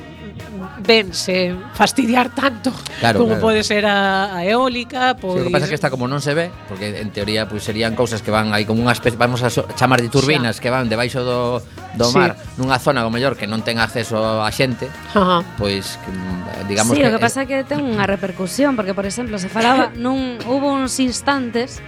vense 0.81 1.55
fastidiar 1.73 2.33
tanto 2.33 2.73
claro, 2.99 3.19
como 3.19 3.37
claro. 3.37 3.41
pode 3.41 3.63
ser 3.63 3.85
a, 3.85 4.35
a 4.35 4.45
eólica, 4.45 5.15
pois 5.15 5.41
sí, 5.41 5.45
O 5.45 5.47
que 5.47 5.53
pasa 5.53 5.65
pois 5.65 5.69
é 5.69 5.71
que 5.71 5.79
está 5.79 5.89
como 5.93 6.09
non 6.09 6.19
se 6.19 6.33
ve, 6.33 6.49
porque 6.67 7.01
en 7.01 7.09
teoría 7.13 7.45
pois 7.45 7.63
serían 7.63 7.93
cousas 7.93 8.25
que 8.25 8.33
van 8.33 8.51
aí 8.51 8.65
como 8.65 8.81
unhas 8.81 8.99
vamos 9.15 9.45
a 9.45 9.49
so, 9.49 9.67
chamar 9.77 10.01
de 10.01 10.09
turbinas 10.09 10.57
Xa. 10.57 10.61
que 10.61 10.69
van 10.73 10.89
debaixo 10.89 11.21
do 11.21 11.61
do 11.95 12.07
sí. 12.07 12.17
mar, 12.17 12.39
nunha 12.55 12.79
zona 12.79 13.03
como 13.03 13.15
mellor 13.15 13.35
que 13.35 13.45
non 13.45 13.61
ten 13.61 13.77
acceso 13.77 14.17
a 14.19 14.49
xente. 14.51 14.87
Ajá. 15.11 15.43
Pois 15.59 15.99
que, 15.99 16.09
mm, 16.09 16.71
digamos 16.71 16.95
sí, 16.95 17.03
que 17.03 17.07
o 17.07 17.13
que 17.15 17.21
pasa 17.21 17.43
é 17.43 17.47
que 17.47 17.63
ten 17.67 17.83
unha 17.83 18.07
repercusión, 18.07 18.79
porque 18.79 18.95
por 18.95 19.03
exemplo, 19.03 19.35
se 19.37 19.51
falaba 19.51 19.91
non 19.95 20.39
hubo 20.47 20.71
uns 20.71 20.97
instantes 21.03 21.83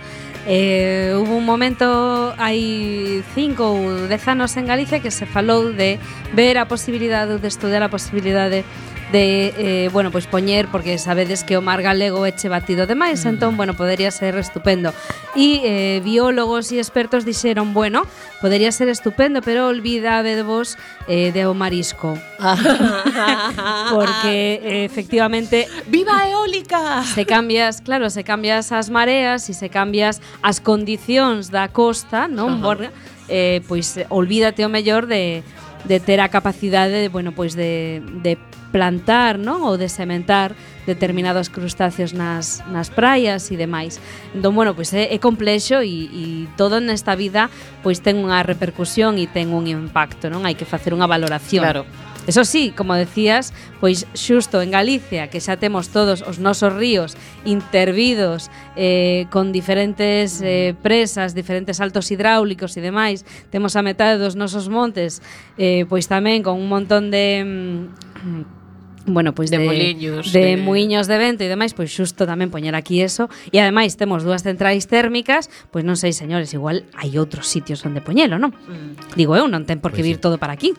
Eh, 0.45 1.15
hubo 1.15 1.37
un 1.37 1.45
momento 1.45 2.35
hai 2.35 3.23
cinco 3.31 3.63
ou 3.63 3.79
dez 4.11 4.27
anos 4.27 4.59
en 4.59 4.67
Galicia 4.67 4.99
que 4.99 5.07
se 5.07 5.23
falou 5.23 5.71
de 5.71 6.03
ver 6.35 6.59
a 6.59 6.67
posibilidade 6.67 7.39
de 7.39 7.47
estudar 7.47 7.79
a 7.79 7.87
posibilidade 7.87 8.67
de 8.67 8.92
de, 9.13 9.53
eh, 9.85 9.89
bueno, 9.93 10.09
pois 10.09 10.25
poñer, 10.25 10.67
porque 10.73 10.97
sabedes 10.97 11.45
que 11.45 11.53
o 11.55 11.61
mar 11.61 11.85
galego 11.85 12.25
eche 12.25 12.49
batido 12.49 12.89
demais, 12.89 13.21
entón, 13.21 13.29
mm. 13.29 13.33
entón, 13.37 13.51
bueno, 13.57 13.73
podería 13.77 14.09
ser 14.09 14.33
estupendo. 14.41 14.89
E 15.37 15.61
eh, 15.61 16.01
biólogos 16.01 16.73
e 16.73 16.81
expertos 16.81 17.21
dixeron, 17.21 17.77
bueno, 17.77 18.09
podería 18.41 18.73
ser 18.73 18.89
estupendo, 18.89 19.45
pero 19.45 19.69
olvidadevos 19.69 20.81
eh, 21.05 21.29
de 21.29 21.45
o 21.45 21.53
marisco. 21.53 22.17
porque, 23.93 24.57
eh, 24.65 24.85
efectivamente... 24.89 25.69
Viva 25.85 26.25
eólica! 26.25 27.05
Se 27.05 27.29
cambias, 27.29 27.85
claro, 27.85 28.09
se 28.09 28.25
cambias 28.25 28.73
as 28.73 28.89
mareas 28.89 29.45
e 29.45 29.53
se 29.53 29.69
cambias 29.69 30.25
as 30.41 30.57
condicións 30.57 31.53
da 31.53 31.69
costa, 31.69 32.25
non? 32.25 32.65
Borga, 32.65 32.89
eh, 33.29 33.61
pois 33.69 33.93
olvídate 34.09 34.65
o 34.65 34.73
mellor 34.73 35.05
de, 35.05 35.45
de 35.85 36.01
ter 36.01 36.17
a 36.17 36.33
capacidade 36.33 36.97
de, 36.97 37.13
bueno, 37.13 37.37
pois 37.37 37.53
de, 37.53 38.01
de 38.25 38.41
plantar 38.73 39.37
non 39.37 39.61
ou 39.61 39.77
de 39.77 39.85
sementar 39.85 40.57
determinados 40.89 41.47
crustáceos 41.53 42.11
nas, 42.11 42.65
nas 42.73 42.89
praias 42.89 43.53
e 43.53 43.55
demais. 43.55 44.01
Entón, 44.33 44.57
bueno, 44.57 44.73
pois 44.73 44.89
é, 44.97 45.13
é 45.13 45.17
complexo 45.21 45.85
e, 45.85 46.09
e 46.09 46.23
todo 46.57 46.81
nesta 46.81 47.13
vida 47.13 47.53
pois 47.85 48.01
ten 48.01 48.17
unha 48.17 48.41
repercusión 48.41 49.21
e 49.21 49.29
ten 49.29 49.53
un 49.53 49.69
impacto, 49.69 50.33
non? 50.33 50.49
Hai 50.49 50.57
que 50.57 50.65
facer 50.65 50.97
unha 50.97 51.05
valoración. 51.05 51.61
Claro. 51.61 51.85
Eso 52.25 52.45
sí, 52.45 52.71
como 52.71 52.95
decías, 52.95 53.53
pois 53.83 54.07
xusto 54.15 54.63
en 54.63 54.71
Galicia, 54.71 55.27
que 55.27 55.43
xa 55.43 55.59
temos 55.59 55.91
todos 55.91 56.23
os 56.23 56.39
nosos 56.39 56.71
ríos 56.71 57.19
intervidos 57.43 58.47
eh, 58.79 59.27
con 59.27 59.51
diferentes 59.51 60.39
eh, 60.39 60.71
presas, 60.79 61.35
diferentes 61.35 61.83
altos 61.83 62.07
hidráulicos 62.15 62.79
e 62.79 62.81
demais, 62.81 63.27
temos 63.51 63.75
a 63.75 63.83
metade 63.83 64.15
dos 64.15 64.39
nosos 64.39 64.71
montes, 64.71 65.19
eh, 65.59 65.83
pois 65.91 66.07
tamén 66.07 66.47
con 66.47 66.55
un 66.55 66.71
montón 66.71 67.11
de... 67.11 67.43
Mm, 67.43 68.62
bueno, 69.05 69.35
pois 69.35 69.51
de, 69.51 69.57
de 69.59 69.65
moliños, 69.65 70.31
de, 70.31 70.39
de 70.39 70.57
muiños 70.57 71.07
de 71.07 71.17
vento 71.17 71.43
e 71.43 71.51
demais, 71.51 71.75
pois 71.75 71.91
xusto 71.91 72.23
tamén 72.23 72.47
poñer 72.47 72.75
aquí 72.75 73.03
eso. 73.03 73.27
E 73.51 73.59
ademais 73.59 73.99
temos 73.99 74.23
dúas 74.23 74.43
centrais 74.43 74.87
térmicas, 74.87 75.51
pois 75.71 75.83
non 75.83 75.99
sei, 75.99 76.15
señores, 76.15 76.55
igual 76.55 76.87
hai 76.95 77.15
outros 77.19 77.51
sitios 77.51 77.83
onde 77.83 77.99
poñelo, 77.99 78.39
non? 78.39 78.55
Mm. 78.55 79.15
Digo 79.19 79.35
eu, 79.35 79.51
non 79.51 79.67
ten 79.67 79.83
por 79.83 79.91
que 79.91 80.01
pois 80.03 80.07
vir 80.07 80.17
sí. 80.19 80.23
todo 80.23 80.39
para 80.39 80.55
aquí. 80.55 80.71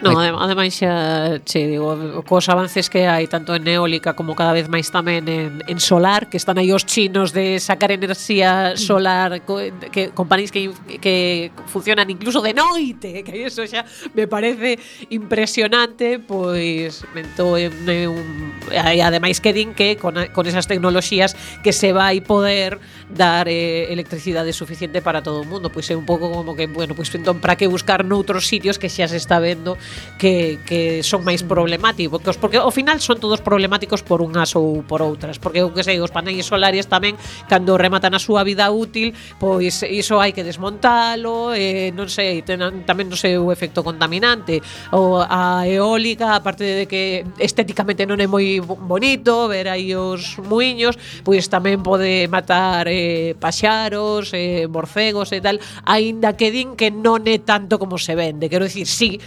No, 0.00 0.14
ademais 0.14 0.78
xa, 0.78 1.42
che 1.42 1.66
digo, 1.66 2.22
cos 2.22 2.46
avances 2.48 2.86
que 2.86 3.10
hai 3.10 3.26
tanto 3.26 3.58
en 3.58 3.66
eólica 3.66 4.14
como 4.14 4.38
cada 4.38 4.54
vez 4.54 4.70
máis 4.70 4.94
tamén 4.94 5.26
en, 5.26 5.58
en 5.66 5.78
solar, 5.82 6.30
que 6.30 6.38
están 6.38 6.54
aí 6.54 6.70
os 6.70 6.86
chinos 6.86 7.34
de 7.34 7.58
sacar 7.58 7.90
enerxía 7.90 8.78
solar 8.78 9.42
que 9.42 10.14
compañías 10.14 10.54
que, 10.54 10.70
que 11.02 11.50
funcionan 11.66 12.06
incluso 12.14 12.38
de 12.46 12.54
noite, 12.54 13.26
que 13.26 13.42
eso 13.42 13.66
xa 13.66 13.82
me 14.14 14.30
parece 14.30 14.78
impresionante, 15.10 16.22
pois 16.22 17.02
mento 17.10 17.58
en 17.58 17.74
un 18.06 18.54
hai 18.70 19.02
ademais 19.02 19.42
que 19.42 19.50
din 19.50 19.74
que 19.74 19.98
con, 19.98 20.14
con 20.30 20.46
esas 20.46 20.70
tecnoloxías 20.70 21.34
que 21.66 21.74
se 21.74 21.90
vai 21.90 22.22
poder 22.22 22.78
dar 23.10 23.50
eh, 23.50 23.90
electricidade 23.90 24.54
suficiente 24.54 25.02
para 25.02 25.26
todo 25.26 25.42
o 25.42 25.46
mundo, 25.48 25.74
pois 25.74 25.90
é 25.90 25.98
un 25.98 26.06
pouco 26.06 26.30
como 26.30 26.54
que, 26.54 26.70
bueno, 26.70 26.94
pois 26.94 27.10
entón 27.18 27.42
para 27.42 27.58
que 27.58 27.66
buscar 27.66 28.06
noutros 28.06 28.46
sitios 28.46 28.78
que 28.78 28.86
xa 28.86 29.10
se 29.10 29.18
está 29.18 29.42
vendo 29.42 29.74
que, 30.18 30.58
que 30.66 31.00
son 31.06 31.22
máis 31.22 31.46
mm. 31.46 31.48
problemáticos, 31.48 32.36
porque 32.36 32.58
ao 32.58 32.74
final 32.74 32.98
son 32.98 33.22
todos 33.22 33.40
problemáticos 33.40 34.02
por 34.02 34.20
unhas 34.20 34.52
ou 34.58 34.82
por 34.82 35.00
outras, 35.00 35.38
porque 35.38 35.62
eu 35.62 35.70
que 35.70 35.86
sei, 35.86 36.02
os 36.02 36.10
paneis 36.10 36.44
solares 36.44 36.90
tamén 36.90 37.14
cando 37.46 37.78
rematan 37.78 38.12
a 38.12 38.20
súa 38.20 38.42
vida 38.42 38.68
útil, 38.68 39.14
pois 39.38 39.86
iso 39.86 40.18
hai 40.18 40.34
que 40.34 40.42
desmontalo, 40.42 41.54
eh, 41.54 41.94
non 41.94 42.10
sei, 42.10 42.42
ten, 42.42 42.60
tamén 42.84 43.06
non 43.08 43.16
sei 43.16 43.38
o 43.38 43.54
efecto 43.54 43.86
contaminante, 43.86 44.60
ou 44.90 45.22
a 45.22 45.64
eólica, 45.64 46.34
aparte 46.34 46.84
de 46.84 46.84
que 46.90 47.24
estéticamente 47.38 48.04
non 48.04 48.18
é 48.18 48.26
moi 48.26 48.58
bonito 48.60 49.46
ver 49.46 49.70
aí 49.70 49.94
os 49.94 50.36
muiños, 50.42 50.98
pois 51.22 51.46
tamén 51.46 51.80
pode 51.80 52.26
matar 52.26 52.90
eh, 52.90 53.38
paxaros, 53.38 54.34
eh, 54.34 54.66
morcegos 54.66 55.30
e 55.30 55.40
tal, 55.40 55.62
aínda 55.86 56.34
que 56.34 56.50
din 56.50 56.74
que 56.74 56.90
non 56.90 57.22
é 57.24 57.38
tanto 57.38 57.78
como 57.78 57.96
se 57.96 58.18
vende. 58.18 58.50
Quero 58.50 58.66
dicir, 58.66 58.86
sí, 58.86 59.20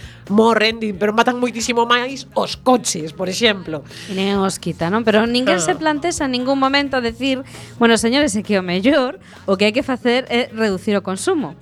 morren, 0.52 0.76
din, 0.80 1.00
pero 1.00 1.16
matan 1.16 1.40
moitísimo 1.40 1.88
máis 1.88 2.28
os 2.36 2.60
coches, 2.60 3.16
por 3.16 3.32
exemplo. 3.32 3.80
E 4.04 4.12
nen 4.12 4.36
os 4.36 4.60
quita, 4.60 4.92
non? 4.92 5.00
Pero 5.00 5.24
ninguén 5.24 5.56
claro. 5.56 5.64
se 5.64 5.72
ah. 5.72 5.80
plantexa 5.80 6.28
en 6.28 6.36
ningún 6.36 6.60
momento 6.60 7.00
a 7.00 7.02
decir, 7.02 7.40
bueno, 7.80 7.96
señores, 7.96 8.36
é 8.36 8.44
que 8.44 8.60
o 8.60 8.62
mellor 8.62 9.16
o 9.48 9.56
que 9.56 9.64
hai 9.64 9.72
que 9.72 9.80
facer 9.80 10.28
é 10.28 10.52
reducir 10.52 10.92
o 10.92 11.00
consumo 11.00 11.56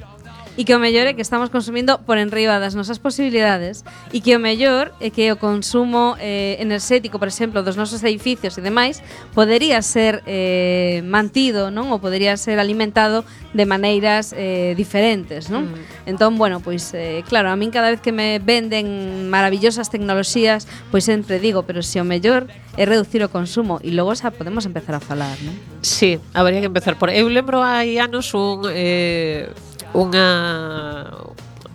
e 0.59 0.64
que 0.66 0.74
o 0.74 0.80
mellor 0.82 1.07
é 1.07 1.14
que 1.14 1.22
estamos 1.22 1.51
consumindo 1.51 1.98
por 2.03 2.18
enriba 2.18 2.59
das 2.59 2.74
nosas 2.74 2.98
posibilidades 2.98 3.86
e 4.11 4.18
que 4.18 4.34
o 4.34 4.40
mellor 4.42 4.90
é 4.98 5.11
que 5.11 5.30
o 5.30 5.36
consumo 5.38 6.18
eh, 6.18 6.59
enerxético, 6.59 7.18
por 7.18 7.28
exemplo, 7.28 7.62
dos 7.62 7.78
nosos 7.78 8.03
edificios 8.03 8.59
e 8.59 8.62
demais, 8.62 9.03
podería 9.32 9.78
ser 9.82 10.22
eh, 10.26 11.03
mantido, 11.07 11.70
non? 11.70 11.94
Ou 11.94 12.03
podería 12.03 12.34
ser 12.34 12.59
alimentado 12.59 13.22
de 13.55 13.64
maneiras 13.66 14.34
eh, 14.34 14.74
diferentes, 14.74 15.48
non? 15.48 15.70
Mm. 15.70 16.11
Entón, 16.11 16.34
bueno, 16.34 16.59
pois 16.59 16.90
eh, 16.94 17.22
claro, 17.26 17.51
a 17.51 17.57
min 17.57 17.70
cada 17.70 17.90
vez 17.90 18.03
que 18.03 18.11
me 18.11 18.42
venden 18.42 19.30
maravillosas 19.30 19.88
tecnoloxías, 19.88 20.66
pois 20.90 21.07
sempre 21.07 21.38
digo, 21.38 21.62
pero 21.62 21.82
se 21.82 22.03
o 22.03 22.07
mellor 22.07 22.51
é 22.74 22.86
reducir 22.86 23.22
o 23.22 23.30
consumo 23.30 23.78
e 23.86 23.94
logo 23.94 24.14
xa 24.18 24.34
podemos 24.34 24.66
empezar 24.66 24.98
a 24.98 25.03
falar, 25.03 25.38
non? 25.46 25.55
Sí, 25.82 26.18
habría 26.34 26.61
que 26.61 26.70
empezar 26.70 26.98
por... 26.98 27.09
Eu 27.11 27.30
lembro 27.30 27.62
hai 27.62 27.96
anos 28.03 28.34
un... 28.34 28.66
Eh, 28.70 29.51
unha 29.95 31.07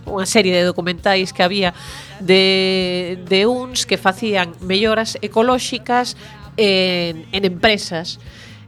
unha 0.06 0.26
serie 0.30 0.54
de 0.54 0.64
documentais 0.64 1.34
que 1.34 1.42
había 1.42 1.74
de, 2.22 3.18
de 3.26 3.50
uns 3.50 3.90
que 3.90 3.98
facían 3.98 4.54
melloras 4.62 5.18
ecolóxicas 5.22 6.14
en, 6.58 7.26
en 7.34 7.42
empresas. 7.46 8.22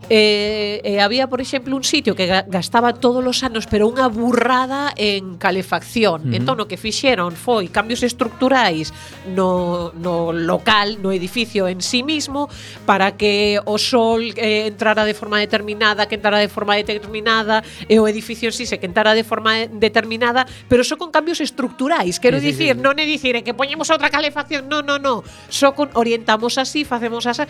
Eh, 0.09 0.79
e 0.83 1.03
había, 1.03 1.27
por 1.27 1.41
exemplo, 1.43 1.75
un 1.75 1.83
sitio 1.83 2.15
que 2.15 2.27
gastaba 2.47 2.95
todos 2.95 3.19
os 3.19 3.43
anos 3.43 3.67
pero 3.67 3.91
unha 3.91 4.07
burrada 4.07 4.95
en 4.95 5.35
calefacción. 5.35 6.23
Uh 6.23 6.27
-huh. 6.31 6.39
Entón 6.39 6.63
o 6.63 6.65
que 6.65 6.79
fixeron 6.79 7.35
foi 7.35 7.67
cambios 7.67 8.07
estructurais 8.07 8.95
no, 9.35 9.91
no 9.99 10.31
local, 10.31 11.03
no 11.03 11.11
edificio 11.11 11.67
en 11.67 11.83
sí 11.83 12.07
mismo 12.07 12.47
para 12.87 13.19
que 13.19 13.59
o 13.67 13.75
sol 13.75 14.31
eh, 14.39 14.71
entrara 14.71 15.03
de 15.03 15.11
forma 15.11 15.43
determinada, 15.43 16.07
que 16.07 16.15
entrara 16.15 16.39
de 16.39 16.47
forma 16.47 16.79
determinada 16.79 17.59
e 17.91 17.99
o 17.99 18.07
edificio 18.07 18.47
en 18.47 18.55
sí 18.55 18.63
se 18.63 18.79
que 18.79 18.87
entrara 18.87 19.11
de 19.11 19.27
forma 19.27 19.67
determinada, 19.67 20.47
pero 20.71 20.87
só 20.87 20.95
con 20.95 21.11
cambios 21.11 21.43
estructurais. 21.43 22.15
Quero 22.23 22.39
sí, 22.39 22.55
dicir, 22.55 22.73
sí, 22.73 22.79
sí. 22.79 22.83
non 22.85 22.95
é 22.95 23.03
dicir 23.03 23.35
é 23.35 23.43
que 23.43 23.51
poñemos 23.51 23.91
outra 23.91 24.07
calefacción, 24.07 24.71
non, 24.71 24.87
non, 24.87 25.03
non. 25.03 25.19
Só 25.51 25.75
con 25.75 25.91
orientamos 25.99 26.55
así, 26.55 26.87
facemos 26.87 27.27
así 27.27 27.43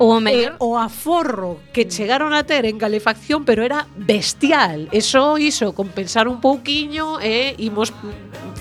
Ou 0.00 0.16
a 0.16 0.20
mellor... 0.20 0.56
Eh, 0.56 0.64
o 0.64 0.80
aforro 0.80 1.60
que 1.76 1.84
chegaron 1.84 2.32
a 2.32 2.48
ter 2.48 2.64
en 2.64 2.80
calefacción, 2.80 3.44
pero 3.44 3.60
era 3.60 3.84
bestial. 4.00 4.88
Eso 4.96 5.36
iso, 5.36 5.76
compensar 5.76 6.24
un 6.24 6.40
pouquiño 6.40 7.20
e 7.20 7.52
eh, 7.52 7.68
imos 7.68 7.92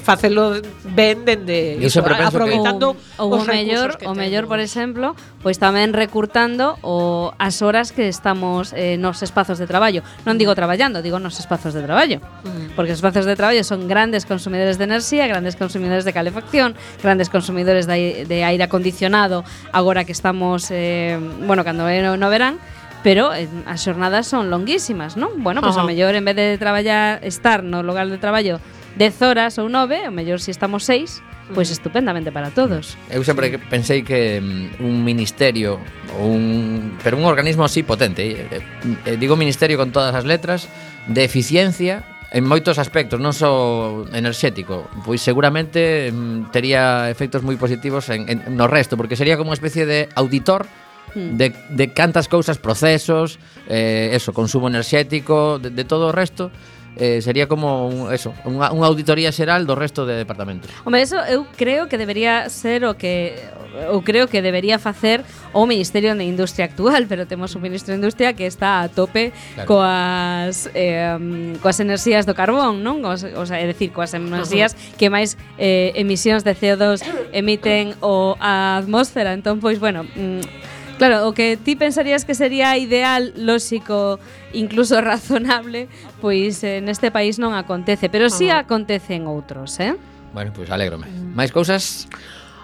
facelo 0.03 0.57
ben 0.95 1.23
dende 1.23 1.77
iso, 1.79 2.01
aproveitando 2.01 2.97
ou, 3.21 3.29
ou 3.29 3.39
o 3.39 3.45
mellor, 3.45 3.93
o 4.03 4.13
mellor, 4.17 4.49
por 4.49 4.57
exemplo, 4.57 5.13
pois 5.43 5.61
tamén 5.61 5.93
recurtando 5.93 6.75
o 6.81 7.29
as 7.37 7.61
horas 7.61 7.93
que 7.93 8.09
estamos 8.09 8.73
eh, 8.73 8.97
nos 8.97 9.21
espazos 9.21 9.61
de 9.61 9.69
traballo. 9.69 10.01
Non 10.25 10.35
digo 10.41 10.57
traballando, 10.57 11.05
digo 11.05 11.21
nos 11.21 11.37
espazos 11.37 11.77
de 11.77 11.85
traballo. 11.85 12.19
Mm. 12.41 12.73
Porque 12.73 12.95
os 12.95 12.99
espazos 12.99 13.29
de 13.29 13.37
traballo 13.37 13.61
son 13.61 13.85
grandes 13.85 14.25
consumidores 14.25 14.81
de 14.81 14.89
enerxía, 14.89 15.29
grandes 15.29 15.53
consumidores 15.55 16.03
de 16.03 16.11
calefacción, 16.11 16.73
grandes 17.03 17.29
consumidores 17.29 17.85
de, 17.85 18.25
de 18.25 18.37
aire 18.43 18.65
acondicionado, 18.65 19.45
agora 19.71 20.03
que 20.03 20.15
estamos 20.15 20.73
eh, 20.73 21.21
bueno, 21.45 21.63
cando 21.63 21.87
é 21.87 22.01
no, 22.01 22.17
no 22.17 22.27
verán, 22.29 22.57
pero 23.03 23.31
eh, 23.33 23.47
as 23.65 23.79
xornadas 23.79 24.27
son 24.27 24.51
longuísimas, 24.51 25.15
non? 25.15 25.39
Bueno, 25.39 25.63
pois 25.63 25.75
pues, 25.75 25.79
Ajá. 25.79 25.85
o 25.85 25.89
mellor 25.89 26.13
en 26.15 26.25
vez 26.25 26.35
de 26.35 26.57
traballar 26.59 27.23
estar 27.23 27.63
no 27.63 27.83
lugar 27.83 28.09
de 28.11 28.19
traballo 28.19 28.59
10 28.97 29.21
horas 29.21 29.55
ou 29.61 29.71
9, 29.71 30.09
o 30.09 30.11
mellor 30.11 30.43
se 30.43 30.49
si 30.49 30.51
estamos 30.51 30.83
6, 30.83 31.23
pois 31.49 31.69
pues 31.69 31.71
estupendamente 31.71 32.31
para 32.31 32.51
todos. 32.51 32.99
Eu 33.09 33.23
sempre 33.25 33.57
pensei 33.71 34.05
que 34.05 34.37
mm, 34.37 34.83
un 34.85 35.01
ministerio 35.01 35.81
ou 36.19 36.29
un 36.29 36.97
pero 37.01 37.17
un 37.17 37.25
organismo 37.25 37.65
así 37.65 37.81
potente, 37.81 38.21
eh, 38.21 38.61
eh, 39.05 39.17
digo 39.17 39.39
ministerio 39.39 39.79
con 39.79 39.89
todas 39.89 40.13
as 40.13 40.25
letras 40.27 40.69
de 41.07 41.23
eficiencia 41.25 42.05
en 42.29 42.45
moitos 42.45 42.77
aspectos, 42.77 43.17
non 43.17 43.33
só 43.33 44.05
enerxético, 44.13 44.85
pois 45.01 45.17
seguramente 45.23 46.13
mm, 46.13 46.53
tería 46.53 47.09
efectos 47.09 47.41
moi 47.41 47.57
positivos 47.57 48.13
en, 48.13 48.29
en 48.29 48.53
no 48.53 48.69
resto, 48.69 48.93
porque 48.93 49.17
sería 49.17 49.33
como 49.33 49.49
unha 49.49 49.57
especie 49.57 49.89
de 49.89 50.05
auditor 50.13 50.69
Hmm. 51.15 51.37
de, 51.37 51.53
de 51.69 51.93
cantas 51.93 52.27
cousas, 52.27 52.57
procesos, 52.57 53.39
eh, 53.67 54.11
eso, 54.13 54.33
consumo 54.33 54.67
enerxético, 54.67 55.59
de, 55.59 55.69
de 55.69 55.83
todo 55.83 56.07
o 56.07 56.11
resto, 56.11 56.51
eh, 56.99 57.21
sería 57.21 57.47
como 57.47 57.87
un, 57.87 58.13
eso, 58.13 58.33
unha, 58.43 58.75
unha 58.75 58.87
auditoría 58.89 59.31
xeral 59.31 59.63
do 59.63 59.73
resto 59.73 60.03
de 60.03 60.19
departamentos. 60.19 60.67
Hombre, 60.83 61.01
eso 61.01 61.15
eu 61.25 61.47
creo 61.55 61.87
que 61.87 61.95
debería 61.95 62.49
ser 62.51 62.83
o 62.83 62.99
que 62.99 63.39
eu 63.87 64.01
creo 64.01 64.27
que 64.27 64.41
debería 64.41 64.81
facer 64.81 65.23
o 65.53 65.63
Ministerio 65.69 66.15
de 66.15 66.25
Industria 66.25 66.65
actual, 66.65 67.05
pero 67.07 67.29
temos 67.29 67.55
un 67.55 67.61
Ministro 67.61 67.93
de 67.93 68.01
Industria 68.01 68.33
que 68.33 68.45
está 68.45 68.81
a 68.81 68.89
tope 68.89 69.31
claro. 69.55 69.67
coas 69.67 70.67
eh, 70.73 71.55
coas 71.63 71.79
enerxías 71.79 72.25
do 72.25 72.35
carbón, 72.35 72.83
non? 72.83 73.05
Os, 73.05 73.23
o 73.23 73.45
sea, 73.45 73.61
é 73.61 73.65
dicir, 73.69 73.95
coas 73.95 74.11
enerxías 74.11 74.75
que 74.99 75.07
máis 75.07 75.39
eh, 75.55 75.95
emisións 75.95 76.43
de 76.43 76.51
CO2 76.51 76.99
emiten 77.31 77.95
o 78.03 78.35
a 78.41 78.81
atmósfera, 78.81 79.31
entón 79.31 79.63
pois 79.63 79.79
bueno, 79.79 80.03
mm, 80.03 80.78
Claro, 80.99 81.31
o 81.31 81.33
que 81.33 81.55
ti 81.55 81.79
pensarías 81.79 82.27
que 82.27 82.35
sería 82.35 82.75
ideal, 82.75 83.31
lóxico, 83.39 84.19
incluso 84.51 84.99
razonable, 85.11 85.87
pois 86.19 86.59
eh, 86.67 86.83
neste 86.83 87.07
país 87.07 87.39
non 87.39 87.55
acontece, 87.55 88.11
pero 88.11 88.27
si 88.27 88.45
sí 88.45 88.47
acontece 88.51 89.15
en 89.15 89.23
outros, 89.31 89.79
eh? 89.79 89.95
Bueno, 90.35 90.51
pois 90.51 90.67
pues 90.67 90.75
alégrome. 90.75 91.07
Máis 91.31 91.55
cousas? 91.55 92.03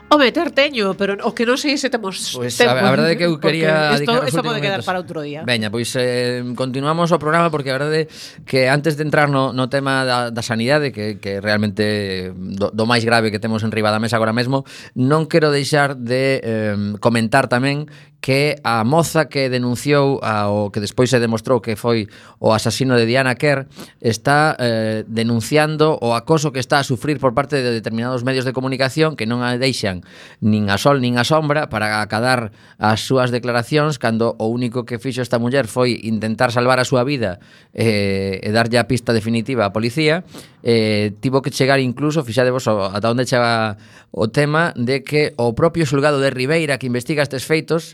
Home, 0.10 0.32
ter 0.32 0.52
teño, 0.52 0.94
pero 0.94 1.18
o 1.26 1.34
que 1.34 1.50
non 1.50 1.58
sei 1.58 1.82
se 1.82 1.90
temos 1.90 2.38
Pois 2.38 2.54
pues, 2.54 2.62
tempo, 2.62 2.78
a, 2.78 2.86
a 2.86 2.94
verdade 2.94 3.16
é 3.16 3.18
que 3.18 3.26
eu 3.26 3.42
quería 3.42 3.90
isto, 3.98 4.14
isto 4.30 4.46
pode 4.46 4.62
quedar 4.62 4.86
para 4.86 5.02
outro 5.02 5.26
día. 5.26 5.42
Veña, 5.42 5.74
pois 5.74 5.90
eh, 5.98 6.46
continuamos 6.54 7.10
o 7.10 7.18
programa 7.18 7.50
porque 7.50 7.74
a 7.74 7.80
verdade 7.82 8.06
que 8.46 8.70
antes 8.70 9.02
de 9.02 9.04
entrar 9.08 9.34
no, 9.34 9.50
no 9.50 9.66
tema 9.66 10.06
da, 10.06 10.30
da 10.30 10.44
sanidade 10.46 10.94
que, 10.94 11.18
que 11.18 11.42
realmente 11.42 12.30
do, 12.38 12.70
do 12.70 12.86
máis 12.86 13.02
grave 13.02 13.34
que 13.34 13.42
temos 13.42 13.66
en 13.66 13.74
riba 13.74 13.90
da 13.90 13.98
mesa 13.98 14.22
agora 14.22 14.30
mesmo, 14.30 14.62
non 14.94 15.26
quero 15.26 15.50
deixar 15.50 15.98
de 15.98 16.38
eh, 16.38 16.78
comentar 17.02 17.50
tamén 17.50 17.90
que 18.26 18.58
a 18.64 18.82
moza 18.84 19.30
que 19.30 19.54
denunciou 19.54 20.18
ao 20.26 20.74
que 20.74 20.82
despois 20.82 21.14
se 21.14 21.22
demostrou 21.22 21.62
que 21.62 21.78
foi 21.78 22.10
o 22.42 22.58
asasino 22.58 22.98
de 22.98 23.06
Diana 23.06 23.38
Kerr 23.38 23.70
está 24.02 24.58
eh, 24.58 25.06
denunciando 25.06 26.02
o 26.02 26.18
acoso 26.18 26.50
que 26.50 26.58
está 26.58 26.82
a 26.82 26.84
sufrir 26.84 27.22
por 27.22 27.38
parte 27.38 27.62
de 27.62 27.70
determinados 27.70 28.26
medios 28.26 28.42
de 28.42 28.50
comunicación 28.50 29.14
que 29.14 29.30
non 29.30 29.46
a 29.46 29.54
deixan 29.62 30.02
nin 30.42 30.74
a 30.74 30.82
sol 30.82 31.06
nin 31.06 31.22
a 31.22 31.24
sombra 31.24 31.70
para 31.70 32.02
acadar 32.02 32.50
as 32.82 33.06
súas 33.06 33.30
declaracións 33.30 34.02
cando 34.02 34.34
o 34.42 34.50
único 34.50 34.90
que 34.90 34.98
fixo 34.98 35.22
esta 35.22 35.38
muller 35.38 35.70
foi 35.70 35.94
intentar 36.02 36.50
salvar 36.50 36.82
a 36.82 36.90
súa 36.90 37.06
vida 37.06 37.38
eh, 37.78 38.42
e 38.42 38.50
darlle 38.50 38.82
a 38.82 38.90
pista 38.90 39.14
definitiva 39.14 39.70
á 39.70 39.70
policía 39.70 40.26
eh, 40.66 41.14
tivo 41.22 41.46
que 41.46 41.54
chegar 41.54 41.78
incluso 41.78 42.26
fixadevos 42.26 42.66
ata 42.66 43.06
onde 43.06 43.30
chega 43.30 43.78
o 44.10 44.34
tema 44.34 44.74
de 44.74 45.06
que 45.06 45.38
o 45.38 45.54
propio 45.54 45.86
xulgado 45.86 46.18
de 46.18 46.34
Ribeira 46.34 46.82
que 46.82 46.90
investiga 46.90 47.22
estes 47.22 47.46
feitos 47.46 47.94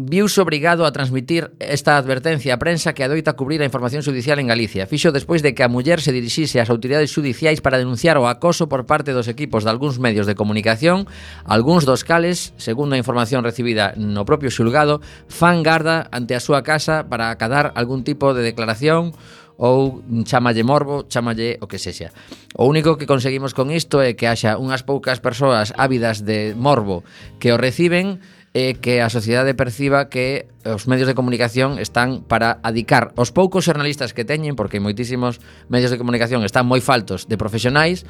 viuse 0.00 0.40
obrigado 0.40 0.86
a 0.86 0.92
transmitir 0.92 1.52
esta 1.60 2.00
advertencia 2.00 2.56
á 2.56 2.58
prensa 2.58 2.96
que 2.96 3.04
adoita 3.04 3.36
cubrir 3.36 3.60
a 3.60 3.68
información 3.68 4.00
judicial 4.00 4.40
en 4.40 4.48
Galicia. 4.48 4.88
Fixo 4.88 5.12
despois 5.12 5.44
de 5.44 5.52
que 5.52 5.60
a 5.60 5.68
muller 5.68 6.00
se 6.00 6.16
dirixise 6.16 6.56
ás 6.56 6.72
autoridades 6.72 7.12
judiciais 7.12 7.60
para 7.60 7.76
denunciar 7.76 8.16
o 8.16 8.24
acoso 8.24 8.64
por 8.72 8.88
parte 8.88 9.12
dos 9.12 9.28
equipos 9.28 9.68
de 9.68 9.70
algúns 9.70 10.00
medios 10.00 10.24
de 10.24 10.32
comunicación, 10.32 11.04
algúns 11.44 11.84
dos 11.84 12.00
cales, 12.00 12.56
segundo 12.56 12.96
a 12.96 13.02
información 13.02 13.44
recibida 13.44 13.92
no 14.00 14.24
propio 14.24 14.48
xulgado, 14.48 15.04
fan 15.28 15.60
garda 15.60 16.08
ante 16.08 16.32
a 16.32 16.40
súa 16.40 16.64
casa 16.64 17.04
para 17.04 17.28
acadar 17.28 17.76
algún 17.76 18.00
tipo 18.00 18.32
de 18.32 18.40
declaración 18.40 19.12
ou 19.60 20.00
chamalle 20.24 20.64
morbo, 20.64 21.04
chamalle 21.04 21.60
o 21.60 21.68
que 21.68 21.76
sexa. 21.76 22.16
O 22.56 22.64
único 22.64 22.96
que 22.96 23.04
conseguimos 23.04 23.52
con 23.52 23.68
isto 23.68 24.00
é 24.00 24.16
que 24.16 24.24
haxa 24.24 24.56
unhas 24.56 24.80
poucas 24.80 25.20
persoas 25.20 25.76
ávidas 25.76 26.24
de 26.24 26.56
morbo 26.56 27.04
que 27.36 27.52
o 27.52 27.60
reciben 27.60 28.24
é 28.50 28.74
que 28.74 28.98
a 28.98 29.06
sociedade 29.06 29.54
perciba 29.54 30.10
que 30.10 30.50
os 30.66 30.90
medios 30.90 31.06
de 31.06 31.14
comunicación 31.14 31.78
están 31.78 32.26
para 32.26 32.58
adicar. 32.66 33.14
Os 33.14 33.30
poucos 33.30 33.62
xornalistas 33.62 34.10
que 34.10 34.26
teñen, 34.26 34.58
porque 34.58 34.82
moitísimos 34.82 35.38
medios 35.70 35.94
de 35.94 35.98
comunicación 36.02 36.42
están 36.42 36.66
moi 36.66 36.82
faltos 36.82 37.30
de 37.30 37.38
profesionais, 37.38 38.02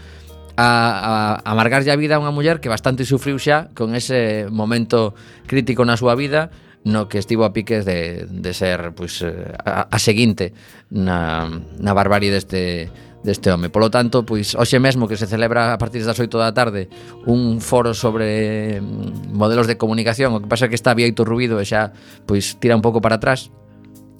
a, 0.56 1.40
a 1.44 1.50
amargarlle 1.50 1.92
a 1.92 2.00
vida 2.00 2.16
a 2.16 2.22
unha 2.22 2.34
muller 2.34 2.58
que 2.60 2.72
bastante 2.72 3.04
sufriu 3.08 3.36
xa 3.40 3.72
con 3.72 3.96
ese 3.96 4.48
momento 4.50 5.16
crítico 5.46 5.84
na 5.84 5.96
súa 5.96 6.16
vida 6.16 6.52
no 6.84 7.12
que 7.12 7.20
estivo 7.20 7.44
a 7.44 7.52
piques 7.52 7.84
de, 7.84 8.24
de 8.24 8.52
ser 8.56 8.96
pues, 8.96 9.20
eh, 9.20 9.52
a, 9.64 9.88
a 9.92 9.98
seguinte 10.00 10.56
na, 10.88 11.44
na 11.76 11.92
barbarie 11.92 12.32
deste, 12.32 12.88
deste 13.22 13.52
home. 13.52 13.68
Polo 13.68 13.90
tanto, 13.90 14.24
pois 14.24 14.56
hoxe 14.56 14.80
mesmo 14.80 15.04
que 15.04 15.16
se 15.16 15.28
celebra 15.28 15.76
a 15.76 15.78
partir 15.78 16.00
das 16.04 16.16
8 16.16 16.32
da 16.40 16.52
tarde 16.56 16.88
un 17.28 17.60
foro 17.60 17.92
sobre 17.92 18.80
mm, 18.80 19.36
modelos 19.36 19.68
de 19.68 19.76
comunicación, 19.76 20.32
o 20.32 20.40
que 20.40 20.48
pasa 20.48 20.66
é 20.66 20.68
que 20.72 20.78
está 20.78 20.96
vieito 20.96 21.24
ruido 21.28 21.60
e 21.60 21.66
xa 21.68 21.92
pois 22.24 22.56
tira 22.56 22.76
un 22.76 22.84
pouco 22.84 23.04
para 23.04 23.20
atrás, 23.20 23.52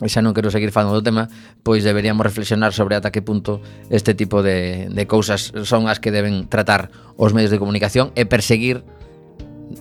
e 0.00 0.08
xa 0.08 0.20
non 0.20 0.36
quero 0.36 0.52
seguir 0.52 0.72
falando 0.72 0.96
do 0.96 1.04
tema, 1.04 1.32
pois 1.64 1.84
deberíamos 1.84 2.24
reflexionar 2.24 2.76
sobre 2.76 2.96
ata 2.96 3.12
que 3.12 3.24
punto 3.24 3.64
este 3.88 4.12
tipo 4.12 4.44
de, 4.44 4.92
de 4.92 5.04
cousas 5.08 5.52
son 5.64 5.88
as 5.88 6.00
que 6.00 6.12
deben 6.12 6.48
tratar 6.48 6.92
os 7.16 7.32
medios 7.32 7.52
de 7.52 7.60
comunicación 7.60 8.12
e 8.16 8.28
perseguir 8.28 8.84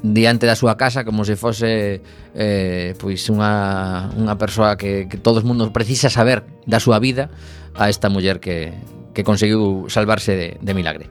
diante 0.03 0.45
da 0.45 0.53
súa 0.53 0.77
casa 0.77 1.01
como 1.01 1.25
se 1.25 1.33
fose 1.33 2.05
eh, 2.37 2.93
pois 3.01 3.25
unha, 3.27 4.13
unha 4.15 4.37
persoa 4.37 4.77
que, 4.77 5.09
que 5.09 5.17
todo 5.17 5.41
o 5.41 5.47
mundo 5.47 5.73
precisa 5.73 6.13
saber 6.13 6.45
da 6.69 6.77
súa 6.77 7.01
vida 7.01 7.33
a 7.73 7.89
esta 7.89 8.07
muller 8.07 8.37
que, 8.37 8.77
que 9.13 9.23
conseguiu 9.23 9.89
salvarse 9.89 10.35
de, 10.35 10.47
de 10.61 10.73
milagre. 10.73 11.09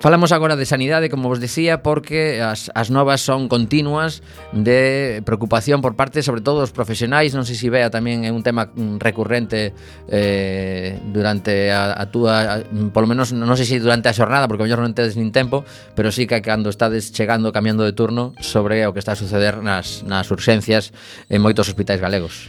Falamos 0.00 0.30
agora 0.30 0.54
de 0.54 0.62
sanidade, 0.64 1.10
como 1.10 1.28
vos 1.28 1.40
decía, 1.40 1.82
porque 1.82 2.38
as, 2.38 2.70
as 2.78 2.86
novas 2.86 3.18
son 3.20 3.50
continuas 3.50 4.22
de 4.54 5.22
preocupación 5.26 5.82
por 5.82 5.96
parte, 5.96 6.22
sobre 6.22 6.40
todo, 6.40 6.62
dos 6.62 6.70
profesionais. 6.70 7.34
Non 7.34 7.42
sei 7.42 7.58
se 7.58 7.66
vea 7.66 7.90
tamén 7.90 8.22
é 8.22 8.30
un 8.30 8.46
tema 8.46 8.70
recurrente 9.02 9.74
eh, 10.06 11.02
durante 11.10 11.74
a, 11.74 11.98
a 11.98 12.14
túa, 12.14 12.62
a, 12.62 12.64
polo 12.94 13.10
menos, 13.10 13.34
non 13.34 13.58
sei 13.58 13.66
se 13.66 13.82
durante 13.82 14.06
a 14.06 14.14
xornada, 14.14 14.46
porque 14.46 14.62
mellor 14.62 14.78
non 14.78 14.94
tedes 14.94 15.18
nin 15.18 15.34
tempo, 15.34 15.66
pero 15.98 16.14
sí 16.14 16.30
que 16.30 16.38
cando 16.46 16.70
estades 16.70 17.10
chegando, 17.10 17.50
cambiando 17.50 17.82
de 17.82 17.90
turno, 17.90 18.38
sobre 18.38 18.86
o 18.86 18.94
que 18.94 19.02
está 19.02 19.18
a 19.18 19.20
suceder 19.20 19.58
nas, 19.66 20.06
nas 20.06 20.30
urxencias 20.30 20.94
en 21.26 21.42
moitos 21.42 21.66
hospitais 21.66 21.98
galegos. 21.98 22.46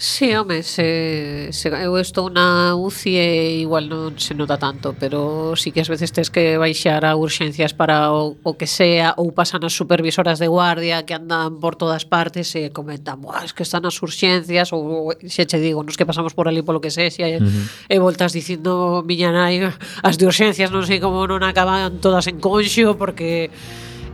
Sí, 0.00 0.32
home, 0.32 0.62
se, 0.62 1.48
se, 1.50 1.68
eu 1.68 1.98
estou 1.98 2.30
na 2.30 2.76
UCI 2.76 3.16
e 3.18 3.60
igual 3.66 3.90
non 3.90 4.14
se 4.14 4.30
nota 4.30 4.54
tanto, 4.54 4.94
pero 4.94 5.58
sí 5.58 5.74
que 5.74 5.82
ás 5.82 5.90
veces 5.90 6.14
tens 6.14 6.30
que 6.30 6.54
baixar 6.54 7.02
a 7.02 7.18
urxencias 7.18 7.74
para 7.74 8.14
o, 8.14 8.38
o 8.38 8.54
que 8.54 8.70
sea, 8.70 9.18
ou 9.18 9.34
pasan 9.34 9.66
as 9.66 9.74
supervisoras 9.74 10.38
de 10.38 10.46
guardia 10.46 11.02
que 11.02 11.18
andan 11.18 11.58
por 11.58 11.74
todas 11.74 12.06
partes 12.06 12.54
e 12.54 12.70
comentan, 12.70 13.18
Buah, 13.18 13.42
es 13.42 13.50
que 13.50 13.66
están 13.66 13.90
as 13.90 13.98
urxencias, 13.98 14.70
ou, 14.70 15.10
xe 15.26 15.50
che 15.50 15.58
digo, 15.58 15.82
nos 15.82 15.98
que 15.98 16.06
pasamos 16.06 16.30
por 16.30 16.46
ali 16.46 16.62
polo 16.62 16.78
que 16.78 16.94
sé, 16.94 17.10
xe, 17.10 17.26
uh 17.34 17.42
-huh. 17.42 17.90
e 17.90 17.98
voltas 17.98 18.30
dicindo, 18.30 19.02
miña 19.02 19.34
nai, 19.34 19.66
as 20.06 20.14
de 20.14 20.30
urxencias 20.30 20.70
non 20.70 20.86
sei 20.86 21.02
como 21.02 21.26
non 21.26 21.42
acaban 21.42 21.98
todas 21.98 22.30
en 22.30 22.38
conxo, 22.38 22.94
porque 22.94 23.50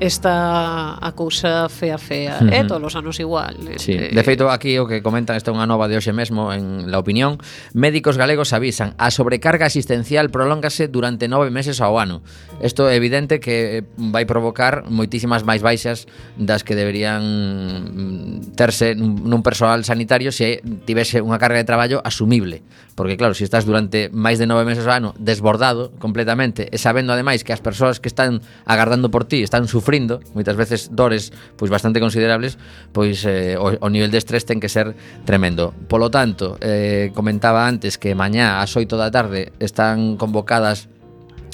está 0.01 0.99
a 1.01 1.13
cousa 1.13 1.69
fea 1.69 1.99
fea. 1.99 2.39
Uh 2.41 2.47
-huh. 2.47 2.53
É 2.53 2.65
todos 2.65 2.83
os 2.83 2.97
anos 2.97 3.21
igual. 3.21 3.57
Sí. 3.77 3.93
Eh, 3.93 4.11
de 4.15 4.23
feito, 4.23 4.51
aquí 4.51 4.79
o 4.79 4.87
que 4.87 5.03
comentan, 5.03 5.37
esta 5.37 5.51
é 5.51 5.55
unha 5.55 5.67
nova 5.67 5.89
de 5.89 5.97
hoxe 5.97 6.13
mesmo 6.13 6.53
en 6.53 6.91
La 6.91 6.99
Opinión, 6.99 7.39
médicos 7.73 8.17
galegos 8.17 8.53
avisan, 8.53 8.95
a 8.99 9.11
sobrecarga 9.11 9.67
asistencial 9.67 10.31
prolóngase 10.31 10.89
durante 10.89 11.29
nove 11.29 11.51
meses 11.51 11.81
ao 11.81 11.99
ano. 11.99 12.23
Isto 12.63 12.89
é 12.89 12.97
evidente 12.97 13.41
que 13.41 13.81
eh, 13.81 13.83
vai 13.97 14.25
provocar 14.27 14.89
moitísimas 14.91 15.45
máis 15.45 15.63
baixas 15.63 16.07
das 16.37 16.65
que 16.65 16.75
deberían 16.75 17.23
mm, 17.23 18.57
terse 18.59 18.95
nun 18.95 19.43
persoal 19.43 19.85
sanitario 19.85 20.33
se 20.33 20.61
tivese 20.85 21.21
unha 21.21 21.39
carga 21.39 21.61
de 21.61 21.67
traballo 21.69 21.99
asumible. 22.05 22.63
Porque 22.95 23.17
claro, 23.17 23.35
se 23.35 23.39
si 23.39 23.45
estás 23.45 23.67
durante 23.67 24.09
máis 24.15 24.39
de 24.39 24.47
nove 24.47 24.63
meses 24.63 24.87
ao 24.87 24.95
ano 24.95 25.11
desbordado 25.19 25.91
completamente 25.99 26.71
e 26.71 26.79
sabendo 26.79 27.11
ademais 27.11 27.43
que 27.43 27.51
as 27.51 27.59
persoas 27.59 27.99
que 27.99 28.07
están 28.07 28.39
agardando 28.63 29.11
por 29.11 29.27
ti 29.27 29.43
están 29.43 29.67
sufrindo 29.67 30.23
moitas 30.31 30.55
veces 30.55 30.95
dores 30.95 31.35
pois 31.59 31.75
bastante 31.75 31.99
considerables, 31.99 32.55
pois 32.95 33.27
eh, 33.27 33.59
o, 33.59 33.75
o 33.75 33.89
nivel 33.91 34.15
de 34.15 34.19
estrés 34.23 34.47
ten 34.47 34.63
que 34.63 34.71
ser 34.71 34.95
tremendo. 35.27 35.75
Polo 35.91 36.07
tanto, 36.15 36.55
eh, 36.63 37.11
comentaba 37.19 37.67
antes 37.67 37.99
que 37.99 38.15
mañá 38.15 38.63
ás 38.63 38.71
8 38.79 38.95
da 38.95 39.11
tarde 39.11 39.51
están 39.59 40.15
convocadas 40.15 40.87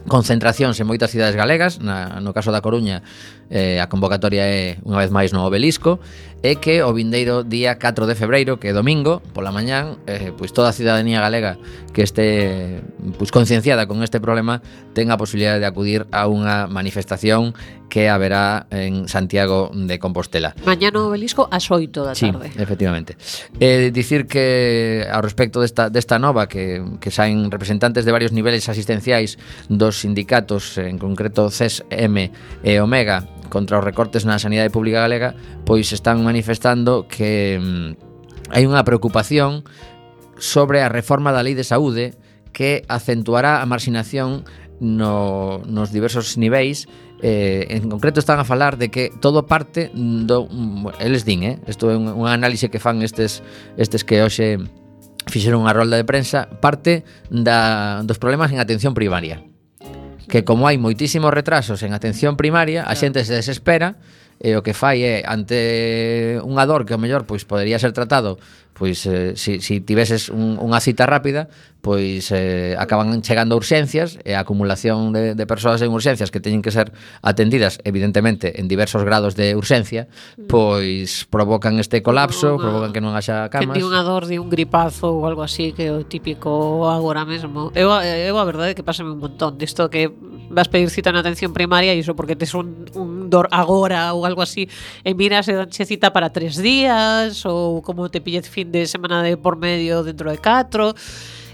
concentracións 0.08 0.80
en 0.80 0.88
moitas 0.88 1.12
cidades 1.12 1.36
galegas, 1.36 1.76
na, 1.82 2.22
no 2.24 2.32
caso 2.32 2.48
da 2.48 2.64
Coruña 2.64 3.04
eh, 3.52 3.82
a 3.82 3.90
convocatoria 3.90 4.46
é 4.46 4.80
unha 4.86 4.96
vez 5.02 5.12
máis 5.12 5.34
no 5.34 5.44
Obelisco 5.44 6.00
é 6.42 6.56
que 6.56 6.80
o 6.82 6.92
vindeiro 6.96 7.44
día 7.44 7.76
4 7.76 8.08
de 8.08 8.14
febreiro, 8.16 8.56
que 8.56 8.68
é 8.68 8.72
domingo, 8.72 9.20
pola 9.36 9.52
mañán, 9.52 10.00
eh, 10.08 10.32
pois 10.32 10.56
toda 10.56 10.72
a 10.72 10.76
cidadanía 10.76 11.20
galega 11.20 11.60
que 11.92 12.00
este 12.00 12.80
pois 13.20 13.28
concienciada 13.28 13.84
con 13.84 14.00
este 14.00 14.24
problema 14.24 14.64
ten 14.96 15.12
a 15.12 15.20
posibilidade 15.20 15.60
de 15.60 15.68
acudir 15.68 16.08
a 16.08 16.24
unha 16.32 16.64
manifestación 16.64 17.52
que 17.92 18.08
haberá 18.08 18.70
en 18.72 19.04
Santiago 19.04 19.68
de 19.74 20.00
Compostela. 20.00 20.56
Mañá 20.64 20.88
no 20.88 21.12
obelisco 21.12 21.44
ás 21.52 21.68
8 21.68 22.08
da 22.08 22.16
sí, 22.16 22.32
efectivamente. 22.56 23.20
Eh, 23.60 23.92
dicir 23.92 24.24
que 24.24 25.04
ao 25.12 25.20
respecto 25.20 25.60
desta, 25.60 25.92
desta 25.92 26.16
nova 26.16 26.48
que, 26.48 26.80
que 27.04 27.12
saen 27.12 27.52
representantes 27.52 28.08
de 28.08 28.12
varios 28.16 28.32
niveles 28.32 28.64
asistenciais 28.72 29.36
dos 29.68 30.00
sindicatos, 30.00 30.80
en 30.80 30.96
concreto 30.96 31.52
CESM 31.52 32.32
e 32.64 32.80
Omega, 32.80 33.28
contra 33.50 33.76
os 33.76 33.84
recortes 33.84 34.24
na 34.24 34.38
sanidade 34.38 34.70
pública 34.70 35.02
galega, 35.02 35.34
pois 35.66 35.90
están 35.92 36.22
manifestando 36.22 37.04
que 37.10 37.58
mm, 37.58 38.54
hai 38.54 38.64
unha 38.64 38.86
preocupación 38.86 39.66
sobre 40.40 40.80
a 40.80 40.88
reforma 40.88 41.34
da 41.34 41.44
Lei 41.44 41.58
de 41.58 41.66
Saúde 41.66 42.16
que 42.54 42.86
acentuará 42.88 43.60
a 43.60 43.66
marxinación 43.66 44.48
no, 44.80 45.60
nos 45.68 45.92
diversos 45.92 46.38
niveis 46.40 46.88
eh, 47.22 47.66
en 47.68 47.90
concreto 47.90 48.18
están 48.18 48.40
a 48.40 48.48
falar 48.48 48.78
de 48.78 48.88
que 48.88 49.12
todo 49.20 49.44
parte 49.44 49.92
do 49.92 50.48
mm, 50.48 51.04
eles 51.04 51.28
din, 51.28 51.44
eh? 51.44 51.56
Isto 51.68 51.92
é 51.92 51.96
un, 51.96 52.08
un 52.08 52.26
análise 52.26 52.72
que 52.72 52.80
fan 52.80 53.04
estes 53.04 53.44
estes 53.76 54.08
que 54.08 54.24
hoxe 54.24 54.56
fixeron 55.28 55.68
unha 55.68 55.76
rolda 55.76 56.00
de 56.00 56.08
prensa, 56.08 56.48
parte 56.48 57.04
da, 57.28 58.00
dos 58.08 58.16
problemas 58.16 58.48
en 58.56 58.58
atención 58.58 58.96
primaria 58.96 59.49
que 60.30 60.46
como 60.46 60.70
hai 60.70 60.78
moitísimos 60.78 61.34
retrasos 61.34 61.82
en 61.82 61.92
atención 61.92 62.38
primaria, 62.38 62.86
a 62.86 62.94
xente 62.94 63.26
se 63.26 63.34
desespera 63.34 63.98
e 64.40 64.56
o 64.56 64.64
que 64.64 64.72
fai 64.72 65.04
é 65.04 65.14
ante 65.28 66.40
unha 66.40 66.64
dor 66.64 66.88
que 66.88 66.96
o 66.96 67.02
mellor 67.02 67.28
pois 67.28 67.44
podería 67.44 67.76
ser 67.76 67.92
tratado 67.92 68.40
pois 68.72 69.04
eh, 69.04 69.36
si, 69.36 69.60
si 69.60 69.84
tiveses 69.84 70.32
un, 70.32 70.56
unha 70.56 70.80
cita 70.80 71.04
rápida 71.04 71.52
pois 71.80 72.30
eh, 72.32 72.76
acaban 72.78 73.22
chegando 73.22 73.54
a 73.54 73.58
urxencias 73.58 74.20
e 74.24 74.36
a 74.36 74.44
acumulación 74.44 75.12
de, 75.12 75.34
de 75.34 75.44
persoas 75.48 75.80
en 75.80 75.90
urxencias 75.90 76.28
que 76.28 76.40
teñen 76.40 76.60
que 76.60 76.70
ser 76.70 76.92
atendidas 77.24 77.80
evidentemente 77.84 78.60
en 78.60 78.68
diversos 78.68 79.02
grados 79.04 79.34
de 79.34 79.56
urxencia 79.56 80.08
mm. 80.36 80.46
pois 80.46 81.24
provocan 81.28 81.80
este 81.80 82.04
colapso 82.04 82.56
unha, 82.56 82.62
provocan 82.62 82.90
que 82.92 83.02
non 83.02 83.16
haxa 83.16 83.48
camas. 83.48 83.72
que 83.72 83.80
ti 83.80 83.82
unha 83.84 84.04
dor 84.04 84.28
de 84.28 84.36
un 84.36 84.52
gripazo 84.52 85.16
ou 85.16 85.24
algo 85.24 85.40
así 85.40 85.72
que 85.72 85.88
é 85.88 85.92
o 85.92 86.04
típico 86.04 86.84
agora 86.86 87.24
mesmo. 87.24 87.72
Eu, 87.72 87.90
eu 88.00 88.36
a 88.36 88.44
verdade 88.44 88.72
é 88.72 88.74
que 88.76 88.84
pásame 88.84 89.16
un 89.16 89.20
montón 89.20 89.56
disto 89.56 89.88
que 89.88 90.12
vas 90.50 90.68
pedir 90.68 90.90
cita 90.90 91.14
na 91.14 91.22
atención 91.22 91.54
primaria 91.54 91.94
e 91.94 92.02
iso 92.02 92.12
porque 92.18 92.34
tes 92.34 92.52
un, 92.52 92.90
un 92.98 93.30
dor 93.30 93.46
agora 93.54 94.12
ou 94.12 94.26
algo 94.26 94.42
así 94.42 94.66
e 95.06 95.14
miras 95.14 95.46
e 95.46 95.54
danche 95.54 95.86
cita 95.86 96.10
para 96.10 96.34
tres 96.34 96.58
días 96.58 97.46
ou 97.46 97.80
como 97.80 98.10
te 98.10 98.20
pillez 98.20 98.50
fin 98.50 98.68
de 98.68 98.84
semana 98.84 99.22
de 99.22 99.38
por 99.38 99.56
medio 99.56 100.02
dentro 100.02 100.28
de 100.28 100.38
catro 100.42 100.92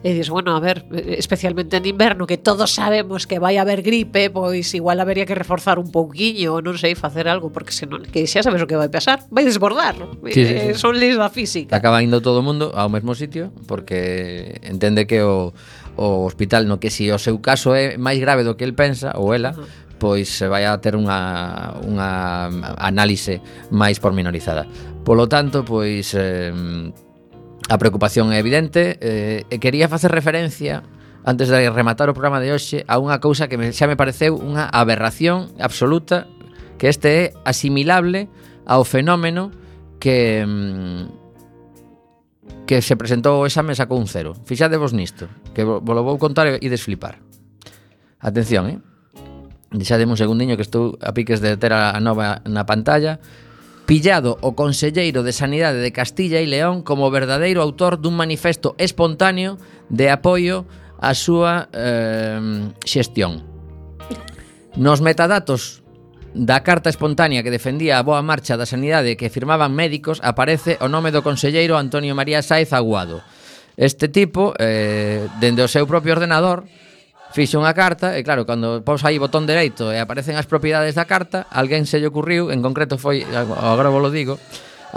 e 0.03 0.13
dis, 0.13 0.29
bueno, 0.29 0.57
a 0.57 0.61
ver, 0.61 0.85
especialmente 0.93 1.77
en 1.77 1.87
inverno 1.87 2.27
que 2.27 2.37
todos 2.37 2.73
sabemos 2.73 3.27
que 3.27 3.39
vai 3.39 3.57
haber 3.57 3.83
gripe, 3.83 4.31
pois 4.31 4.75
igual 4.75 5.01
habería 5.01 5.25
que 5.25 5.35
reforzar 5.35 5.79
un 5.79 5.93
pouquiño, 5.93 6.61
non 6.61 6.77
sei, 6.77 6.97
facer 6.97 7.29
algo, 7.29 7.53
porque 7.53 7.73
senón 7.73 8.05
que 8.09 8.27
xa 8.29 8.45
sabes 8.45 8.61
o 8.63 8.69
que 8.69 8.77
vai 8.77 8.89
pasar, 8.89 9.25
vai 9.33 9.45
desbordar. 9.45 9.97
Sí, 10.31 10.43
eh, 10.43 10.47
sí, 10.47 10.55
sí. 10.73 10.81
Son 10.81 10.97
leis 10.97 11.17
da 11.17 11.31
física. 11.33 11.77
Acaba 11.77 12.03
indo 12.03 12.21
todo 12.21 12.41
o 12.41 12.47
mundo 12.47 12.73
ao 12.75 12.89
mesmo 12.89 13.17
sitio 13.17 13.53
porque 13.67 14.61
entende 14.65 15.07
que 15.07 15.23
o 15.23 15.57
o 15.97 16.29
hospital 16.29 16.69
no 16.69 16.77
que 16.77 16.93
si 16.93 17.09
o 17.09 17.17
seu 17.17 17.41
caso 17.41 17.73
é 17.73 17.97
máis 17.97 18.21
grave 18.21 18.45
do 18.45 18.53
que 18.61 18.69
el 18.69 18.77
pensa 18.77 19.17
ou 19.17 19.33
ela, 19.33 19.57
uh 19.57 19.65
-huh 19.65 19.87
pois 19.99 20.29
se 20.29 20.47
vai 20.49 20.65
a 20.65 20.77
ter 20.79 20.95
unha, 20.97 21.73
unha 21.85 22.11
análise 22.77 23.41
máis 23.73 23.97
pormenorizada. 23.97 24.69
Polo 25.05 25.25
tanto, 25.29 25.65
pois 25.65 26.13
eh, 26.13 26.53
A 27.69 27.79
preocupación 27.79 28.31
é 28.31 28.39
evidente 28.39 28.99
eh, 29.03 29.43
e 29.51 29.57
quería 29.59 29.91
facer 29.91 30.15
referencia 30.15 30.87
antes 31.27 31.51
de 31.51 31.67
rematar 31.67 32.07
o 32.07 32.15
programa 32.15 32.39
de 32.39 32.55
hoxe 32.55 32.87
a 32.87 33.03
unha 33.03 33.19
cousa 33.19 33.51
que 33.51 33.59
me, 33.59 33.75
xa 33.75 33.91
me 33.91 33.99
pareceu 33.99 34.39
unha 34.39 34.71
aberración 34.71 35.51
absoluta 35.59 36.31
que 36.79 36.87
este 36.87 37.09
é 37.11 37.23
asimilable 37.43 38.31
ao 38.63 38.87
fenómeno 38.87 39.51
que 39.99 40.47
mm, 40.47 41.27
que 42.67 42.83
se 42.83 42.99
presentou 42.99 43.43
o 43.43 43.47
exame 43.47 43.75
e 43.75 43.79
sacou 43.79 43.99
un 43.99 44.11
cero. 44.11 44.35
Fixadevos 44.47 44.95
nisto, 44.95 45.31
que 45.55 45.63
vos 45.63 45.83
lo 45.83 46.03
vou 46.03 46.19
contar 46.19 46.47
e 46.51 46.69
desflipar. 46.71 47.23
Atención, 48.19 48.67
eh? 48.71 48.79
Deixademe 49.71 50.15
un 50.15 50.19
segundiño 50.19 50.59
que 50.59 50.67
estou 50.67 50.99
a 50.99 51.15
piques 51.15 51.39
de 51.39 51.55
ter 51.59 51.71
a 51.75 51.95
nova 52.03 52.43
na 52.47 52.67
pantalla 52.67 53.23
pillado 53.87 54.37
o 54.43 54.59
Conselleiro 54.59 55.23
de 55.23 55.33
Sanidade 55.33 55.79
de 55.79 55.95
Castilla 55.95 56.43
e 56.43 56.51
León 56.51 56.83
como 56.83 57.09
verdadeiro 57.09 57.63
autor 57.63 58.03
dun 58.03 58.19
manifesto 58.19 58.75
espontáneo 58.83 59.57
de 59.89 60.11
apoio 60.11 60.67
á 60.99 61.15
súa 61.15 61.71
eh, 61.71 62.75
xestión. 62.83 63.47
Nos 64.75 65.01
metadatos 65.01 65.87
da 66.37 66.61
carta 66.61 66.93
espontánea 66.93 67.41
que 67.41 67.55
defendía 67.55 67.97
a 67.97 68.05
boa 68.05 68.21
marcha 68.21 68.61
da 68.61 68.69
sanidade 68.69 69.17
que 69.17 69.33
firmaban 69.33 69.73
médicos 69.73 70.21
aparece 70.21 70.77
o 70.85 70.91
nome 70.91 71.09
do 71.09 71.25
conselleiro 71.25 71.81
Antonio 71.81 72.13
María 72.13 72.45
Saez 72.45 72.77
Aguado. 72.77 73.25
Este 73.81 74.09
tipo, 74.09 74.53
eh, 74.61 75.29
dende 75.41 75.65
o 75.65 75.71
seu 75.71 75.89
propio 75.89 76.13
ordenador, 76.13 76.69
Fixo 77.37 77.61
unha 77.61 77.77
carta 77.77 78.17
e 78.17 78.25
claro, 78.25 78.49
cando 78.49 78.81
pos 78.81 79.05
aí 79.05 79.21
botón 79.21 79.45
dereito 79.45 79.93
e 79.93 80.01
aparecen 80.01 80.41
as 80.41 80.49
propiedades 80.49 80.97
da 80.97 81.05
carta, 81.05 81.45
alguén 81.53 81.85
se 81.85 82.01
lle 82.01 82.09
ocurriu, 82.09 82.49
en 82.49 82.65
concreto 82.65 82.97
foi, 82.97 83.29
agora 83.29 83.93
vos 83.93 84.01
lo 84.01 84.09
digo, 84.09 84.41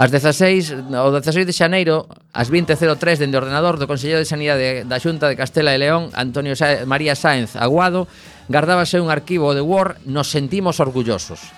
As 0.00 0.08
16, 0.08 0.88
o 0.96 1.10
16 1.12 1.44
de 1.44 1.52
xaneiro, 1.52 2.08
ás 2.32 2.48
20.03 2.48 3.20
dende 3.20 3.36
o 3.36 3.44
ordenador 3.44 3.76
do 3.76 3.84
Conselleiro 3.84 4.24
de 4.24 4.24
Sanidade 4.24 4.88
da 4.88 4.96
Xunta 4.96 5.28
de 5.28 5.36
Castela 5.36 5.76
e 5.76 5.82
León, 5.82 6.08
Antonio 6.16 6.56
Sa 6.56 6.88
María 6.88 7.12
Sáenz 7.12 7.60
Aguado, 7.60 8.08
gardábase 8.48 8.96
un 9.04 9.12
arquivo 9.12 9.52
de 9.52 9.60
Word 9.60 10.00
Nos 10.08 10.32
sentimos 10.32 10.80
orgullosos. 10.80 11.52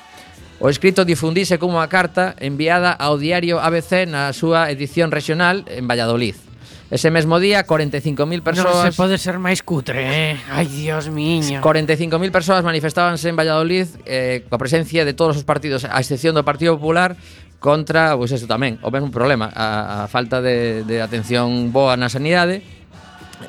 O 0.59 0.66
escrito 0.66 1.07
difundise 1.07 1.62
como 1.62 1.78
unha 1.78 1.87
carta 1.87 2.35
enviada 2.43 2.91
ao 2.91 3.14
diario 3.14 3.62
ABC 3.62 4.11
na 4.11 4.35
súa 4.35 4.66
edición 4.74 5.14
regional 5.14 5.62
en 5.70 5.87
Valladolid. 5.87 6.51
Ese 6.93 7.09
mesmo 7.09 7.40
día, 7.40 7.64
45.000 7.64 8.45
persoas... 8.45 8.84
Non 8.84 8.93
se 8.93 8.93
pode 8.93 9.16
ser 9.16 9.40
máis 9.40 9.64
cutre, 9.64 10.05
eh? 10.05 10.36
Ai, 10.53 10.68
dios 10.68 11.09
miño. 11.09 11.64
45.000 11.64 12.28
persoas 12.28 12.61
manifestábanse 12.61 13.32
en 13.32 13.36
Valladolid 13.40 13.88
eh, 14.05 14.45
coa 14.53 14.61
presencia 14.61 15.09
de 15.09 15.16
todos 15.16 15.40
os 15.40 15.45
partidos, 15.49 15.88
a 15.88 15.97
excepción 16.05 16.36
do 16.36 16.45
Partido 16.45 16.76
Popular, 16.76 17.16
contra, 17.64 18.12
pois 18.12 18.28
eso 18.36 18.45
tamén, 18.45 18.76
o 18.84 18.93
mesmo 18.93 19.09
problema, 19.09 19.49
a, 19.49 20.05
a 20.05 20.12
falta 20.12 20.45
de, 20.45 20.84
de 20.84 21.01
atención 21.01 21.72
boa 21.72 21.97
na 21.97 22.12
sanidade, 22.12 22.61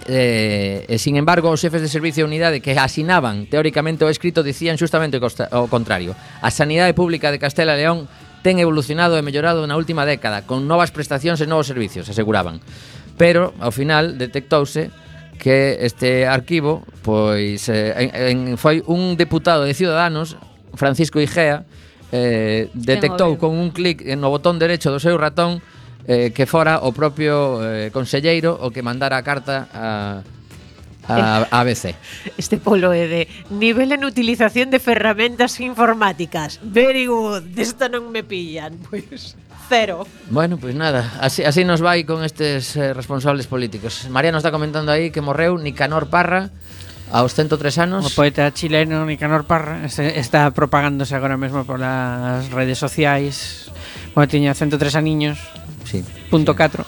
Eh, 0.07 0.89
e, 0.89 0.97
sin 0.97 1.21
embargo, 1.21 1.53
os 1.53 1.61
xefes 1.61 1.77
de 1.77 1.85
servicio 1.85 2.25
de 2.25 2.29
unidade 2.33 2.65
que 2.65 2.73
asinaban 2.73 3.45
teóricamente 3.45 4.01
o 4.01 4.09
escrito 4.09 4.41
dicían 4.41 4.73
justamente 4.73 5.21
o 5.21 5.67
contrario. 5.69 6.17
A 6.41 6.49
sanidade 6.49 6.97
pública 6.97 7.29
de 7.29 7.37
Castela 7.37 7.77
e 7.77 7.85
León 7.85 8.09
ten 8.43 8.59
evolucionado 8.59 9.15
e 9.15 9.23
mellorado 9.23 9.63
na 9.63 9.79
última 9.79 10.03
década, 10.03 10.43
con 10.43 10.67
novas 10.67 10.91
prestacións 10.91 11.39
e 11.39 11.47
novos 11.47 11.69
servicios, 11.69 12.09
aseguraban 12.09 12.59
pero 13.17 13.53
ao 13.61 13.71
final 13.71 14.17
detectouse 14.17 14.89
que 15.37 15.83
este 15.83 16.25
arquivo 16.25 16.85
pois 17.03 17.67
eh, 17.67 17.93
en, 17.97 18.09
en, 18.13 18.37
foi 18.57 18.79
un 18.87 19.19
deputado 19.19 19.67
de 19.67 19.75
Ciudadanos, 19.75 20.39
Francisco 20.73 21.19
Igea, 21.19 21.67
eh, 22.13 22.69
detectou 22.73 23.37
con 23.37 23.57
un 23.57 23.73
clic 23.73 24.05
no 24.15 24.29
botón 24.29 24.61
derecho 24.61 24.93
do 24.93 25.01
seu 25.01 25.17
ratón 25.17 25.59
eh, 26.07 26.31
que 26.31 26.45
fora 26.45 26.83
o 26.85 26.93
propio 26.93 27.59
eh, 27.63 27.89
conselleiro 27.91 28.55
o 28.55 28.69
que 28.69 28.85
mandara 28.85 29.17
a 29.17 29.23
carta 29.25 29.67
a 29.73 29.85
a 31.07 31.41
eh. 31.41 31.47
ABC. 31.51 31.95
Este 32.37 32.57
polo 32.57 32.93
é 32.95 33.07
de 33.07 33.21
nivel 33.51 33.91
en 33.91 34.07
utilización 34.07 34.71
de 34.71 34.79
ferramentas 34.79 35.59
informáticas. 35.59 36.59
Very 36.63 37.07
good. 37.07 37.43
Desta 37.51 37.91
non 37.91 38.07
me 38.07 38.23
pillan, 38.23 38.79
pois. 38.87 39.03
Pues 39.03 39.23
cero. 39.73 40.05
Bueno, 40.29 40.57
pois 40.57 40.73
pues 40.73 40.75
nada, 40.75 41.17
así, 41.19 41.43
así 41.43 41.65
nos 41.65 41.81
vai 41.81 42.05
con 42.05 42.21
estes 42.21 42.77
eh, 42.77 42.93
responsables 42.93 43.49
políticos. 43.49 44.05
María 44.05 44.29
nos 44.29 44.45
está 44.45 44.53
comentando 44.53 44.93
aí 44.93 45.09
que 45.09 45.17
morreu 45.17 45.57
Nicanor 45.57 46.13
Parra, 46.13 46.53
aos 47.09 47.33
103 47.33 47.81
anos. 47.81 48.05
O 48.05 48.13
poeta 48.13 48.53
chileno 48.53 49.01
Nicanor 49.01 49.49
Parra 49.49 49.89
está 49.89 50.53
propagándose 50.53 51.17
agora 51.17 51.41
mesmo 51.41 51.65
polas 51.65 52.53
redes 52.53 52.77
sociais. 52.77 53.73
Bueno, 54.13 54.29
tiña 54.29 54.53
103 54.53 54.93
aniños. 54.93 55.41
Sí. 55.89 56.05
Punto 56.29 56.53
sí. 56.53 56.57
4. 56.57 56.85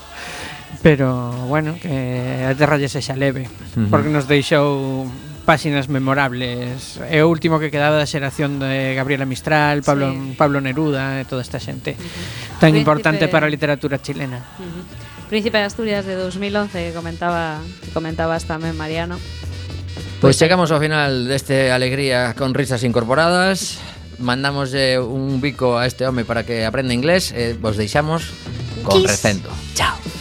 Pero, 0.86 1.34
bueno, 1.50 1.82
que 1.82 2.46
a 2.46 2.54
terra 2.54 2.78
lle 2.78 2.86
sexa 2.86 3.18
leve. 3.18 3.50
Uh 3.74 3.82
-huh. 3.82 3.90
Porque 3.90 4.14
nos 4.14 4.30
deixou 4.30 5.10
páxinas 5.46 5.88
memorables 5.88 6.98
É 7.06 7.22
o 7.22 7.30
último 7.30 7.62
que 7.62 7.70
quedaba 7.70 8.02
da 8.02 8.10
xeración 8.10 8.58
de 8.58 8.98
Gabriela 8.98 9.30
Mistral, 9.30 9.86
Pablo, 9.86 10.12
sí. 10.12 10.34
Pablo 10.36 10.58
Neruda 10.60 11.22
e 11.22 11.30
toda 11.30 11.46
esta 11.46 11.62
xente 11.62 11.94
uh 11.94 12.02
-huh. 12.02 12.60
Tan 12.60 12.74
Príncipe... 12.74 12.82
importante 12.82 13.26
para 13.30 13.46
a 13.46 13.52
literatura 13.54 14.02
chilena 14.02 14.42
uh 14.58 14.66
-huh. 14.66 15.30
Príncipe 15.30 15.62
de 15.62 15.66
Asturias 15.70 16.04
de 16.04 16.18
2011 16.18 16.90
que 16.90 16.92
comentaba, 16.92 17.62
que 17.86 17.94
comentabas 17.94 18.50
tamén 18.50 18.74
Mariano 18.74 19.22
Pois 20.20 20.36
chegamos 20.36 20.74
ao 20.74 20.82
final 20.82 21.30
deste 21.30 21.70
Alegría 21.70 22.34
con 22.34 22.58
risas 22.58 22.82
incorporadas 22.82 23.78
Mandamos 24.18 24.74
un 24.74 25.44
bico 25.44 25.78
a 25.78 25.86
este 25.86 26.08
home 26.08 26.26
para 26.26 26.48
que 26.48 26.66
aprenda 26.66 26.98
inglés 26.98 27.30
e 27.32 27.54
Vos 27.54 27.78
deixamos 27.78 28.34
con 28.82 28.98
Kiss. 28.98 29.12
recento 29.12 29.54
Chao 29.78 30.15